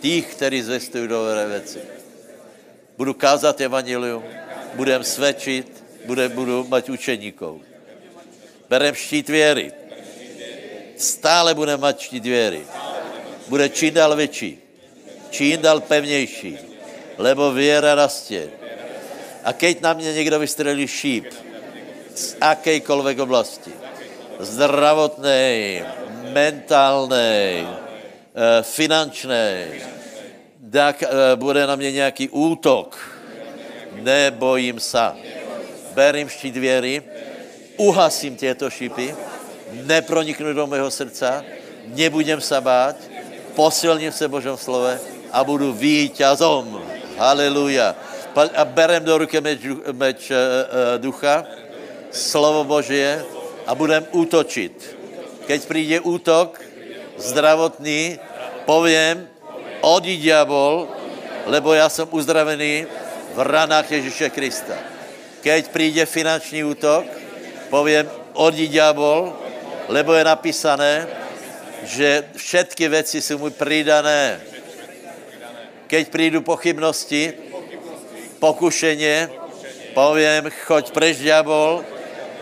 tých, 0.01 0.27
kteří 0.35 0.63
zvestují 0.63 1.09
dobré 1.09 1.47
věci. 1.47 1.81
Budu 2.99 3.15
kázat 3.15 3.61
Evangelium, 3.61 4.23
budem 4.75 5.05
svědčit, 5.05 5.85
bude, 6.07 6.29
budu 6.29 6.67
mať 6.69 6.89
učeníkov. 6.89 7.63
Berem 8.69 8.95
štít 8.95 9.29
věry. 9.29 9.73
Stále 10.97 11.55
budem 11.55 11.81
mať 11.81 12.01
štít 12.01 12.25
věry. 12.25 12.63
Bude 13.49 13.69
čím 13.69 13.95
dál 13.95 14.17
větší, 14.17 14.59
čím 15.31 15.61
dál 15.61 15.81
pevnější 15.81 16.74
lebo 17.19 17.53
věra 17.53 17.95
rastě. 17.95 18.49
A 19.45 19.53
keď 19.53 19.81
na 19.81 19.93
mě 19.93 20.13
někdo 20.13 20.39
vystřelí 20.39 20.89
šíp 20.89 21.27
z 22.15 22.37
akejkoľvek 22.41 23.19
oblasti, 23.21 23.73
zdravotnej, 24.41 25.85
mentálnej, 26.33 27.67
eh, 27.67 28.63
finančnej, 28.63 29.83
tak 30.71 31.03
eh, 31.03 31.09
bude 31.37 31.67
na 31.67 31.77
mě 31.77 31.93
nějaký 31.93 32.29
útok, 32.29 32.99
nebojím 34.03 34.81
se. 34.81 35.13
Berím 35.95 36.29
štít 36.29 36.57
věry, 36.57 37.03
uhasím 37.77 38.37
těto 38.37 38.71
šípy, 38.71 39.15
neproniknu 39.87 40.53
do 40.53 40.67
mého 40.67 40.91
srdca, 40.91 41.45
nebudem 41.87 42.41
se 42.41 42.61
bát, 42.61 42.97
posilním 43.55 44.13
se 44.13 44.29
Božom 44.29 44.57
slove 44.57 45.01
a 45.33 45.45
budu 45.45 45.73
vítězom. 45.73 46.94
Haleluja. 47.17 47.95
A 48.35 48.65
berem 48.65 49.05
do 49.05 49.19
ruky 49.19 49.41
meč, 49.41 49.63
meč 49.95 50.31
uh, 50.31 50.99
ducha, 50.99 51.47
slovo 52.11 52.67
Božie 52.67 53.23
a 53.67 53.75
budem 53.75 54.03
útočit. 54.11 54.75
Keď 55.47 55.61
přijde 55.69 56.01
útok 56.01 56.61
zdravotný, 57.17 58.19
povím, 58.65 59.29
odi 59.81 60.17
diabol, 60.17 60.89
lebo 61.47 61.75
já 61.75 61.89
jsem 61.89 62.09
uzdravený 62.11 62.87
v 63.35 63.39
ranách 63.41 63.91
Ježíše 63.91 64.31
Krista. 64.31 64.75
Keď 65.41 65.69
přijde 65.69 66.07
finanční 66.07 66.65
útok, 66.65 67.05
povím, 67.71 68.11
odi 68.33 68.69
diabol, 68.69 69.33
lebo 69.89 70.15
je 70.15 70.25
napísané, 70.25 71.07
že 71.85 72.25
všetky 72.37 72.89
věci 72.89 73.23
jsou 73.23 73.39
mu 73.39 73.51
přidané 73.51 74.41
keď 75.95 76.09
přijdu 76.09 76.41
pochybnosti, 76.43 77.33
pokušeně, 78.39 79.31
povím, 79.95 80.51
choď 80.67 80.91
preč, 80.91 81.23
diabol, 81.23 81.87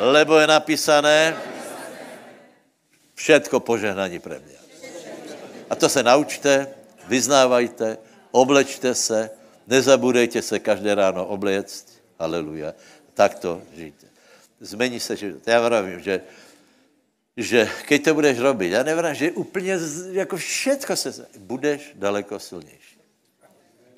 lebo 0.00 0.40
je 0.40 0.46
napísané, 0.46 1.36
všetko 3.12 3.60
požehnaní 3.60 4.24
pre 4.24 4.40
mě. 4.40 4.56
A 5.68 5.76
to 5.76 5.88
se 5.88 6.00
naučte, 6.00 6.66
vyznávajte, 7.08 7.98
oblečte 8.32 8.94
se, 8.96 9.30
nezabudejte 9.68 10.40
se 10.42 10.56
každé 10.56 10.94
ráno 10.94 11.28
obléct, 11.28 12.00
aleluja, 12.16 12.72
takto 13.12 13.60
žijte. 13.76 14.08
Zmení 14.60 14.96
se 15.00 15.16
život. 15.16 15.44
Já 15.44 15.60
vravím, 15.60 16.00
že, 16.00 16.24
že 17.36 17.68
keď 17.84 18.04
to 18.04 18.14
budeš 18.14 18.38
robit, 18.38 18.72
já 18.72 18.82
nevím, 18.82 19.14
že 19.14 19.32
úplně 19.32 19.76
jako 20.12 20.36
všetko 20.36 20.96
se, 20.96 21.26
budeš 21.36 21.92
daleko 21.94 22.38
silnější. 22.40 22.81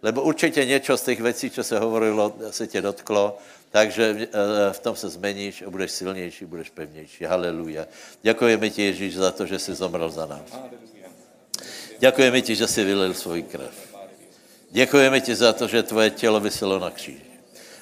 Lebo 0.05 0.22
určitě 0.22 0.64
něco 0.64 0.97
z 0.97 1.02
těch 1.02 1.20
věcí, 1.20 1.51
co 1.51 1.64
se 1.64 1.78
hovorilo, 1.78 2.36
se 2.51 2.66
tě 2.66 2.82
dotklo, 2.82 3.39
takže 3.70 4.16
eh, 4.20 4.28
v 4.72 4.78
tom 4.78 4.97
se 4.97 5.09
zmeníš 5.09 5.62
a 5.62 5.70
budeš 5.70 5.90
silnější, 5.90 6.44
budeš 6.44 6.70
pevnější. 6.70 7.24
Haleluja. 7.24 7.86
Děkujeme 8.22 8.70
ti, 8.70 8.82
Ježíš, 8.82 9.14
za 9.16 9.31
to, 9.31 9.47
že 9.47 9.59
jsi 9.59 9.74
zomrel 9.74 10.10
za 10.10 10.26
nás. 10.26 10.60
Děkujeme 11.98 12.40
ti, 12.40 12.55
že 12.55 12.66
jsi 12.66 12.85
vylil 12.85 13.14
svůj 13.14 13.43
krev. 13.43 13.97
Děkujeme 14.70 15.20
ti 15.20 15.35
za 15.35 15.52
to, 15.52 15.68
že 15.68 15.82
tvoje 15.82 16.10
tělo 16.10 16.40
vyselo 16.40 16.78
na 16.78 16.90
kříži. 16.90 17.32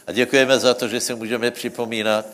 A 0.07 0.12
děkujeme 0.12 0.59
za 0.59 0.74
to, 0.74 0.89
že 0.89 1.01
si 1.01 1.15
můžeme 1.15 1.51
připomínat, 1.51 2.27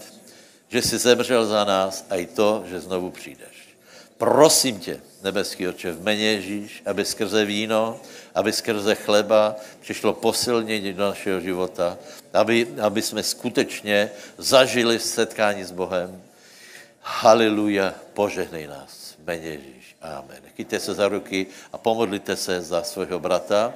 že 0.69 0.83
jsi 0.83 0.99
zemřel 0.99 1.47
za 1.47 1.65
nás 1.65 2.07
a 2.11 2.17
i 2.17 2.27
to, 2.27 2.65
že 2.69 2.81
znovu 2.81 3.11
přijdeš. 3.11 3.77
Prosím 4.19 4.81
tě, 4.81 5.01
nebeský 5.23 5.69
oče, 5.69 5.93
v 5.93 6.03
jméně 6.03 6.25
Ježíš, 6.25 6.83
aby 6.87 7.05
skrze 7.05 7.45
víno, 7.45 8.01
aby 8.39 8.55
skrze 8.55 8.95
chleba 8.95 9.57
přišlo 9.81 10.15
posilnění 10.15 10.93
do 10.95 11.11
našeho 11.11 11.41
života, 11.41 11.99
aby, 12.31 12.71
aby 12.79 13.03
jsme 13.03 13.23
skutečně 13.23 14.11
zažili 14.39 14.99
setkání 14.99 15.65
s 15.67 15.75
Bohem. 15.75 16.23
Haleluja, 17.03 17.95
požehnej 18.15 18.67
nás, 18.71 19.19
jméně 19.27 19.49
Ježíš. 19.59 19.97
Amen. 20.03 20.39
Chyťte 20.55 20.79
se 20.81 20.95
za 20.95 21.09
ruky 21.09 21.47
a 21.73 21.79
pomodlite 21.79 22.37
se 22.39 22.63
za 22.63 22.83
svého 22.87 23.19
brata, 23.19 23.75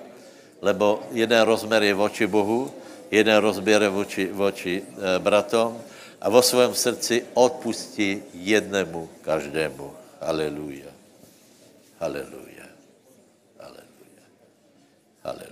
lebo 0.63 1.03
jeden 1.11 1.43
rozmer 1.43 1.83
je 1.83 1.95
voči 1.95 2.27
Bohu, 2.31 2.71
jeden 3.11 3.37
rozběr 3.43 3.83
je 3.83 3.89
voči, 3.89 4.25
voči 4.31 4.75
e, 4.79 5.19
bratom 5.19 5.75
a 6.23 6.31
vo 6.31 6.43
svém 6.43 6.71
srdci 6.75 7.27
odpustí 7.35 8.23
jednému, 8.31 9.27
každému. 9.27 9.91
Haleluja. 10.23 10.95
Haleluja. 11.99 12.42
Haleluja. 15.25 15.52